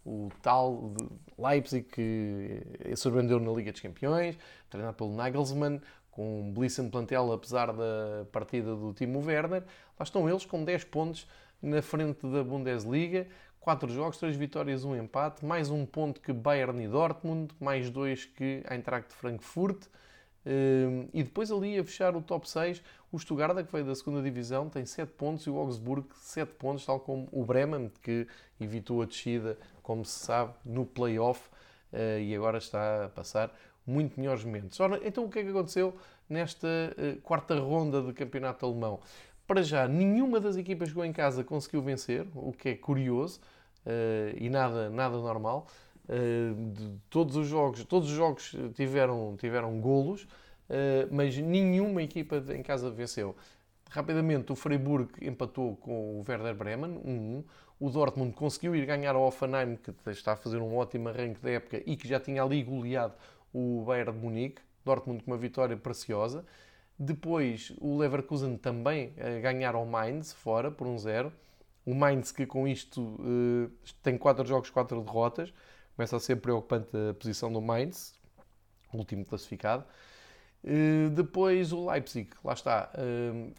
o 0.07 0.29
tal 0.41 0.93
Leipzig 1.37 1.85
que 1.89 2.63
surpreendeu 2.95 3.39
na 3.41 3.51
Liga 3.51 3.73
dos 3.73 3.81
Campeões, 3.81 4.37
treinado 4.69 4.95
pelo 4.95 5.13
Nagelsmann, 5.13 5.81
com 6.17 6.41
um 6.41 6.51
belíssimo 6.51 6.89
plantel, 6.89 7.31
apesar 7.31 7.71
da 7.71 8.25
partida 8.31 8.75
do 8.75 8.91
Timo 8.91 9.23
Werner. 9.23 9.61
Lá 9.99 10.03
estão 10.03 10.27
eles 10.27 10.45
com 10.45 10.63
10 10.63 10.85
pontos 10.85 11.27
na 11.61 11.79
frente 11.79 12.25
da 12.25 12.43
Bundesliga, 12.43 13.27
4 13.59 13.87
jogos, 13.87 14.17
3 14.17 14.35
vitórias, 14.35 14.83
1 14.83 14.95
empate, 14.95 15.45
mais 15.45 15.69
um 15.69 15.85
ponto 15.85 16.19
que 16.19 16.33
Bayern 16.33 16.83
e 16.83 16.87
Dortmund, 16.87 17.53
mais 17.59 17.91
2 17.91 18.25
que 18.25 18.63
Eintracht 18.67 19.13
Frankfurt. 19.13 19.85
Hum, 20.43 21.07
e 21.13 21.21
depois 21.21 21.51
ali 21.51 21.77
a 21.77 21.83
fechar 21.83 22.15
o 22.15 22.21
top 22.21 22.49
6, 22.49 22.81
o 23.11 23.19
Stuttgart, 23.19 23.55
que 23.63 23.71
veio 23.71 23.85
da 23.85 23.93
segunda 23.93 24.19
divisão, 24.19 24.69
tem 24.69 24.87
7 24.87 25.11
pontos 25.11 25.45
e 25.45 25.51
o 25.51 25.57
Augsburg 25.57 26.07
7 26.15 26.51
pontos, 26.53 26.83
tal 26.83 26.99
como 26.99 27.29
o 27.31 27.45
Bremen, 27.45 27.91
que 28.01 28.25
evitou 28.59 29.03
a 29.03 29.05
descida 29.05 29.55
como 29.83 30.03
se 30.03 30.17
sabe, 30.17 30.51
no 30.65 30.83
play-off 30.83 31.47
uh, 31.47 31.56
e 32.19 32.35
agora 32.35 32.57
está 32.57 33.05
a 33.05 33.09
passar 33.09 33.51
muito 33.87 34.19
melhores 34.19 34.43
momentos. 34.43 34.77
Ora, 34.81 34.99
então 35.03 35.23
o 35.23 35.29
que 35.29 35.39
é 35.39 35.43
que 35.43 35.49
aconteceu 35.49 35.95
nesta 36.29 36.67
uh, 36.67 37.21
quarta 37.21 37.57
ronda 37.57 38.01
do 38.01 38.13
campeonato 38.13 38.65
alemão? 38.65 38.99
Para 39.47 39.63
já, 39.63 39.87
nenhuma 39.87 40.41
das 40.41 40.57
equipas 40.57 40.89
que 40.89 40.93
jogou 40.93 41.05
em 41.05 41.13
casa 41.13 41.41
conseguiu 41.41 41.81
vencer, 41.81 42.27
o 42.35 42.51
que 42.51 42.69
é 42.69 42.75
curioso 42.75 43.39
uh, 43.85 44.35
e 44.37 44.49
nada, 44.49 44.89
nada 44.89 45.17
normal. 45.17 45.67
todos 47.09 47.37
os 47.37 47.47
jogos, 47.47 47.83
todos 47.85 48.09
os 48.09 48.15
jogos 48.15 48.55
tiveram, 48.75 49.35
tiveram 49.37 49.79
golos, 49.81 50.27
mas 51.11 51.37
nenhuma 51.37 52.01
equipa 52.01 52.41
em 52.53 52.63
casa 52.63 52.89
venceu. 52.89 53.35
Rapidamente, 53.89 54.51
o 54.51 54.55
Freiburg 54.55 55.09
empatou 55.21 55.75
com 55.75 56.19
o 56.19 56.25
Werder 56.27 56.55
Bremen, 56.55 56.99
1-1. 57.05 57.43
O 57.79 57.89
Dortmund 57.89 58.33
conseguiu 58.33 58.75
ir 58.75 58.85
ganhar 58.85 59.15
ao 59.15 59.23
Offenheim, 59.23 59.75
que 59.75 59.91
está 60.09 60.33
a 60.33 60.35
fazer 60.35 60.57
um 60.57 60.75
ótimo 60.75 61.09
arranque 61.09 61.39
da 61.41 61.51
época 61.51 61.83
e 61.85 61.95
que 61.95 62.07
já 62.07 62.19
tinha 62.19 62.41
ali 62.41 62.63
goleado 62.63 63.13
o 63.53 63.83
Bayern 63.85 64.13
de 64.13 64.17
Munique. 64.17 64.61
Dortmund 64.83 65.23
com 65.23 65.31
uma 65.31 65.37
vitória 65.37 65.75
preciosa. 65.77 66.45
Depois, 66.97 67.71
o 67.79 67.97
Leverkusen 67.97 68.57
também 68.57 69.13
a 69.19 69.39
ganhar 69.39 69.75
ao 69.75 69.85
Mainz, 69.85 70.33
fora, 70.33 70.71
por 70.71 70.87
1-0. 70.87 71.31
Um 71.85 71.91
o 71.91 71.95
Mainz 71.95 72.31
que 72.31 72.45
com 72.45 72.67
isto 72.67 73.19
eh, 73.21 73.91
tem 74.01 74.17
4 74.17 74.45
jogos, 74.45 74.69
4 74.69 75.01
derrotas. 75.01 75.53
Começa 75.95 76.17
a 76.17 76.19
ser 76.19 76.37
preocupante 76.37 76.89
a 77.09 77.13
posição 77.13 77.51
do 77.51 77.61
Mainz, 77.61 78.15
último 78.93 79.23
classificado. 79.25 79.85
Eh, 80.63 81.09
depois 81.11 81.71
o 81.71 81.89
Leipzig, 81.89 82.29
lá 82.43 82.53
está, 82.53 82.91
eh, 82.95 83.51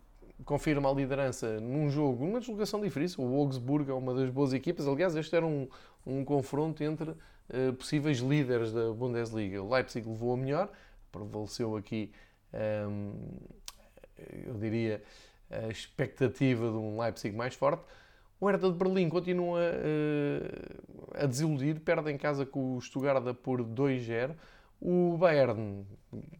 confirma 0.44 0.90
a 0.90 0.92
liderança 0.92 1.60
num 1.60 1.90
jogo, 1.90 2.24
numa 2.24 2.40
deslocação 2.40 2.80
difícil. 2.80 3.24
O 3.24 3.36
Augsburg 3.40 3.90
é 3.90 3.94
uma 3.94 4.14
das 4.14 4.30
boas 4.30 4.52
equipas. 4.52 4.86
Aliás, 4.86 5.16
este 5.16 5.34
era 5.34 5.46
um, 5.46 5.68
um 6.06 6.24
confronto 6.24 6.82
entre 6.82 7.10
uh, 7.10 7.72
possíveis 7.76 8.18
líderes 8.18 8.72
da 8.72 8.92
Bundesliga. 8.92 9.62
O 9.62 9.70
Leipzig 9.70 10.08
levou 10.08 10.34
a 10.34 10.36
melhor, 10.36 10.70
prevaleceu 11.10 11.76
aqui, 11.76 12.12
um, 12.52 12.58
ehm, 12.58 13.12
eu 14.46 14.54
diria, 14.54 15.02
a 15.50 15.68
expectativa 15.68 16.70
de 16.70 16.76
um 16.76 17.00
Leipzig 17.00 17.34
mais 17.34 17.54
forte. 17.54 17.82
O 18.40 18.46
Hertha 18.46 18.70
de 18.70 18.78
Berlim 18.78 19.08
continua 19.08 19.60
uh, 19.60 21.22
a 21.22 21.26
desiludir, 21.26 21.80
perde 21.80 22.12
em 22.12 22.16
casa 22.16 22.46
com 22.46 22.76
o 22.76 22.80
Stuttgart 22.80 23.34
por 23.42 23.62
2-0. 23.62 24.34
O 24.80 25.16
Bayern 25.18 25.84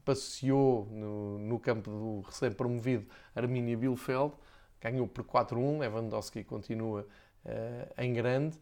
passeou 0.05 0.87
no, 0.91 1.39
no 1.39 1.59
campo 1.59 1.91
do 1.91 2.21
recém-promovido 2.21 3.07
Arminia 3.35 3.77
Bielefeld, 3.77 4.35
ganhou 4.81 5.09
por 5.09 5.25
4-1, 5.25 5.81
Lewandowski 5.81 6.45
continua 6.45 7.05
uh, 7.45 8.01
em 8.01 8.13
grande. 8.13 8.57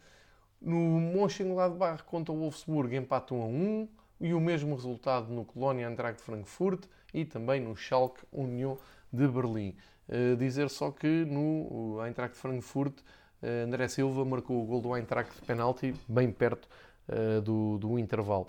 No 0.60 0.76
Mönchengladbach 0.76 2.02
contra 2.04 2.32
o 2.32 2.38
Wolfsburg 2.38 2.96
empate 2.96 3.34
1 3.34 3.42
a 3.42 3.46
1 3.46 3.88
e 4.20 4.32
o 4.32 4.40
mesmo 4.40 4.74
resultado 4.74 5.30
no 5.30 5.44
Colónia 5.44 5.88
Eintracht 5.88 6.22
Frankfurt 6.22 6.86
e 7.12 7.26
também 7.26 7.60
no 7.60 7.76
Schalke 7.76 8.24
Union 8.32 8.76
de 9.12 9.28
Berlim. 9.28 9.76
Uh, 10.08 10.36
dizer 10.36 10.70
só 10.70 10.90
que 10.90 11.26
no 11.26 12.00
Eintracht 12.00 12.34
Frankfurt 12.34 13.00
uh, 13.42 13.64
André 13.66 13.88
Silva 13.88 14.24
marcou 14.24 14.62
o 14.62 14.66
gol 14.66 14.80
do 14.80 14.94
Eintracht 14.94 15.34
de 15.34 15.42
penalti 15.42 15.94
bem 16.08 16.32
perto 16.32 16.66
uh, 17.08 17.42
do, 17.42 17.76
do 17.76 17.98
intervalo. 17.98 18.48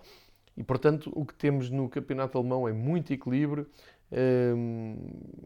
E, 0.57 0.63
portanto, 0.63 1.11
o 1.13 1.23
que 1.23 1.35
temos 1.35 1.69
no 1.69 1.87
campeonato 1.87 2.37
alemão 2.37 2.67
é 2.67 2.73
muito 2.73 3.13
equilíbrio. 3.13 3.67
Hum, 4.11 4.97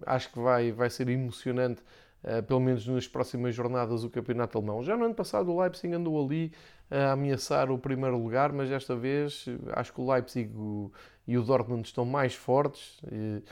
acho 0.05 0.31
que 0.31 0.39
vai, 0.39 0.71
vai 0.71 0.89
ser 0.89 1.09
emocionante, 1.09 1.81
uh, 2.23 2.41
pelo 2.43 2.61
menos 2.61 2.87
nas 2.87 3.07
próximas 3.07 3.53
jornadas, 3.53 4.05
o 4.05 4.09
campeonato 4.09 4.57
alemão. 4.57 4.81
Já 4.81 4.95
no 4.95 5.03
ano 5.03 5.13
passado, 5.13 5.51
o 5.51 5.61
Leipzig 5.61 5.93
andou 5.93 6.23
ali 6.23 6.53
a 6.89 7.11
ameaçar 7.11 7.69
o 7.69 7.77
primeiro 7.77 8.17
lugar, 8.17 8.53
mas 8.53 8.69
desta 8.69 8.95
vez 8.95 9.45
acho 9.73 9.93
que 9.93 9.99
o 9.99 10.09
Leipzig 10.09 10.49
o, 10.55 10.91
e 11.27 11.37
o 11.37 11.43
Dortmund 11.43 11.85
estão 11.85 12.05
mais 12.05 12.33
fortes. 12.33 13.01
E, 13.11 13.43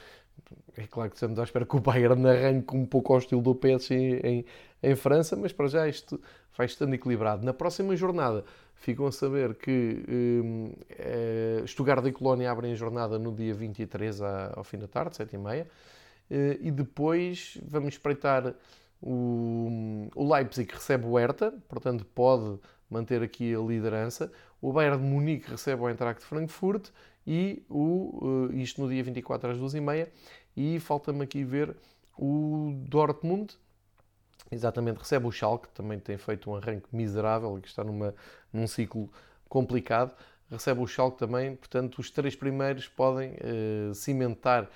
é 0.78 0.88
claro 0.88 1.10
que 1.10 1.18
estamos 1.18 1.38
à 1.38 1.43
espera 1.43 1.66
que 1.66 1.76
o 1.76 1.80
Bayern 1.80 2.28
arranque 2.28 2.76
um 2.76 2.86
pouco 2.86 3.14
ao 3.14 3.20
estilo 3.20 3.41
do 3.41 3.53
PSG 3.53 4.22
em, 4.24 4.45
em 4.82 4.95
França, 4.95 5.36
mas 5.36 5.51
para 5.51 5.68
já 5.68 5.88
isto 5.88 6.20
vai 6.55 6.66
estando 6.66 6.93
equilibrado. 6.93 7.45
Na 7.45 7.53
próxima 7.53 7.95
jornada 7.95 8.45
ficam 8.80 9.06
a 9.06 9.12
saber 9.12 9.56
que 9.56 10.04
um, 10.10 10.74
Stuttgart 11.68 12.06
e 12.06 12.12
Colónia 12.12 12.52
abrem 12.52 12.72
a 12.72 12.76
jornada 12.76 13.20
no 13.20 13.34
dia 13.34 13.54
23 13.54 14.22
ao 14.22 14.64
fim 14.64 14.78
da 14.78 14.88
tarde, 14.88 15.16
7h30, 15.18 15.68
eh, 16.32 16.58
e 16.62 16.72
depois 16.72 17.58
vamos 17.68 17.90
espreitar 17.90 18.54
o, 19.02 20.08
o 20.16 20.34
Leipzig 20.34 20.68
que 20.68 20.76
recebe 20.76 21.06
o 21.06 21.18
Hertha, 21.18 21.54
portanto 21.68 22.06
pode 22.06 22.60
manter 22.90 23.22
aqui 23.22 23.54
a 23.54 23.60
liderança. 23.60 24.32
O 24.62 24.74
Bayern 24.74 24.98
de 24.98 25.04
Munique 25.04 25.50
recebe 25.52 25.82
o 25.82 25.90
Eintracht 25.90 26.22
de 26.22 26.26
Frankfurt 26.26 26.90
e 27.26 27.64
o, 27.70 28.50
isto 28.54 28.82
no 28.82 28.90
dia 28.90 29.04
24 29.04 29.52
às 29.52 29.58
2h30. 29.58 30.08
E 30.56 30.80
falta-me 30.80 31.24
aqui 31.24 31.44
ver 31.44 31.76
o 32.18 32.74
Dortmund, 32.88 33.56
exatamente, 34.52 34.98
recebe 34.98 35.28
o 35.28 35.32
Schalke, 35.32 35.70
também 35.70 36.00
tem 36.00 36.18
feito 36.18 36.50
um 36.50 36.56
arranque 36.56 36.88
miserável 36.92 37.58
e 37.58 37.62
que 37.62 37.68
está 37.68 37.84
numa, 37.84 38.14
num 38.52 38.68
ciclo 38.68 39.10
complicado. 39.47 40.12
Recebe 40.50 40.82
o 40.82 40.88
Schalke 40.88 41.18
também, 41.18 41.56
portanto, 41.56 42.00
os 42.00 42.10
três 42.10 42.36
primeiros 42.36 42.88
podem 42.88 43.34
uh, 43.34 43.93
cimentar 43.93 44.64
uh, 44.64 44.70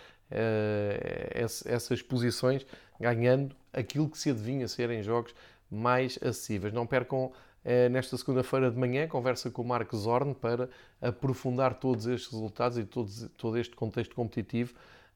essas 1.65 2.01
posições, 2.01 2.65
ganhando 2.99 3.55
aquilo 3.71 4.07
que 4.09 4.17
se 4.17 4.29
adivinha 4.29 4.67
serem 4.67 5.01
jogos 5.01 5.33
mais 5.69 6.19
acessíveis. 6.21 6.71
Não 6.73 6.85
percam 6.85 7.31
eh, 7.65 7.87
nesta 7.87 8.17
segunda-feira 8.17 8.69
de 8.69 8.77
manhã 8.77 9.07
conversa 9.07 9.49
com 9.49 9.61
o 9.61 9.65
Marcos 9.65 10.01
Zorn 10.01 10.33
para 10.35 10.69
aprofundar 11.01 11.75
todos 11.75 12.05
estes 12.07 12.31
resultados 12.31 12.77
e 12.77 12.83
todos, 12.83 13.29
todo 13.37 13.57
este 13.57 13.75
contexto 13.75 14.15
competitivo 14.15 14.73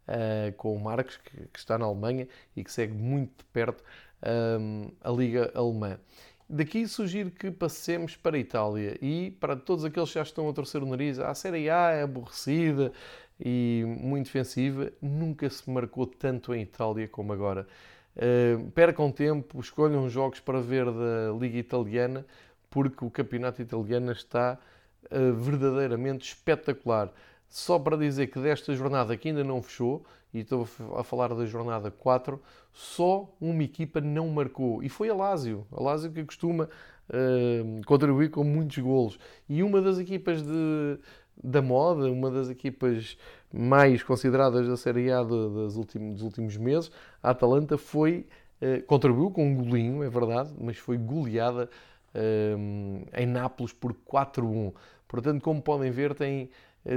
uh, 0.07 0.53
com 0.53 0.73
o 0.73 0.79
Marcos, 0.79 1.17
que, 1.17 1.47
que, 1.47 1.59
está 1.59 1.77
na 1.77 1.85
Alemanha 1.85 2.27
e 2.55 2.63
que 2.63 2.71
segue 2.71 2.93
muito 2.93 3.39
de 3.39 3.43
perto 3.51 3.83
um, 4.59 4.89
a 5.01 5.11
Liga 5.11 5.51
Alemã. 5.53 5.99
Daqui 6.49 6.87
sugiro 6.87 7.29
que 7.29 7.51
passemos 7.51 8.15
para 8.15 8.37
a 8.37 8.39
Itália 8.39 8.97
e 9.01 9.31
para 9.31 9.53
todos 9.53 9.83
aqueles 9.83 10.07
que 10.07 10.15
já 10.15 10.21
estão 10.21 10.47
a 10.47 10.53
torcer 10.53 10.81
o 10.81 10.85
nariz, 10.85 11.19
a 11.19 11.33
Série 11.35 11.69
A 11.69 11.91
é 11.91 12.03
aborrecida 12.03 12.93
e 13.37 13.83
muito 13.85 14.27
defensiva, 14.27 14.89
nunca 15.01 15.49
se 15.49 15.69
marcou 15.69 16.07
tanto 16.07 16.55
em 16.55 16.61
Itália 16.61 17.05
como 17.05 17.33
agora. 17.33 17.67
Uh, 18.15 18.71
percam 18.71 19.11
tempo, 19.11 19.59
escolham 19.59 20.09
jogos 20.09 20.39
para 20.39 20.61
ver 20.61 20.85
da 20.85 21.33
Liga 21.37 21.57
Italiana, 21.57 22.25
porque 22.69 23.03
o 23.03 23.11
campeonato 23.11 23.61
italiano 23.61 24.13
está 24.13 24.57
uh, 25.11 25.33
verdadeiramente 25.33 26.29
espetacular. 26.29 27.11
Só 27.49 27.79
para 27.79 27.97
dizer 27.97 28.27
que 28.27 28.39
desta 28.39 28.73
jornada 28.75 29.15
que 29.15 29.29
ainda 29.29 29.43
não 29.43 29.61
fechou, 29.61 30.03
e 30.33 30.39
estou 30.39 30.67
a 30.97 31.03
falar 31.03 31.33
da 31.33 31.45
jornada 31.45 31.89
4, 31.89 32.39
só 32.73 33.33
uma 33.39 33.63
equipa 33.63 34.01
não 34.01 34.29
marcou. 34.29 34.83
E 34.83 34.89
foi 34.89 35.09
a 35.09 35.15
Lásio. 35.15 35.65
A 35.71 35.81
Lásio 35.81 36.11
que 36.11 36.23
costuma 36.23 36.65
uh, 36.65 37.81
contribuir 37.85 38.29
com 38.29 38.43
muitos 38.43 38.77
golos. 38.77 39.17
E 39.47 39.63
uma 39.63 39.81
das 39.81 39.97
equipas 39.97 40.43
de, 40.43 40.99
da 41.41 41.61
moda, 41.61 42.11
uma 42.11 42.29
das 42.29 42.49
equipas 42.49 43.17
mais 43.51 44.03
consideradas 44.03 44.67
da 44.67 44.75
Série 44.75 45.11
A 45.11 45.23
dos, 45.23 45.77
últimos, 45.77 46.57
meses, 46.57 46.91
a 47.23 47.31
Atalanta 47.31 47.77
foi, 47.77 48.27
uh, 48.61 48.83
contribuiu 48.85 49.31
com 49.31 49.47
um 49.47 49.55
golinho, 49.55 50.03
é 50.03 50.09
verdade, 50.09 50.53
mas 50.59 50.77
foi 50.77 50.97
goleada 50.97 51.69
uh, 52.13 53.07
em 53.17 53.25
Nápoles 53.25 53.73
por 53.73 53.93
4-1. 53.93 54.73
Portanto, 55.07 55.41
como 55.41 55.61
podem 55.61 55.89
ver, 55.89 56.13
tem 56.13 56.49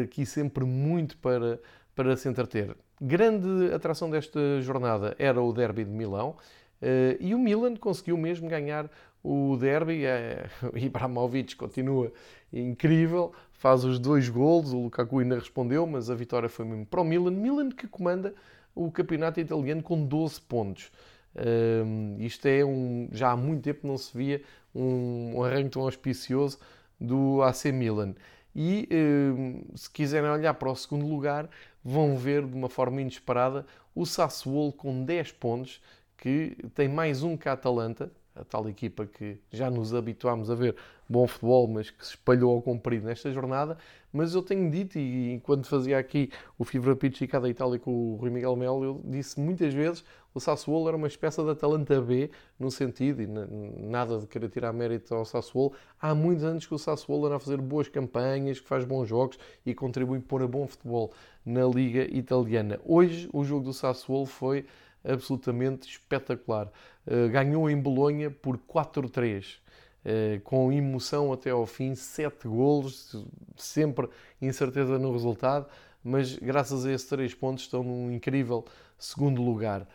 aqui 0.03 0.25
sempre 0.25 0.65
muito 0.65 1.17
para, 1.19 1.61
para 1.95 2.17
se 2.17 2.29
entreter. 2.29 2.77
Grande 3.01 3.73
atração 3.73 4.11
desta 4.11 4.61
jornada 4.61 5.15
era 5.19 5.41
o 5.41 5.53
Derby 5.53 5.85
de 5.85 5.91
Milão 5.91 6.37
eh, 6.81 7.17
e 7.21 7.35
o 7.35 7.39
Milan 7.39 7.77
conseguiu 7.77 8.17
mesmo 8.17 8.49
ganhar 8.49 8.91
o 9.23 9.57
Derby. 9.57 10.05
É, 10.05 10.49
Ibrahimovic 10.75 11.57
continua 11.57 12.13
incrível, 12.53 13.33
faz 13.53 13.85
os 13.85 13.99
dois 13.99 14.29
golos, 14.29 14.73
o 14.73 14.85
Lukaku 14.85 15.21
ainda 15.21 15.39
respondeu, 15.39 15.87
mas 15.87 16.11
a 16.11 16.15
vitória 16.15 16.49
foi 16.49 16.65
mesmo 16.65 16.87
para 16.87 17.01
o 17.01 17.05
Milan. 17.05 17.31
Milan 17.31 17.71
que 17.71 17.87
comanda 17.87 18.35
o 18.75 18.91
campeonato 18.91 19.41
italiano 19.41 19.83
com 19.83 20.05
12 20.05 20.41
pontos. 20.43 20.91
Um, 21.37 22.17
isto 22.19 22.47
é 22.47 22.65
um. 22.65 23.09
Já 23.13 23.31
há 23.31 23.37
muito 23.37 23.63
tempo 23.63 23.87
não 23.87 23.97
se 23.97 24.17
via 24.17 24.43
um, 24.75 25.37
um 25.37 25.45
arranque 25.45 25.71
tão 25.71 25.83
auspicioso 25.83 26.59
do 27.01 27.43
AC 27.43 27.67
Milan. 27.67 28.15
E 28.55 28.89
hum, 28.91 29.63
se 29.75 29.89
quiserem 29.91 30.31
olhar 30.31 30.55
para 30.55 30.71
o 30.71 30.77
segundo 30.77 31.07
lugar, 31.07 31.49
vão 31.85 32.17
ver 32.17 32.47
de 32.47 32.55
uma 32.55 32.69
forma 32.69 33.01
inesperada 33.01 33.67
o 33.95 34.05
Sassuolo 34.05 34.73
com 34.73 35.05
10 35.05 35.33
pontos, 35.33 35.81
que 36.17 36.57
tem 36.75 36.89
mais 36.89 37.23
um 37.23 37.37
que 37.37 37.49
a 37.49 37.53
Atalanta, 37.53 38.11
a 38.35 38.45
tal 38.45 38.69
equipa 38.69 39.07
que 39.07 39.39
já 39.51 39.71
nos 39.71 39.95
habituámos 39.95 40.51
a 40.51 40.55
ver 40.55 40.77
bom 41.09 41.27
futebol, 41.27 41.67
mas 41.67 41.91
que 41.91 42.05
se 42.05 42.13
espalhou 42.13 42.55
ao 42.55 42.63
comprido 42.63 43.07
nesta 43.07 43.33
jornada. 43.33 43.77
Mas 44.13 44.35
eu 44.35 44.43
tenho 44.43 44.71
dito, 44.71 44.99
e 44.99 45.33
enquanto 45.33 45.67
fazia 45.67 45.99
aqui 45.99 46.31
o 46.59 46.65
Fibra 46.65 46.95
Pitch 46.95 47.23
da 47.29 47.49
Itália 47.49 47.79
com 47.79 47.91
o 47.91 48.17
Rui 48.17 48.31
Miguel 48.31 48.57
Melo, 48.57 48.85
eu 48.85 49.01
disse 49.05 49.41
muitas 49.41 49.75
vezes 49.75 50.05
o 50.35 50.41
Sassuolo 50.41 50.89
era 50.89 50.97
uma 50.97 51.09
espécie 51.09 51.45
da 51.45 51.53
Atalanta 51.53 52.01
B, 52.01 52.31
no 52.59 52.71
sentido, 52.71 53.21
e 53.23 53.27
nada 53.27 54.19
de 54.19 54.27
querer 54.27 54.49
tirar 54.49 54.73
mérito 54.73 55.15
ao 55.15 55.25
Sassuolo, 55.25 55.73
há 56.01 56.15
muitos 56.15 56.45
anos 56.45 56.67
que 56.67 56.75
o 56.75 56.79
Sassuolo 56.79 57.27
anda 57.27 57.37
a 57.37 57.41
fazer 57.41 57.57
boas 57.59 57.89
campanhas, 57.89 58.61
que 58.61 58.69
faz 58.69 58.85
bons 58.85 59.09
jogos 59.09 59.39
e 59.67 59.75
contribui 59.75 60.21
para 60.21 60.47
bom 60.47 60.67
futebol 60.67 61.13
na 61.45 61.65
Liga 61.67 62.03
Italiana. 62.15 62.79
Hoje 62.85 63.29
o 63.33 63.45
jogo 63.45 63.65
do 63.65 63.73
Sassuolo 63.73 64.27
foi 64.27 64.65
absolutamente 65.05 65.89
espetacular. 65.89 66.71
Uh, 67.07 67.29
ganhou 67.31 67.69
em 67.69 67.81
Bolonha 67.81 68.31
por 68.31 68.59
4-3. 68.59 69.57
Uh, 69.57 69.61
eh, 70.03 70.41
com 70.45 70.73
emoção 70.73 71.31
até 71.31 71.51
ao 71.51 71.67
fim, 71.67 71.95
7 71.95 72.49
golos, 72.49 73.15
sempre 73.55 74.09
incerteza 74.41 74.99
no 74.99 75.13
resultado, 75.13 75.67
mas 76.03 76.39
graças 76.39 76.87
a 76.87 76.93
esses 76.93 77.07
3 77.07 77.35
pontos 77.35 77.65
estão 77.65 77.83
num 77.83 78.11
incrível 78.11 78.65
segundo 78.99 79.43
lugar. 79.43 79.87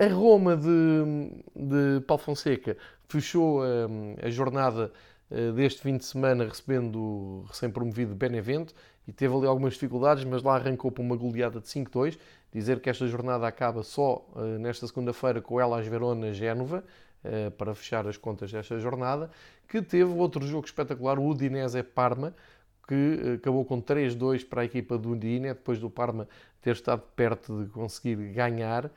A 0.00 0.08
Roma 0.08 0.56
de, 0.56 1.30
de 1.54 2.00
Paulo 2.06 2.22
Fonseca 2.22 2.74
fechou 3.06 3.60
a, 3.62 3.66
a 4.26 4.30
jornada 4.30 4.90
uh, 5.30 5.52
deste 5.52 5.82
fim 5.82 5.98
de 5.98 6.06
semana 6.06 6.44
recebendo 6.44 6.98
o 6.98 7.44
recém-promovido 7.46 8.14
Benevento 8.14 8.74
e 9.06 9.12
teve 9.12 9.34
ali 9.34 9.46
algumas 9.46 9.74
dificuldades, 9.74 10.24
mas 10.24 10.42
lá 10.42 10.56
arrancou 10.56 10.90
para 10.90 11.02
uma 11.02 11.14
goleada 11.14 11.60
de 11.60 11.66
5-2 11.66 12.18
dizer 12.50 12.80
que 12.80 12.88
esta 12.88 13.06
jornada 13.08 13.46
acaba 13.46 13.82
só 13.82 14.26
uh, 14.34 14.40
nesta 14.58 14.86
segunda-feira 14.86 15.42
com 15.42 15.60
ela 15.60 15.78
às 15.78 15.86
Verona 15.86 16.32
Génova, 16.32 16.82
uh, 17.22 17.50
para 17.50 17.74
fechar 17.74 18.08
as 18.08 18.16
contas 18.16 18.50
desta 18.50 18.78
jornada, 18.78 19.30
que 19.68 19.82
teve 19.82 20.10
outro 20.14 20.46
jogo 20.46 20.64
espetacular, 20.64 21.18
o 21.18 21.26
Udinese 21.26 21.82
Parma, 21.82 22.34
que 22.88 23.34
acabou 23.34 23.66
com 23.66 23.82
3-2 23.82 24.48
para 24.48 24.62
a 24.62 24.64
equipa 24.64 24.96
do 24.96 25.10
Udine, 25.10 25.48
depois 25.48 25.78
do 25.78 25.90
Parma 25.90 26.26
ter 26.62 26.72
estado 26.72 27.02
perto 27.14 27.64
de 27.64 27.70
conseguir 27.70 28.16
ganhar. 28.32 28.90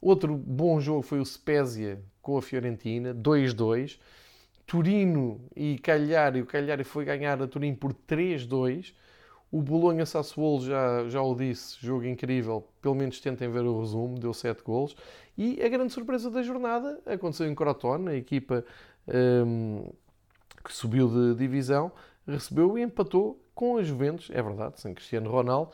Outro 0.00 0.36
bom 0.36 0.80
jogo 0.80 1.02
foi 1.02 1.18
o 1.20 1.24
Spezia 1.24 2.00
com 2.22 2.36
a 2.36 2.42
Fiorentina, 2.42 3.14
2-2. 3.14 3.98
Turino 4.66 5.40
e 5.56 5.78
Cagliari, 5.78 6.42
o 6.42 6.46
Cagliari 6.46 6.84
foi 6.84 7.04
ganhar 7.04 7.40
a 7.42 7.48
Turino 7.48 7.76
por 7.76 7.94
3-2. 7.94 8.92
O 9.50 9.62
Bolonha 9.62 10.04
Sassuolo 10.04 10.62
já, 10.66 11.08
já 11.08 11.22
o 11.22 11.34
disse, 11.34 11.78
jogo 11.80 12.04
incrível, 12.04 12.68
pelo 12.82 12.94
menos 12.94 13.18
tentem 13.18 13.50
ver 13.50 13.64
o 13.64 13.80
resumo, 13.80 14.18
deu 14.18 14.34
7 14.34 14.62
golos. 14.62 14.94
E 15.38 15.62
a 15.62 15.68
grande 15.68 15.92
surpresa 15.92 16.30
da 16.30 16.42
jornada 16.42 17.00
aconteceu 17.06 17.46
em 17.50 17.54
Crotone, 17.54 18.10
a 18.10 18.14
equipa 18.14 18.62
um, 19.08 19.90
que 20.62 20.72
subiu 20.72 21.08
de 21.08 21.38
divisão, 21.38 21.90
recebeu 22.26 22.76
e 22.78 22.82
empatou 22.82 23.42
com 23.54 23.78
a 23.78 23.82
Juventus, 23.82 24.28
é 24.30 24.42
verdade, 24.42 24.80
sem 24.80 24.92
Cristiano 24.92 25.30
Ronaldo, 25.30 25.72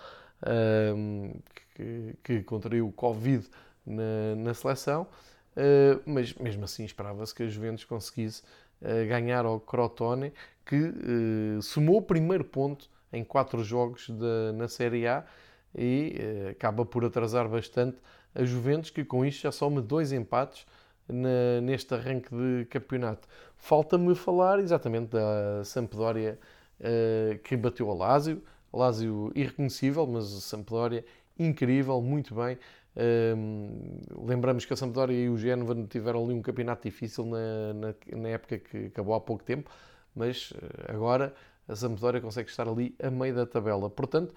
um, 0.97 1.33
que, 1.75 2.15
que 2.23 2.43
contraiu 2.45 2.87
o 2.87 2.93
Covid 2.93 3.45
na, 3.87 4.35
na 4.37 4.55
seleção, 4.55 5.07
uh, 5.57 6.01
mas 6.07 6.35
mesmo 6.35 6.65
assim 6.65 6.85
esperava-se 6.85 7.35
que 7.35 7.43
a 7.43 7.49
Juventus 7.49 7.85
conseguisse 7.85 8.43
uh, 8.81 9.09
ganhar 9.09 9.45
ao 9.45 9.61
Crotone, 9.61 10.33
que 10.65 10.77
uh, 10.77 11.63
somou 11.63 11.99
o 11.99 12.03
primeiro 12.03 12.45
ponto 12.45 12.89
em 13.13 13.23
quatro 13.25 13.63
jogos 13.63 14.09
de, 14.09 14.53
na 14.57 14.69
Série 14.69 15.07
A 15.07 15.25
e 15.77 16.17
eh, 16.19 16.51
acaba 16.51 16.85
por 16.85 17.05
atrasar 17.05 17.49
bastante 17.49 17.99
a 18.35 18.45
Juventus, 18.45 18.91
que 18.91 19.05
com 19.05 19.25
isto 19.25 19.43
já 19.43 19.53
soma 19.53 19.81
dois 19.81 20.13
empates 20.13 20.67
na, 21.09 21.61
neste 21.63 21.95
arranque 21.95 22.29
de 22.35 22.65
campeonato. 22.67 23.29
Falta-me 23.57 24.15
falar 24.15 24.59
exatamente 24.61 25.11
da 25.11 25.65
Sampdoria 25.65 26.39
eh, 26.81 27.39
que 27.45 27.57
bateu 27.57 27.91
a 27.91 27.95
Lásio. 27.95 28.43
Lásio 28.73 29.31
irreconhecível, 29.35 30.07
mas 30.07 30.37
a 30.37 30.41
Sampdoria 30.41 31.05
incrível, 31.39 32.01
muito 32.01 32.35
bem. 32.35 32.59
Lembramos 34.25 34.65
que 34.65 34.73
a 34.73 34.77
Sampdoria 34.77 35.25
e 35.25 35.29
o 35.29 35.37
Génova 35.37 35.75
tiveram 35.89 36.25
ali 36.25 36.35
um 36.35 36.43
campeonato 36.43 36.89
difícil 36.89 37.27
na, 37.27 37.75
na, 37.75 37.95
na, 38.17 38.29
época 38.29 38.59
que 38.59 38.87
acabou 38.87 39.15
há 39.15 39.21
pouco 39.21 39.43
tempo, 39.43 39.71
mas 40.15 40.53
eh, 40.57 40.93
agora 40.93 41.35
a 41.67 41.75
Sampdoria 41.75 42.21
consegue 42.21 42.49
estar 42.49 42.69
ali 42.69 42.95
a 43.03 43.11
meio 43.11 43.35
da 43.35 43.47
tabela. 43.47 43.91
Portanto, 43.91 44.35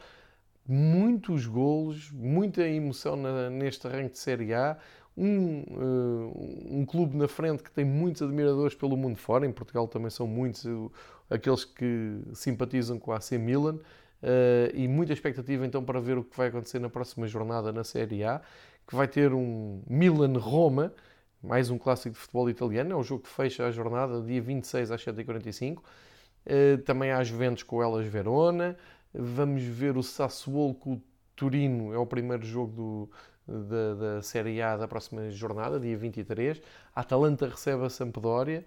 muitos 0.67 1.45
golos, 1.45 2.11
muita 2.11 2.67
emoção 2.67 3.15
na, 3.15 3.49
neste 3.49 3.87
arranque 3.87 4.13
de 4.13 4.19
Série 4.19 4.53
A. 4.53 4.77
Um, 5.19 5.63
uh, 5.71 6.77
um 6.79 6.85
clube 6.85 7.17
na 7.17 7.27
frente 7.27 7.63
que 7.63 7.71
tem 7.71 7.83
muitos 7.83 8.21
admiradores 8.21 8.75
pelo 8.75 8.95
mundo 8.95 9.17
fora, 9.17 9.47
em 9.47 9.51
Portugal 9.51 9.87
também 9.87 10.11
são 10.11 10.27
muitos 10.27 10.63
uh, 10.65 10.91
aqueles 11.27 11.65
que 11.65 12.21
simpatizam 12.33 12.99
com 12.99 13.11
a 13.11 13.17
AC 13.17 13.31
Milan, 13.31 13.79
uh, 14.23 14.75
e 14.75 14.87
muita 14.87 15.13
expectativa 15.13 15.65
então 15.65 15.83
para 15.83 15.99
ver 15.99 16.17
o 16.17 16.23
que 16.23 16.37
vai 16.37 16.47
acontecer 16.47 16.79
na 16.79 16.89
próxima 16.89 17.27
jornada 17.27 17.71
na 17.71 17.83
Série 17.83 18.23
A, 18.23 18.41
que 18.87 18.95
vai 18.95 19.07
ter 19.07 19.33
um 19.33 19.81
Milan-Roma, 19.87 20.93
mais 21.41 21.69
um 21.69 21.77
clássico 21.77 22.13
de 22.13 22.19
futebol 22.19 22.49
italiano, 22.49 22.91
é 22.91 22.95
o 22.95 23.03
jogo 23.03 23.23
que 23.23 23.29
fecha 23.29 23.65
a 23.65 23.71
jornada, 23.71 24.21
dia 24.21 24.41
26 24.41 24.91
às 24.91 25.03
7h45. 25.03 25.81
Eh, 26.49 26.77
também 26.77 27.11
há 27.11 27.21
Juventus 27.23 27.63
com 27.63 27.83
elas 27.83 28.07
Verona. 28.07 28.77
Vamos 29.13 29.63
ver 29.63 29.97
o 29.97 30.03
Sassuolo 30.03 30.73
com 30.73 30.93
o 30.93 31.01
Turino, 31.35 31.93
é 31.93 31.97
o 31.97 32.05
primeiro 32.05 32.45
jogo 32.45 33.09
do, 33.47 33.63
da, 33.65 33.93
da 34.15 34.21
Série 34.21 34.61
A 34.61 34.77
da 34.77 34.87
próxima 34.87 35.29
jornada, 35.29 35.79
dia 35.79 35.97
23. 35.97 36.61
A 36.95 37.01
Atalanta 37.01 37.47
recebe 37.47 37.83
a 37.85 37.89
Sampdoria. 37.89 38.65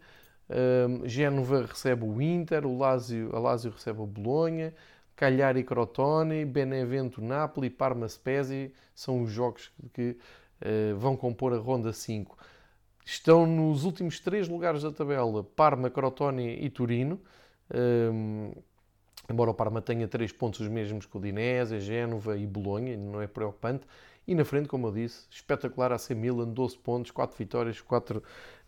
Um, 0.51 1.09
Génova 1.09 1.65
recebe 1.65 2.05
o 2.05 2.21
Inter, 2.21 2.67
o 2.67 2.77
Lazio, 2.77 3.35
a 3.35 3.39
Lazio 3.39 3.71
recebe 3.71 4.01
o 4.01 4.07
Bolonha, 4.07 4.75
Cagliari 5.21 5.63
Crotone, 5.65 6.47
Benevento 6.47 7.21
Napoli, 7.21 7.69
Parma 7.69 8.09
Spezia 8.09 8.73
são 8.95 9.21
os 9.21 9.31
jogos 9.31 9.71
que 9.93 10.17
uh, 10.63 10.97
vão 10.97 11.15
compor 11.15 11.53
a 11.53 11.59
ronda 11.59 11.93
5. 11.93 12.39
Estão 13.05 13.45
nos 13.45 13.85
últimos 13.85 14.19
três 14.19 14.49
lugares 14.49 14.83
da 14.83 14.91
tabela 14.91 15.45
Parma, 15.45 15.91
Crotone 15.91 16.65
e 16.65 16.71
Turino. 16.71 17.21
Um, 17.71 18.53
embora 19.29 19.51
o 19.51 19.55
Parma 19.55 19.83
tenha 19.83 20.09
três 20.09 20.33
pontos 20.33 20.61
os 20.61 20.69
mesmos 20.69 21.05
que 21.05 21.19
o 21.19 21.21
Dinese, 21.21 21.81
Génova 21.81 22.39
e 22.39 22.47
Bolonha, 22.47 22.97
não 22.97 23.21
é 23.21 23.27
preocupante. 23.27 23.87
E 24.27 24.35
na 24.35 24.47
frente, 24.47 24.69
como 24.69 24.87
eu 24.87 24.93
disse, 24.93 25.27
espetacular 25.31 25.93
AC 25.93 26.13
Milan, 26.13 26.49
12 26.49 26.79
pontos, 26.79 27.11
4 27.11 27.37
vitórias, 27.37 27.79
4, 27.79 28.23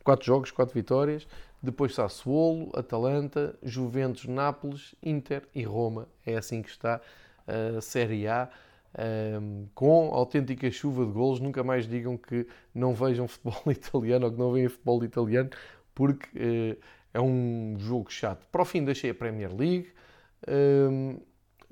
4 0.04 0.26
jogos, 0.26 0.50
4 0.50 0.74
vitórias. 0.74 1.26
Depois 1.62 1.94
Sassuolo, 1.94 2.70
Atalanta, 2.74 3.54
Juventus, 3.62 4.26
Nápoles, 4.26 4.94
Inter 5.02 5.42
e 5.54 5.62
Roma. 5.62 6.08
É 6.26 6.36
assim 6.36 6.60
que 6.60 6.70
está 6.70 7.00
a 7.46 7.80
Série 7.80 8.26
A. 8.26 8.48
Com 9.74 10.12
autêntica 10.12 10.70
chuva 10.70 11.06
de 11.06 11.12
golos, 11.12 11.38
nunca 11.40 11.62
mais 11.62 11.86
digam 11.86 12.16
que 12.16 12.46
não 12.74 12.94
vejam 12.94 13.26
futebol 13.28 13.62
italiano 13.70 14.26
ou 14.26 14.32
que 14.32 14.38
não 14.38 14.52
veem 14.52 14.68
futebol 14.68 15.04
italiano, 15.04 15.50
porque 15.94 16.28
uh, 16.36 16.76
é 17.14 17.20
um 17.20 17.76
jogo 17.78 18.10
chato. 18.10 18.46
Para 18.50 18.62
o 18.62 18.64
fim 18.64 18.84
deixei 18.84 19.10
a 19.10 19.14
Premier 19.14 19.54
League, 19.54 19.92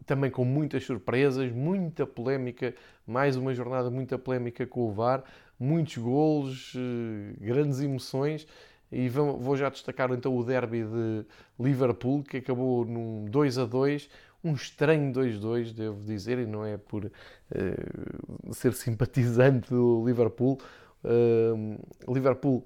também 0.07 0.31
com 0.31 0.45
muitas 0.45 0.85
surpresas, 0.85 1.53
muita 1.53 2.07
polémica, 2.07 2.75
mais 3.07 3.37
uma 3.37 3.55
jornada 3.55 3.91
muita 3.91 4.19
polémica 4.19 4.67
com 4.67 4.89
o 4.89 4.93
VAR, 4.93 5.25
muitos 5.59 5.99
golos, 5.99 6.75
uh, 6.75 7.37
grandes 7.39 7.81
emoções. 7.81 8.47
E 8.93 9.09
vou 9.09 9.57
já 9.57 9.69
destacar 9.69 10.11
então 10.13 10.37
o 10.37 10.45
derby 10.45 10.83
de 10.83 11.25
Liverpool, 11.59 12.25
que 12.25 12.39
acabou 12.39 12.85
num 12.85 13.25
2 13.27 13.59
a 13.59 13.65
2 13.65 14.09
um 14.43 14.55
estranho 14.55 15.13
2-2, 15.13 15.73
devo 15.73 16.03
dizer, 16.05 16.39
e 16.39 16.47
não 16.47 16.65
é 16.65 16.77
por 16.77 17.05
uh, 17.05 18.55
ser 18.55 18.73
simpatizante 18.73 19.71
do 19.71 20.05
Liverpool. 20.05 20.59
Uh, 21.05 22.13
Liverpool 22.13 22.65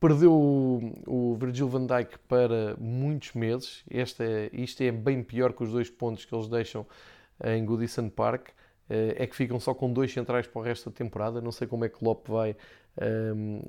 perdeu 0.00 0.32
o, 0.32 0.94
o 1.06 1.36
Virgil 1.36 1.68
van 1.68 1.86
Dijk 1.86 2.18
para 2.26 2.76
muitos 2.78 3.34
meses. 3.34 3.84
Este 3.90 4.22
é, 4.22 4.50
isto 4.52 4.82
é 4.82 4.90
bem 4.90 5.22
pior 5.22 5.52
que 5.52 5.62
os 5.62 5.70
dois 5.70 5.90
pontos 5.90 6.24
que 6.24 6.34
eles 6.34 6.48
deixam 6.48 6.86
em 7.44 7.64
Goodison 7.64 8.08
Park. 8.08 8.48
Uh, 8.88 9.12
é 9.16 9.26
que 9.26 9.36
ficam 9.36 9.60
só 9.60 9.74
com 9.74 9.92
dois 9.92 10.12
centrais 10.12 10.46
para 10.46 10.60
o 10.60 10.62
resto 10.62 10.88
da 10.88 10.96
temporada. 10.96 11.40
Não 11.42 11.52
sei 11.52 11.66
como 11.66 11.84
é 11.84 11.88
que 11.88 11.98
Klopp 11.98 12.28
vai 12.28 12.56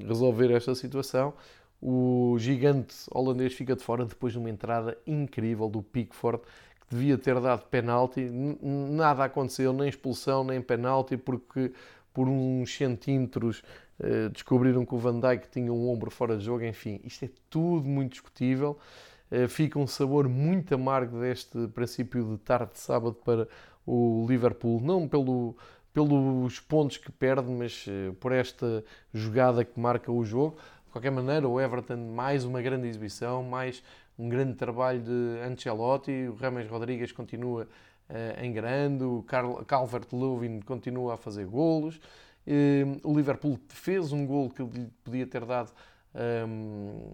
resolver 0.07 0.49
esta 0.51 0.73
situação. 0.73 1.33
O 1.81 2.35
gigante 2.39 2.95
holandês 3.11 3.53
fica 3.53 3.75
de 3.75 3.83
fora 3.83 4.05
depois 4.05 4.33
de 4.33 4.39
uma 4.39 4.49
entrada 4.49 4.97
incrível 5.05 5.69
do 5.69 5.83
Pickford 5.83 6.41
devia 6.89 7.17
ter 7.17 7.39
dado 7.39 7.65
penalti, 7.67 8.29
nada 8.61 9.25
aconteceu, 9.25 9.73
nem 9.73 9.89
expulsão, 9.89 10.43
nem 10.43 10.61
penalti, 10.61 11.17
porque 11.17 11.73
por 12.13 12.27
uns 12.27 12.75
centímetros 12.75 13.61
uh, 13.99 14.29
descobriram 14.29 14.85
que 14.85 14.95
o 14.95 14.97
Van 14.97 15.19
Dijk 15.19 15.49
tinha 15.49 15.71
um 15.71 15.89
ombro 15.89 16.09
fora 16.09 16.37
de 16.37 16.45
jogo, 16.45 16.63
enfim, 16.63 16.99
isto 17.03 17.25
é 17.25 17.29
tudo 17.49 17.87
muito 17.87 18.13
discutível. 18.13 18.77
Uh, 19.29 19.47
fica 19.47 19.77
um 19.77 19.85
sabor 19.85 20.27
muito 20.29 20.73
amargo 20.73 21.19
deste 21.19 21.67
princípio 21.67 22.23
de 22.25 22.37
tarde 22.37 22.71
de 22.73 22.79
sábado 22.79 23.13
para 23.13 23.47
o 23.85 24.25
Liverpool, 24.27 24.81
não 24.81 25.07
pelo, 25.07 25.55
pelos 25.93 26.59
pontos 26.61 26.97
que 26.97 27.11
perde, 27.11 27.51
mas 27.51 27.85
uh, 27.85 28.13
por 28.13 28.31
esta 28.31 28.83
jogada 29.13 29.65
que 29.65 29.77
marca 29.79 30.11
o 30.11 30.23
jogo. 30.23 30.57
Qualquer 30.97 31.11
maneira, 31.11 31.47
o 31.47 31.61
Everton, 31.61 32.11
mais 32.15 32.43
uma 32.43 32.59
grande 32.59 32.87
exibição, 32.87 33.43
mais 33.43 33.83
um 34.17 34.27
grande 34.27 34.55
trabalho 34.55 34.99
de 34.99 35.39
Ancelotti, 35.47 36.27
o 36.27 36.33
Rames 36.33 36.67
Rodrigues 36.67 37.11
continua 37.11 37.67
uh, 38.09 38.43
em 38.43 38.51
grande, 38.51 39.03
o 39.03 39.23
Calvert-Lewin 39.67 40.59
continua 40.61 41.13
a 41.13 41.17
fazer 41.17 41.45
golos, 41.45 41.97
uh, 41.97 42.99
o 43.07 43.15
Liverpool 43.15 43.59
fez 43.69 44.11
um 44.11 44.25
gol 44.25 44.49
que 44.49 44.63
lhe 44.63 44.89
podia 45.03 45.27
ter 45.27 45.45
dado 45.45 45.71
um, 46.15 47.13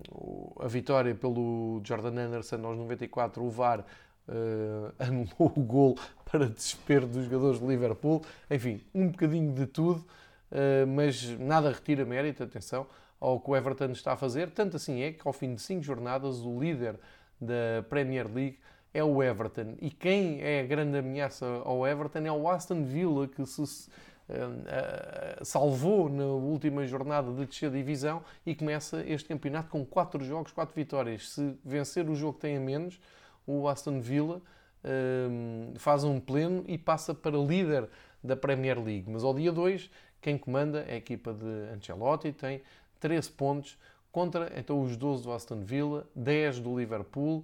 ehm, 0.61 0.65
a 0.65 0.67
vitória 0.69 1.13
pelo 1.13 1.81
Jordan 1.83 2.27
Anderson 2.27 2.65
aos 2.65 2.77
94, 2.77 3.43
o 3.43 3.49
VAR 3.49 3.81
uh, 3.81 4.93
anulou 4.97 5.51
o 5.57 5.61
gol 5.61 5.97
para 6.31 6.47
desespero 6.47 7.05
dos 7.05 7.25
jogadores 7.25 7.59
de 7.59 7.67
Liverpool, 7.67 8.21
enfim, 8.49 8.79
um 8.95 9.09
bocadinho 9.09 9.51
de 9.51 9.65
tudo, 9.65 10.05
uh, 10.53 10.87
mas 10.87 11.37
nada 11.37 11.69
retira 11.69 12.05
mérito, 12.05 12.43
atenção, 12.43 12.87
ao 13.23 13.39
que 13.39 13.49
o 13.49 13.55
Everton 13.55 13.91
está 13.91 14.11
a 14.13 14.17
fazer. 14.17 14.51
Tanto 14.51 14.75
assim 14.75 15.01
é 15.01 15.13
que, 15.13 15.25
ao 15.25 15.31
fim 15.31 15.55
de 15.55 15.61
cinco 15.61 15.81
jornadas, 15.81 16.41
o 16.41 16.59
líder 16.59 16.99
da 17.39 17.81
Premier 17.89 18.27
League 18.27 18.59
é 18.93 19.01
o 19.01 19.23
Everton. 19.23 19.75
E 19.79 19.89
quem 19.89 20.41
é 20.41 20.59
a 20.59 20.65
grande 20.65 20.97
ameaça 20.97 21.45
ao 21.63 21.87
Everton 21.87 22.19
é 22.19 22.31
o 22.31 22.49
Aston 22.49 22.83
Villa, 22.83 23.25
que 23.25 23.45
se 23.45 23.61
uh, 23.61 23.63
uh, 23.63 25.45
salvou 25.45 26.09
na 26.09 26.25
última 26.25 26.85
jornada 26.85 27.31
de 27.31 27.45
descer 27.45 27.71
divisão 27.71 28.21
e 28.45 28.53
começa 28.53 29.01
este 29.07 29.29
campeonato 29.29 29.69
com 29.69 29.85
quatro 29.85 30.21
jogos, 30.23 30.51
quatro 30.51 30.75
vitórias. 30.75 31.29
Se 31.29 31.57
vencer 31.63 32.09
o 32.09 32.15
jogo 32.15 32.33
que 32.33 32.41
tem 32.41 32.57
a 32.57 32.59
menos, 32.59 32.99
o 33.47 33.69
Aston 33.69 34.01
Villa 34.01 34.41
uh, 34.83 35.79
faz 35.79 36.03
um 36.03 36.19
pleno 36.19 36.65
e 36.67 36.77
passa 36.77 37.13
para 37.13 37.37
líder 37.37 37.87
da 38.21 38.35
Premier 38.35 38.83
League. 38.83 39.05
Mas 39.07 39.23
ao 39.23 39.33
dia 39.33 39.51
2, 39.51 39.89
quem 40.21 40.37
comanda 40.37 40.85
é 40.89 40.93
a 40.93 40.97
equipa 40.97 41.33
de 41.33 41.73
Ancelotti, 41.73 42.33
tem 42.33 42.61
13 43.03 43.31
pontos 43.31 43.77
contra 44.13 44.57
então 44.57 44.81
os 44.81 44.95
12 44.95 45.23
do 45.23 45.33
Aston 45.33 45.59
Villa, 45.59 46.07
10 46.15 46.61
do 46.61 46.79
Liverpool, 46.79 47.43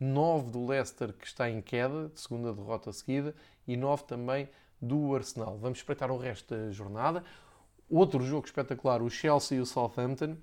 9 0.00 0.50
do 0.50 0.66
Leicester 0.66 1.12
que 1.12 1.24
está 1.24 1.48
em 1.48 1.62
queda, 1.62 2.10
de 2.12 2.20
segunda 2.20 2.52
derrota 2.52 2.92
seguida, 2.92 3.32
e 3.68 3.76
9 3.76 4.02
também 4.02 4.48
do 4.82 5.14
Arsenal. 5.14 5.56
Vamos 5.58 5.78
espreitar 5.78 6.10
o 6.10 6.18
resto 6.18 6.52
da 6.52 6.72
jornada. 6.72 7.22
Outro 7.88 8.20
jogo 8.24 8.46
espetacular, 8.46 9.00
o 9.00 9.08
Chelsea 9.08 9.58
e 9.58 9.60
o 9.60 9.66
Southampton. 9.66 10.36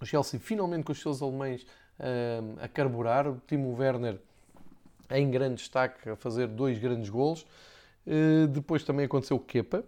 O 0.00 0.06
Chelsea 0.06 0.40
finalmente 0.40 0.84
com 0.84 0.92
os 0.92 1.00
seus 1.02 1.20
alemães 1.20 1.66
um, 2.00 2.64
a 2.64 2.66
carburar, 2.66 3.28
o 3.28 3.38
Timo 3.46 3.76
Werner 3.76 4.18
em 5.10 5.30
grande 5.30 5.56
destaque 5.56 6.08
a 6.08 6.16
fazer 6.16 6.46
dois 6.46 6.78
grandes 6.78 7.10
golos. 7.10 7.44
Uh, 8.06 8.46
depois 8.48 8.82
também 8.82 9.04
aconteceu 9.04 9.36
o 9.36 9.40
Kepa, 9.40 9.84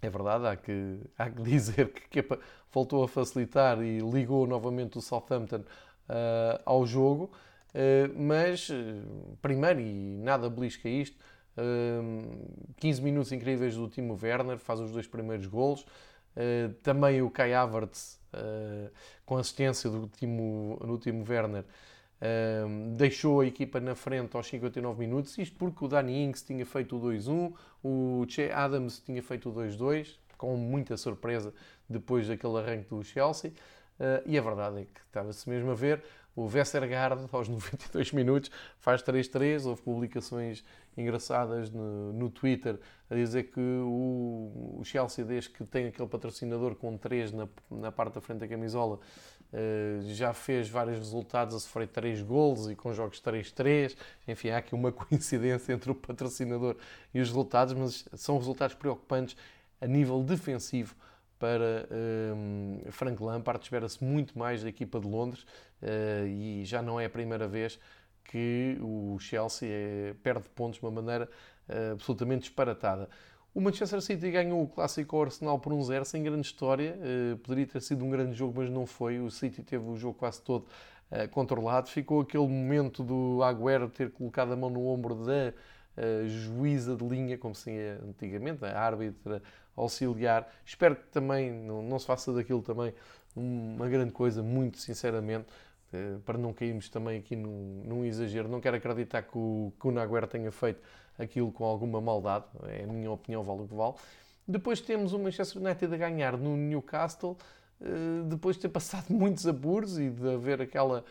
é 0.00 0.08
verdade, 0.08 0.46
há 0.46 0.56
que, 0.56 1.00
há 1.16 1.30
que 1.30 1.42
dizer 1.42 1.92
que 1.92 2.08
Kepa 2.08 2.38
voltou 2.72 3.02
a 3.02 3.08
facilitar 3.08 3.82
e 3.82 3.98
ligou 3.98 4.46
novamente 4.46 4.98
o 4.98 5.00
Southampton 5.00 5.60
uh, 6.08 6.60
ao 6.64 6.86
jogo, 6.86 7.30
uh, 7.74 8.20
mas 8.20 8.68
uh, 8.68 9.36
primeiro, 9.42 9.80
e 9.80 10.16
nada 10.18 10.48
belisca 10.48 10.88
isto, 10.88 11.16
15 12.76 13.02
minutos 13.02 13.32
incríveis 13.32 13.74
do 13.74 13.88
Timo 13.88 14.16
Werner, 14.22 14.58
faz 14.58 14.78
os 14.78 14.92
dois 14.92 15.08
primeiros 15.08 15.46
golos, 15.46 15.84
também 16.84 17.20
o 17.20 17.28
Kai 17.28 17.52
Havertz, 17.52 18.20
com 19.26 19.36
assistência 19.36 19.90
do 19.90 20.06
Timo, 20.06 20.78
do 20.80 20.96
Timo 20.98 21.24
Werner, 21.28 21.64
um, 22.20 22.94
deixou 22.94 23.40
a 23.40 23.46
equipa 23.46 23.80
na 23.80 23.94
frente 23.94 24.36
aos 24.36 24.46
59 24.48 24.98
minutos, 24.98 25.38
isto 25.38 25.56
porque 25.56 25.84
o 25.84 25.88
Danny 25.88 26.24
Ings 26.24 26.42
tinha 26.42 26.66
feito 26.66 26.96
o 26.96 27.00
2-1, 27.00 27.52
o 27.82 28.26
Che 28.28 28.50
Adams 28.52 29.00
tinha 29.00 29.22
feito 29.22 29.50
o 29.50 29.52
2-2, 29.54 30.16
com 30.36 30.56
muita 30.56 30.96
surpresa 30.96 31.52
depois 31.88 32.28
daquele 32.28 32.58
arranque 32.58 32.88
do 32.88 33.02
Chelsea. 33.02 33.52
Uh, 33.98 34.22
e 34.26 34.38
a 34.38 34.42
verdade 34.42 34.82
é 34.82 34.84
que 34.84 35.00
estava-se 35.06 35.48
mesmo 35.48 35.70
a 35.72 35.74
ver. 35.74 36.02
O 36.36 36.46
Westergaard, 36.46 37.28
aos 37.32 37.48
92 37.50 38.12
minutos, 38.12 38.50
faz 38.78 39.02
3-3. 39.02 39.66
Houve 39.66 39.82
publicações 39.82 40.64
engraçadas 40.96 41.68
no, 41.70 42.12
no, 42.12 42.30
Twitter 42.30 42.78
a 43.10 43.14
dizer 43.14 43.44
que 43.44 43.60
o, 43.60 44.78
o, 44.78 44.82
Chelsea, 44.84 45.24
desde 45.24 45.50
que 45.50 45.64
tem 45.64 45.86
aquele 45.86 46.08
patrocinador 46.08 46.76
com 46.76 46.96
3 46.96 47.32
na, 47.32 47.48
na 47.68 47.90
parte 47.90 48.14
da 48.14 48.20
frente 48.20 48.38
da 48.38 48.48
camisola, 48.48 49.00
Uh, 49.50 50.02
já 50.12 50.34
fez 50.34 50.68
vários 50.68 50.98
resultados 50.98 51.54
a 51.54 51.60
sofrer 51.60 51.88
3 51.88 52.20
golos 52.20 52.68
e 52.68 52.76
com 52.76 52.92
jogos 52.92 53.20
3-3. 53.20 53.96
Enfim, 54.26 54.50
há 54.50 54.58
aqui 54.58 54.74
uma 54.74 54.92
coincidência 54.92 55.72
entre 55.72 55.90
o 55.90 55.94
patrocinador 55.94 56.76
e 57.14 57.20
os 57.20 57.28
resultados, 57.28 57.72
mas 57.72 58.06
são 58.14 58.36
resultados 58.36 58.74
preocupantes 58.74 59.36
a 59.80 59.86
nível 59.86 60.22
defensivo 60.22 60.94
para 61.38 61.88
uh, 61.90 62.92
Frank 62.92 63.22
Lampard. 63.22 63.62
Espera-se 63.62 64.04
muito 64.04 64.38
mais 64.38 64.62
da 64.62 64.68
equipa 64.68 65.00
de 65.00 65.06
Londres 65.08 65.42
uh, 65.82 66.26
e 66.26 66.64
já 66.66 66.82
não 66.82 67.00
é 67.00 67.06
a 67.06 67.10
primeira 67.10 67.48
vez 67.48 67.78
que 68.24 68.76
o 68.82 69.18
Chelsea 69.18 69.70
perde 70.22 70.46
pontos 70.50 70.78
de 70.78 70.84
uma 70.84 70.92
maneira 70.92 71.30
absolutamente 71.92 72.42
disparatada. 72.42 73.08
O 73.54 73.60
Manchester 73.60 74.00
City 74.00 74.30
ganhou 74.30 74.62
o 74.62 74.68
clássico 74.68 75.16
ao 75.16 75.22
Arsenal 75.22 75.58
por 75.58 75.72
um 75.72 75.82
zero, 75.82 76.04
sem 76.04 76.22
grande 76.22 76.46
história. 76.46 76.96
Uh, 76.98 77.36
poderia 77.38 77.66
ter 77.66 77.80
sido 77.80 78.04
um 78.04 78.10
grande 78.10 78.34
jogo, 78.34 78.54
mas 78.60 78.70
não 78.70 78.86
foi. 78.86 79.18
O 79.18 79.30
City 79.30 79.62
teve 79.62 79.84
o 79.84 79.96
jogo 79.96 80.18
quase 80.18 80.42
todo 80.42 80.66
uh, 81.10 81.28
controlado. 81.30 81.88
Ficou 81.88 82.20
aquele 82.20 82.46
momento 82.46 83.02
do 83.02 83.42
Agüero 83.42 83.88
ter 83.88 84.10
colocado 84.12 84.52
a 84.52 84.56
mão 84.56 84.70
no 84.70 84.86
ombro 84.86 85.14
da 85.14 85.52
uh, 85.96 86.28
juíza 86.28 86.94
de 86.94 87.04
linha, 87.04 87.38
como 87.38 87.54
se 87.54 87.70
ia 87.70 88.00
antigamente, 88.06 88.64
a 88.64 88.78
árbitra 88.78 89.42
auxiliar. 89.74 90.46
Espero 90.64 90.94
que 90.94 91.06
também 91.06 91.50
não, 91.50 91.98
se 91.98 92.06
faça 92.06 92.32
daquilo 92.32 92.62
também 92.62 92.92
uma 93.34 93.88
grande 93.88 94.12
coisa, 94.12 94.42
muito 94.42 94.78
sinceramente. 94.78 95.46
Para 96.26 96.36
não 96.36 96.52
cairmos 96.52 96.90
também 96.90 97.18
aqui 97.18 97.34
num, 97.34 97.82
num 97.82 98.04
exagero, 98.04 98.46
não 98.46 98.60
quero 98.60 98.76
acreditar 98.76 99.22
que 99.22 99.38
o, 99.38 99.72
que 99.80 99.88
o 99.88 100.26
tenha 100.26 100.52
feito 100.52 100.82
aquilo 101.18 101.50
com 101.50 101.64
alguma 101.64 102.00
maldade, 102.00 102.46
é 102.68 102.84
a 102.84 102.86
minha 102.86 103.10
opinião, 103.10 103.42
vale 103.42 103.62
o 103.62 103.68
que 103.68 103.74
vale. 103.74 103.94
Depois 104.46 104.80
temos 104.80 105.12
o 105.12 105.18
Manchester 105.18 105.60
United 105.62 105.92
a 105.92 105.96
ganhar 105.96 106.36
no 106.36 106.56
Newcastle, 106.56 107.36
depois 108.28 108.56
de 108.56 108.62
ter 108.62 108.68
passado 108.68 109.06
muitos 109.12 109.46
apuros 109.46 109.98
e 109.98 110.10
de 110.10 110.34
haver 110.34 110.60
aquela 110.62 111.04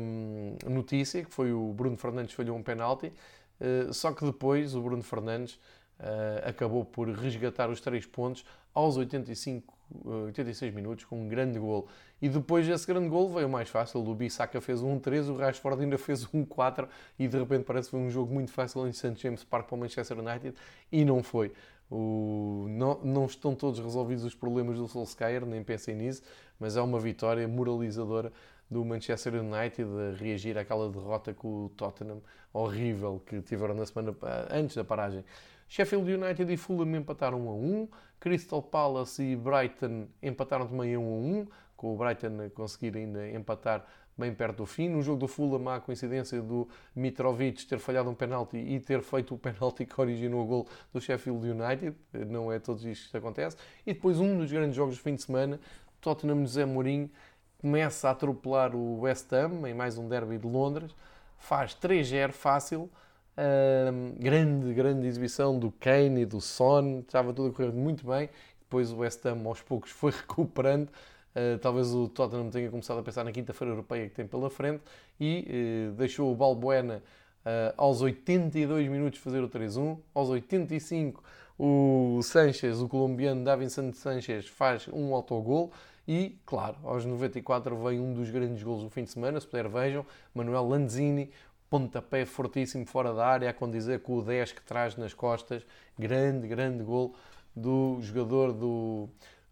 um, 0.00 0.56
notícia, 0.68 1.24
que 1.24 1.30
foi 1.30 1.52
o 1.52 1.72
Bruno 1.72 1.96
Fernandes 1.96 2.34
falhou 2.34 2.56
um 2.56 2.62
penalti, 2.62 3.12
uh, 3.60 3.92
só 3.92 4.12
que 4.12 4.24
depois 4.24 4.74
o 4.74 4.82
Bruno 4.82 5.02
Fernandes 5.02 5.54
uh, 5.54 6.48
acabou 6.48 6.84
por 6.84 7.08
resgatar 7.08 7.70
os 7.70 7.80
três 7.80 8.06
pontos 8.06 8.44
aos 8.74 8.96
85, 8.96 9.74
86 10.04 10.74
minutos 10.74 11.04
com 11.04 11.20
um 11.20 11.28
grande 11.28 11.58
gol. 11.58 11.88
E 12.20 12.28
depois 12.28 12.66
desse 12.66 12.86
grande 12.86 13.08
gol 13.08 13.32
veio 13.32 13.48
mais 13.48 13.68
fácil, 13.68 14.00
o 14.00 14.14
Bissaka 14.14 14.60
fez 14.60 14.82
um 14.82 14.98
1-3, 14.98 15.28
o 15.28 15.36
Rashford 15.36 15.82
ainda 15.82 15.98
fez 15.98 16.26
um 16.32 16.44
4 16.44 16.88
e 17.18 17.26
de 17.26 17.38
repente 17.38 17.64
parece 17.64 17.88
que 17.88 17.92
foi 17.92 18.00
um 18.00 18.10
jogo 18.10 18.32
muito 18.32 18.52
fácil 18.52 18.86
em 18.86 18.92
St. 18.92 19.14
James 19.16 19.44
Park 19.44 19.66
para 19.66 19.74
o 19.74 19.78
Manchester 19.78 20.18
United 20.18 20.54
e 20.90 21.04
não 21.04 21.22
foi. 21.22 21.52
O, 21.90 22.66
não, 22.70 23.00
não, 23.04 23.26
estão 23.26 23.54
todos 23.54 23.78
resolvidos 23.78 24.24
os 24.24 24.34
problemas 24.34 24.78
do 24.78 24.88
Solskjaer, 24.88 25.44
nem 25.44 25.62
pensem 25.62 25.94
nisso, 25.94 26.22
mas 26.58 26.76
é 26.76 26.80
uma 26.80 26.98
vitória 26.98 27.46
moralizadora 27.46 28.32
do 28.70 28.82
Manchester 28.82 29.34
United 29.34 29.82
a 29.84 30.16
reagir 30.16 30.56
àquela 30.56 30.88
derrota 30.88 31.34
com 31.34 31.66
o 31.66 31.68
Tottenham 31.68 32.22
horrível 32.52 33.22
que 33.26 33.42
tiveram 33.42 33.74
na 33.74 33.84
semana 33.84 34.16
antes 34.50 34.74
da 34.74 34.84
paragem. 34.84 35.24
Sheffield 35.72 36.12
United 36.12 36.52
e 36.52 36.56
Fulham 36.58 36.94
empataram 36.94 37.46
1 37.46 37.48
a 37.48 37.54
1, 37.54 37.88
Crystal 38.20 38.60
Palace 38.60 39.22
e 39.22 39.34
Brighton 39.34 40.06
empataram 40.22 40.66
também 40.66 40.98
1 40.98 41.00
a 41.00 41.06
1, 41.06 41.46
com 41.74 41.94
o 41.94 41.96
Brighton 41.96 42.42
a 42.44 42.50
conseguir 42.50 42.94
ainda 42.94 43.26
empatar 43.30 43.82
bem 44.14 44.34
perto 44.34 44.58
do 44.58 44.66
fim. 44.66 44.90
No 44.90 45.00
jogo 45.00 45.20
do 45.20 45.26
Fulham 45.26 45.66
há 45.70 45.76
a 45.76 45.80
coincidência 45.80 46.42
do 46.42 46.68
Mitrovic 46.94 47.64
ter 47.64 47.78
falhado 47.78 48.10
um 48.10 48.14
penalti 48.14 48.58
e 48.58 48.78
ter 48.80 49.00
feito 49.00 49.34
o 49.34 49.38
penalti 49.38 49.86
que 49.86 49.98
originou 49.98 50.42
o 50.42 50.46
gol 50.46 50.68
do 50.92 51.00
Sheffield 51.00 51.48
United. 51.48 51.96
Não 52.12 52.52
é 52.52 52.58
todos 52.58 52.84
isto 52.84 53.10
que 53.10 53.16
acontece. 53.16 53.56
E 53.86 53.94
depois 53.94 54.20
um 54.20 54.36
dos 54.36 54.52
grandes 54.52 54.76
jogos 54.76 54.98
do 54.98 55.02
fim 55.02 55.14
de 55.14 55.22
semana, 55.22 55.58
Tottenham 56.02 56.42
José 56.42 56.66
Mourinho 56.66 57.10
começa 57.56 58.08
a 58.08 58.10
atropelar 58.10 58.76
o 58.76 59.00
West 59.00 59.32
Ham 59.32 59.66
em 59.66 59.72
mais 59.72 59.96
um 59.96 60.06
derby 60.06 60.36
de 60.36 60.46
Londres, 60.46 60.94
faz 61.38 61.74
3-0 61.74 62.30
fácil, 62.32 62.90
uh, 63.36 64.14
grande, 64.18 64.72
grande 64.74 65.06
exibição 65.06 65.58
do 65.58 65.70
Kane 65.72 66.22
e 66.22 66.26
do 66.26 66.40
Son, 66.40 67.00
estava 67.00 67.32
tudo 67.32 67.50
a 67.50 67.52
correr 67.52 67.72
muito 67.72 68.06
bem, 68.06 68.28
depois 68.60 68.90
o 68.90 68.98
West 68.98 69.24
Ham 69.26 69.42
aos 69.46 69.60
poucos 69.60 69.90
foi 69.92 70.10
recuperando, 70.10 70.88
uh, 70.88 71.58
talvez 71.60 71.92
o 71.92 72.08
Tottenham 72.08 72.50
tenha 72.50 72.70
começado 72.70 72.98
a 72.98 73.02
pensar 73.02 73.24
na 73.24 73.32
quinta-feira 73.32 73.72
europeia 73.72 74.08
que 74.08 74.14
tem 74.14 74.26
pela 74.26 74.50
frente. 74.50 74.82
E 75.20 75.90
uh, 75.90 75.92
deixou 75.92 76.32
o 76.32 76.34
Balbuena 76.34 77.02
uh, 77.44 77.74
aos 77.76 78.00
82 78.00 78.88
minutos 78.88 79.18
fazer 79.20 79.42
o 79.42 79.48
3-1, 79.48 79.98
aos 80.14 80.28
85 80.28 81.22
o 81.58 82.20
Sanchez, 82.22 82.80
o 82.80 82.88
colombiano 82.88 83.44
Davinson 83.44 83.92
Sanchez 83.92 84.48
faz 84.48 84.88
um 84.88 85.14
autogol, 85.14 85.70
e, 86.08 86.36
claro, 86.44 86.76
aos 86.82 87.04
94 87.04 87.76
vem 87.76 88.00
um 88.00 88.12
dos 88.12 88.28
grandes 88.30 88.62
gols 88.62 88.82
do 88.82 88.90
fim 88.90 89.04
de 89.04 89.10
semana, 89.10 89.38
se 89.38 89.46
puder 89.46 89.68
vejam, 89.68 90.04
Manuel 90.34 90.66
Lanzini, 90.66 91.30
pontapé 91.72 92.26
fortíssimo 92.26 92.84
fora 92.84 93.14
da 93.14 93.26
área, 93.26 93.48
a 93.48 93.52
condizer 93.54 94.00
com 94.00 94.18
o 94.18 94.22
10 94.22 94.52
que 94.52 94.60
traz 94.60 94.94
nas 94.94 95.14
costas, 95.14 95.64
grande, 95.98 96.46
grande 96.46 96.84
gol 96.84 97.14
do 97.56 97.96
jogador 98.02 98.52
do, 98.52 99.08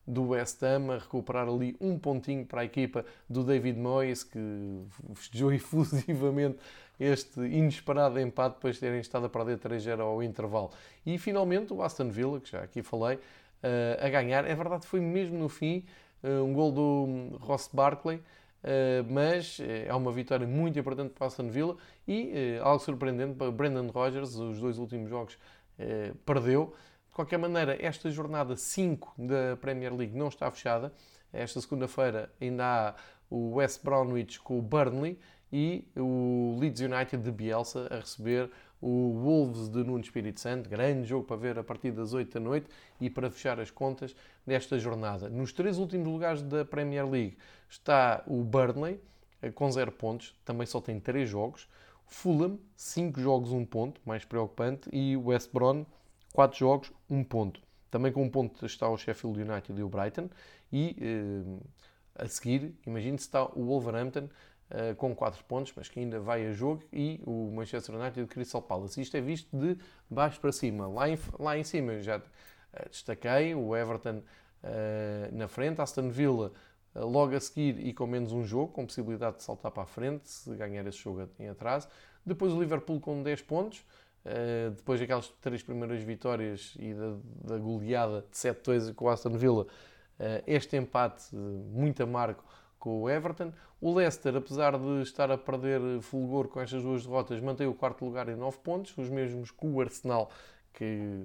do 0.06 0.28
West 0.28 0.62
Ham 0.62 0.92
a 0.92 0.98
recuperar 0.98 1.48
ali 1.48 1.74
um 1.80 1.98
pontinho 1.98 2.44
para 2.44 2.60
a 2.60 2.64
equipa 2.66 3.06
do 3.26 3.42
David 3.42 3.78
Moyes, 3.78 4.22
que 4.22 4.38
festejou 5.14 5.50
efusivamente 5.50 6.58
este 6.98 7.40
inesperado 7.40 8.20
empate 8.20 8.56
depois 8.56 8.74
de 8.74 8.80
terem 8.80 9.00
estado 9.00 9.24
a 9.24 9.30
perder 9.30 9.56
3-0 9.56 10.00
ao 10.00 10.22
intervalo. 10.22 10.72
E 11.06 11.16
finalmente 11.16 11.72
o 11.72 11.82
Aston 11.82 12.10
Villa, 12.10 12.38
que 12.38 12.50
já 12.50 12.60
aqui 12.62 12.82
falei, 12.82 13.18
eh, 13.62 13.98
a 13.98 14.10
ganhar. 14.10 14.44
É 14.44 14.54
verdade, 14.54 14.86
foi 14.86 15.00
mesmo 15.00 15.38
no 15.38 15.48
fim, 15.48 15.86
eh, 16.22 16.38
um 16.38 16.52
gol 16.52 16.70
do 16.70 17.38
Ross 17.38 17.70
Barkley, 17.72 18.20
mas 19.08 19.58
eh, 19.60 19.86
é 19.86 19.94
uma 19.94 20.12
vitória 20.12 20.46
muito 20.46 20.78
importante 20.78 21.12
para 21.14 21.26
Aston 21.26 21.48
Villa 21.48 21.76
e 22.06 22.58
algo 22.62 22.82
surpreendente 22.82 23.34
para 23.34 23.50
Brendan 23.50 23.88
Rodgers, 23.88 24.34
os 24.36 24.60
dois 24.60 24.78
últimos 24.78 25.08
jogos 25.08 25.38
perdeu. 26.26 26.74
De 27.08 27.14
qualquer 27.14 27.38
maneira, 27.38 27.76
esta 27.80 28.10
jornada 28.10 28.56
5 28.56 29.14
da 29.18 29.56
Premier 29.56 29.94
League 29.94 30.16
não 30.16 30.28
está 30.28 30.50
fechada. 30.50 30.92
Esta 31.32 31.60
segunda-feira 31.60 32.30
ainda 32.40 32.64
há 32.64 32.94
o 33.30 33.54
West 33.54 33.82
Bromwich 33.82 34.40
com 34.40 34.58
o 34.58 34.62
Burnley 34.62 35.18
e 35.52 35.84
o 35.96 36.56
Leeds 36.60 36.80
United 36.80 37.22
de 37.22 37.30
Bielsa 37.30 37.88
a 37.90 37.96
receber 37.96 38.50
o 38.80 39.12
Wolves 39.12 39.68
de 39.68 39.84
Nuno 39.84 40.00
Espírito 40.00 40.40
Santo, 40.40 40.68
grande 40.68 41.06
jogo 41.06 41.24
para 41.24 41.36
ver 41.36 41.58
a 41.58 41.64
partir 41.64 41.90
das 41.90 42.12
8 42.14 42.32
da 42.34 42.40
noite 42.40 42.66
e 43.00 43.10
para 43.10 43.30
fechar 43.30 43.60
as 43.60 43.70
contas 43.70 44.14
desta 44.46 44.78
jornada. 44.78 45.28
Nos 45.28 45.52
três 45.52 45.78
últimos 45.78 46.06
lugares 46.06 46.42
da 46.42 46.64
Premier 46.64 47.08
League 47.08 47.36
está 47.68 48.22
o 48.26 48.42
Burnley, 48.42 49.00
eh, 49.42 49.50
com 49.50 49.70
0 49.70 49.92
pontos, 49.92 50.34
também 50.44 50.66
só 50.66 50.80
tem 50.80 50.98
3 50.98 51.28
jogos. 51.28 51.68
Fulham, 52.06 52.58
5 52.74 53.20
jogos, 53.20 53.52
1 53.52 53.58
um 53.58 53.64
ponto, 53.64 54.00
mais 54.04 54.24
preocupante. 54.24 54.88
E 54.92 55.16
West 55.16 55.50
Brom, 55.52 55.86
4 56.32 56.58
jogos, 56.58 56.92
1 57.08 57.18
um 57.18 57.24
ponto. 57.24 57.60
Também 57.90 58.12
com 58.12 58.22
um 58.22 58.30
ponto 58.30 58.64
está 58.66 58.88
o 58.88 58.96
Sheffield 58.96 59.42
United 59.42 59.78
e 59.78 59.82
o 59.82 59.88
Brighton. 59.88 60.28
E 60.72 60.96
eh, 61.00 61.60
a 62.16 62.28
seguir, 62.28 62.74
imagine-se 62.86 63.24
está 63.24 63.44
o 63.44 63.64
Wolverhampton, 63.64 64.28
uh, 64.70 64.94
com 64.96 65.14
4 65.14 65.44
pontos, 65.44 65.72
mas 65.76 65.88
que 65.88 66.00
ainda 66.00 66.20
vai 66.20 66.46
a 66.46 66.52
jogo, 66.52 66.82
e 66.92 67.20
o 67.26 67.50
Manchester 67.52 67.94
United 67.94 68.20
e 68.20 68.22
o 68.22 68.26
Crystal 68.26 68.62
Palace. 68.62 69.00
Isto 69.00 69.16
é 69.16 69.20
visto 69.20 69.56
de 69.56 69.76
baixo 70.08 70.40
para 70.40 70.52
cima. 70.52 70.88
Lá 70.88 71.08
em, 71.08 71.18
lá 71.38 71.58
em 71.58 71.64
cima 71.64 72.00
já 72.00 72.18
uh, 72.18 72.22
destaquei 72.90 73.54
o 73.54 73.76
Everton 73.76 74.18
uh, 74.18 75.32
na 75.32 75.48
frente, 75.48 75.80
Aston 75.80 76.08
Villa 76.08 76.52
logo 76.92 77.36
a 77.36 77.40
seguir 77.40 77.78
e 77.86 77.92
com 77.92 78.04
menos 78.04 78.32
um 78.32 78.42
jogo, 78.42 78.72
com 78.72 78.84
possibilidade 78.84 79.36
de 79.36 79.44
saltar 79.44 79.70
para 79.70 79.84
a 79.84 79.86
frente, 79.86 80.28
se 80.28 80.52
ganhar 80.56 80.84
esse 80.86 80.98
jogo 80.98 81.28
em 81.38 81.48
atraso. 81.48 81.86
Depois 82.26 82.52
o 82.52 82.60
Liverpool 82.60 82.98
com 82.98 83.22
10 83.22 83.42
pontos, 83.42 83.86
depois 84.76 84.98
daquelas 84.98 85.28
três 85.40 85.62
primeiras 85.62 86.02
vitórias 86.02 86.74
e 86.80 86.92
da, 86.92 87.16
da 87.44 87.58
goleada 87.58 88.26
de 88.28 88.36
7-2 88.36 88.92
com 88.92 89.04
o 89.04 89.08
Aston 89.08 89.38
Villa, 89.38 89.68
este 90.48 90.76
empate 90.76 91.32
muito 91.32 92.02
amargo 92.02 92.42
com 92.80 93.02
o 93.02 93.08
Everton. 93.08 93.52
O 93.80 93.94
Leicester, 93.94 94.34
apesar 94.34 94.76
de 94.76 95.02
estar 95.02 95.30
a 95.30 95.38
perder 95.38 96.00
fulgor 96.00 96.48
com 96.48 96.60
estas 96.60 96.82
duas 96.82 97.06
derrotas, 97.06 97.40
mantém 97.40 97.66
o 97.66 97.74
quarto 97.74 98.04
lugar 98.04 98.28
em 98.28 98.34
9 98.34 98.58
pontos, 98.58 98.96
os 98.98 99.08
mesmos 99.08 99.50
que 99.52 99.66
o 99.66 99.80
Arsenal, 99.80 100.30
que 100.72 101.22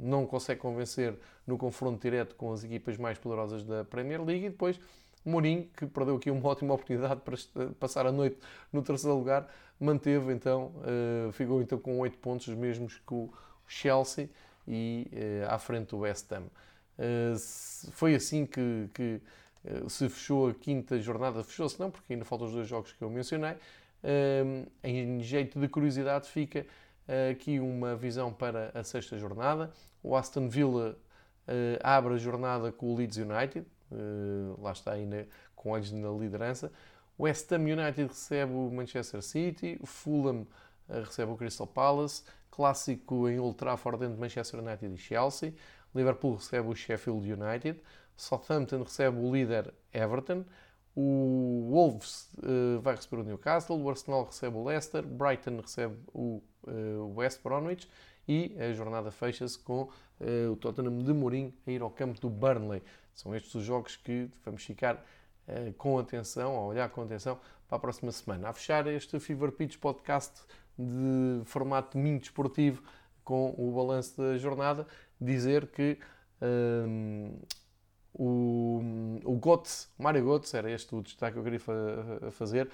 não 0.00 0.26
consegue 0.26 0.60
convencer 0.60 1.14
no 1.46 1.56
confronto 1.56 2.00
direto 2.00 2.34
com 2.34 2.52
as 2.52 2.64
equipas 2.64 2.96
mais 2.96 3.18
poderosas 3.18 3.62
da 3.62 3.84
Premier 3.84 4.24
League. 4.24 4.46
E 4.46 4.50
depois 4.50 4.80
Mourinho, 5.24 5.68
que 5.76 5.86
perdeu 5.86 6.16
aqui 6.16 6.30
uma 6.30 6.44
ótima 6.48 6.74
oportunidade 6.74 7.20
para 7.20 7.36
passar 7.78 8.06
a 8.06 8.12
noite 8.12 8.38
no 8.72 8.82
terceiro 8.82 9.16
lugar, 9.16 9.48
manteve 9.78 10.32
então, 10.32 10.72
uh, 11.28 11.32
ficou 11.32 11.62
então 11.62 11.78
com 11.78 11.98
8 11.98 12.18
pontos, 12.18 12.48
os 12.48 12.54
mesmos 12.54 12.98
que 12.98 13.14
o 13.14 13.30
Chelsea 13.66 14.28
e 14.66 15.10
uh, 15.12 15.52
à 15.52 15.58
frente 15.58 15.90
do 15.90 15.98
West 15.98 16.30
Ham. 16.32 16.44
Uh, 16.98 17.38
foi 17.90 18.14
assim 18.14 18.46
que, 18.46 18.88
que 18.94 19.02
eh, 19.02 19.20
se 19.88 20.08
fechou 20.08 20.48
a 20.48 20.54
quinta 20.54 20.98
jornada, 21.00 21.42
fechou-se 21.42 21.78
não, 21.80 21.90
porque 21.90 22.12
ainda 22.12 22.24
faltam 22.24 22.46
os 22.46 22.52
dois 22.52 22.68
jogos 22.68 22.92
que 22.92 23.02
eu 23.02 23.10
mencionei. 23.10 23.56
Ehm, 24.02 24.66
em 24.82 25.20
jeito 25.22 25.58
de 25.58 25.68
curiosidade, 25.68 26.28
fica 26.28 26.66
eh, 27.08 27.30
aqui 27.30 27.58
uma 27.58 27.96
visão 27.96 28.32
para 28.32 28.70
a 28.74 28.84
sexta 28.84 29.16
jornada. 29.18 29.72
O 30.02 30.14
Aston 30.14 30.48
Villa 30.48 30.98
eh, 31.48 31.78
abre 31.82 32.14
a 32.14 32.16
jornada 32.18 32.70
com 32.70 32.92
o 32.92 32.96
Leeds 32.96 33.16
United, 33.16 33.66
lá 34.58 34.72
está 34.72 34.92
ainda 34.92 35.28
com 35.54 35.70
olhos 35.70 35.92
na 35.92 36.10
liderança. 36.10 36.72
O 37.16 37.24
West 37.24 37.50
Ham 37.52 37.60
United 37.60 38.08
recebe 38.08 38.52
o 38.52 38.70
Manchester 38.70 39.22
City, 39.22 39.78
o 39.80 39.86
Fulham 39.86 40.46
recebe 40.88 41.30
o 41.30 41.36
Crystal 41.36 41.66
Palace, 41.66 42.24
clássico 42.50 43.28
em 43.28 43.38
Old 43.38 43.56
Trafford 43.56 44.04
entre 44.04 44.18
Manchester 44.18 44.60
United 44.60 44.92
e 44.92 44.98
Chelsea. 44.98 45.54
Liverpool 45.94 46.34
recebe 46.34 46.68
o 46.68 46.74
Sheffield 46.74 47.32
United. 47.32 47.80
Southampton 48.16 48.82
recebe 48.82 49.18
o 49.18 49.34
líder 49.34 49.72
Everton, 49.92 50.44
o 50.96 51.68
Wolves 51.70 52.28
uh, 52.38 52.80
vai 52.80 52.94
receber 52.94 53.20
o 53.20 53.24
Newcastle, 53.24 53.80
o 53.80 53.90
Arsenal 53.90 54.24
recebe 54.24 54.56
o 54.56 54.64
Leicester, 54.64 55.04
Brighton 55.04 55.60
recebe 55.60 55.96
o 56.12 56.40
uh, 56.68 57.14
West 57.16 57.42
Bromwich 57.42 57.88
e 58.28 58.56
a 58.60 58.72
jornada 58.72 59.10
fecha-se 59.10 59.58
com 59.58 59.82
uh, 59.82 60.52
o 60.52 60.56
Tottenham 60.56 61.02
de 61.02 61.12
Mourinho 61.12 61.52
a 61.66 61.70
ir 61.70 61.82
ao 61.82 61.90
campo 61.90 62.20
do 62.20 62.30
Burnley. 62.30 62.80
São 63.12 63.34
estes 63.34 63.54
os 63.56 63.64
jogos 63.64 63.96
que 63.96 64.30
vamos 64.44 64.64
ficar 64.64 65.04
com 65.76 65.98
atenção, 65.98 66.56
a 66.56 66.64
olhar 66.64 66.88
com 66.88 67.02
atenção 67.02 67.38
para 67.68 67.76
a 67.76 67.78
próxima 67.78 68.10
semana. 68.10 68.48
A 68.48 68.52
fechar 68.54 68.86
este 68.86 69.20
Fever 69.20 69.52
Pitch 69.52 69.76
podcast 69.76 70.40
de 70.78 71.44
formato 71.44 71.98
domingo 71.98 72.20
desportivo 72.20 72.82
com 73.22 73.54
o 73.58 73.70
balanço 73.72 74.16
da 74.16 74.38
jornada, 74.38 74.86
dizer 75.20 75.66
que 75.66 75.98
o, 78.14 78.80
o 79.24 79.38
Götze, 79.38 79.88
Mário 79.98 80.24
Götze, 80.24 80.56
era 80.56 80.70
este 80.70 80.94
o 80.94 81.02
destaque 81.02 81.34
que 81.34 81.38
eu 81.40 81.44
queria 81.44 81.60
fa 81.60 82.30
fazer, 82.30 82.70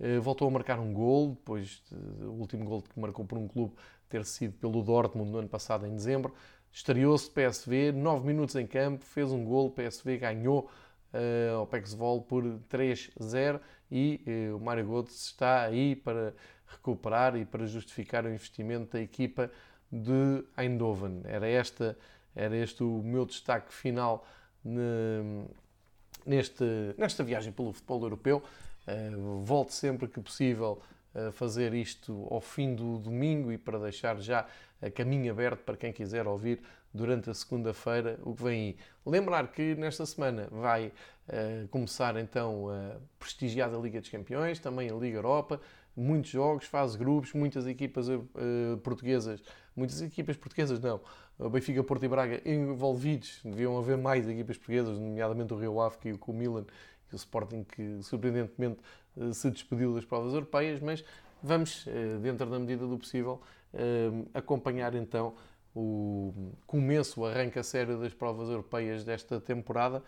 eh, 0.00 0.18
voltou 0.18 0.48
a 0.48 0.50
marcar 0.50 0.80
um 0.80 0.92
gol, 0.92 1.30
depois 1.30 1.82
do 1.90 2.32
último 2.32 2.64
gol 2.64 2.82
que 2.82 2.98
marcou 2.98 3.24
por 3.24 3.38
um 3.38 3.46
clube 3.46 3.74
ter 4.08 4.24
sido 4.24 4.54
pelo 4.54 4.82
Dortmund 4.82 5.30
no 5.30 5.38
ano 5.38 5.48
passado, 5.48 5.86
em 5.86 5.94
dezembro. 5.94 6.34
Estreou-se 6.72 7.30
PSV, 7.30 7.92
9 7.92 8.26
minutos 8.26 8.54
em 8.56 8.66
campo, 8.66 9.04
fez 9.04 9.30
um 9.30 9.44
gol, 9.44 9.70
PSV 9.70 10.18
ganhou 10.18 10.70
ao 11.56 11.66
Pexvol 11.66 12.20
por 12.22 12.44
3-0 12.70 13.60
e 13.90 14.20
o 14.54 14.60
Mário 14.60 14.86
Götze 14.86 15.16
está 15.16 15.62
aí 15.62 15.96
para 15.96 16.34
recuperar 16.66 17.36
e 17.36 17.44
para 17.44 17.66
justificar 17.66 18.24
o 18.24 18.28
investimento 18.28 18.92
da 18.92 19.00
equipa 19.00 19.50
de 19.90 20.44
Eindhoven. 20.56 21.22
Era, 21.24 21.48
esta, 21.48 21.96
era 22.36 22.56
este 22.56 22.82
o 22.82 23.02
meu 23.02 23.24
destaque 23.24 23.72
final 23.72 24.24
neste, 26.26 26.64
nesta 26.96 27.24
viagem 27.24 27.52
pelo 27.52 27.72
futebol 27.72 28.02
europeu. 28.02 28.42
Uh, 28.86 29.40
volte 29.44 29.74
sempre 29.74 30.08
que 30.08 30.20
possível 30.20 30.80
a 31.14 31.32
fazer 31.32 31.74
isto 31.74 32.26
ao 32.30 32.40
fim 32.40 32.74
do 32.74 32.98
domingo 32.98 33.50
e 33.50 33.58
para 33.58 33.78
deixar 33.78 34.18
já 34.20 34.46
a 34.80 34.90
caminho 34.90 35.32
aberto 35.32 35.60
para 35.64 35.76
quem 35.76 35.92
quiser 35.92 36.26
ouvir 36.26 36.60
durante 36.92 37.28
a 37.28 37.34
segunda-feira 37.34 38.18
o 38.22 38.34
que 38.34 38.42
vem 38.42 38.60
aí. 38.60 38.76
Lembrar 39.04 39.48
que 39.48 39.74
nesta 39.74 40.06
semana 40.06 40.48
vai 40.50 40.86
uh, 40.86 41.68
começar 41.68 42.16
então 42.16 42.68
a 42.68 42.96
prestigiada 43.18 43.76
Liga 43.78 44.00
dos 44.00 44.10
Campeões, 44.10 44.58
também 44.58 44.90
a 44.90 44.94
Liga 44.94 45.18
Europa, 45.18 45.60
muitos 45.96 46.30
jogos, 46.30 46.66
fase 46.66 46.96
grupos, 46.96 47.32
muitas 47.32 47.66
equipas 47.66 48.06
portuguesas, 48.84 49.42
muitas 49.78 50.02
equipas 50.02 50.36
portuguesas 50.36 50.80
não, 50.80 51.00
Benfica, 51.50 51.82
Porto 51.84 52.04
e 52.04 52.08
Braga 52.08 52.42
envolvidos, 52.44 53.40
deviam 53.44 53.78
haver 53.78 53.96
mais 53.96 54.28
equipas 54.28 54.58
portuguesas, 54.58 54.98
nomeadamente 54.98 55.54
o 55.54 55.56
Rio 55.56 55.80
Ave 55.80 55.96
e 56.04 56.12
o 56.12 56.32
Milan 56.32 56.64
e 57.10 57.14
o 57.14 57.16
Sporting 57.16 57.64
que 57.64 58.02
surpreendentemente 58.02 58.80
uh, 59.16 59.32
se 59.32 59.50
despediu 59.50 59.94
das 59.94 60.04
provas 60.04 60.34
europeias, 60.34 60.80
mas 60.80 61.04
vamos, 61.42 61.86
uh, 61.86 62.18
dentro 62.20 62.50
da 62.50 62.58
medida 62.58 62.86
do 62.86 62.98
possível, 62.98 63.40
acompanhar 64.32 64.94
então 64.94 65.34
o 65.76 66.54
começo, 66.66 67.20
o 67.20 67.26
arranque 67.26 67.58
a 67.58 67.62
sério 67.62 68.00
das 68.00 68.14
provas 68.14 68.48
europeias 68.48 69.04
desta 69.04 69.38
temporada, 69.38 70.02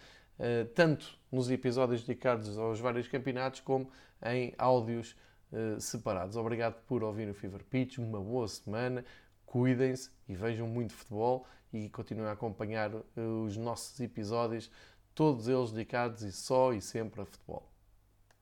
tanto 0.75 1.19
nos 1.31 1.51
episódios 1.51 2.03
dedicados 2.03 2.57
aos 2.57 2.81
vários 2.81 3.07
campeonatos 3.07 3.61
como 3.61 3.91
em 4.25 4.55
áudios 4.57 5.15
eh, 5.53 5.81
separados. 5.81 6.37
Obrigado 6.37 6.81
por 6.87 7.03
ouvir 7.03 7.29
o 7.29 7.35
Fever 7.35 7.65
Pitch, 7.65 7.99
uma 7.99 8.21
boa 8.21 8.47
semana, 8.47 9.05
cuidem-se 9.51 10.11
e 10.29 10.35
vejam 10.35 10.67
muito 10.69 10.93
futebol 10.93 11.45
e 11.73 11.89
continuem 11.89 12.29
a 12.29 12.33
acompanhar 12.33 12.95
uh, 12.95 13.45
os 13.45 13.57
nossos 13.57 13.99
episódios, 13.99 14.71
todos 15.13 15.49
eles 15.49 15.73
dedicados 15.73 16.23
e 16.23 16.31
só 16.31 16.73
e 16.73 16.81
sempre 16.81 17.21
a 17.21 17.25
futebol. 17.25 17.70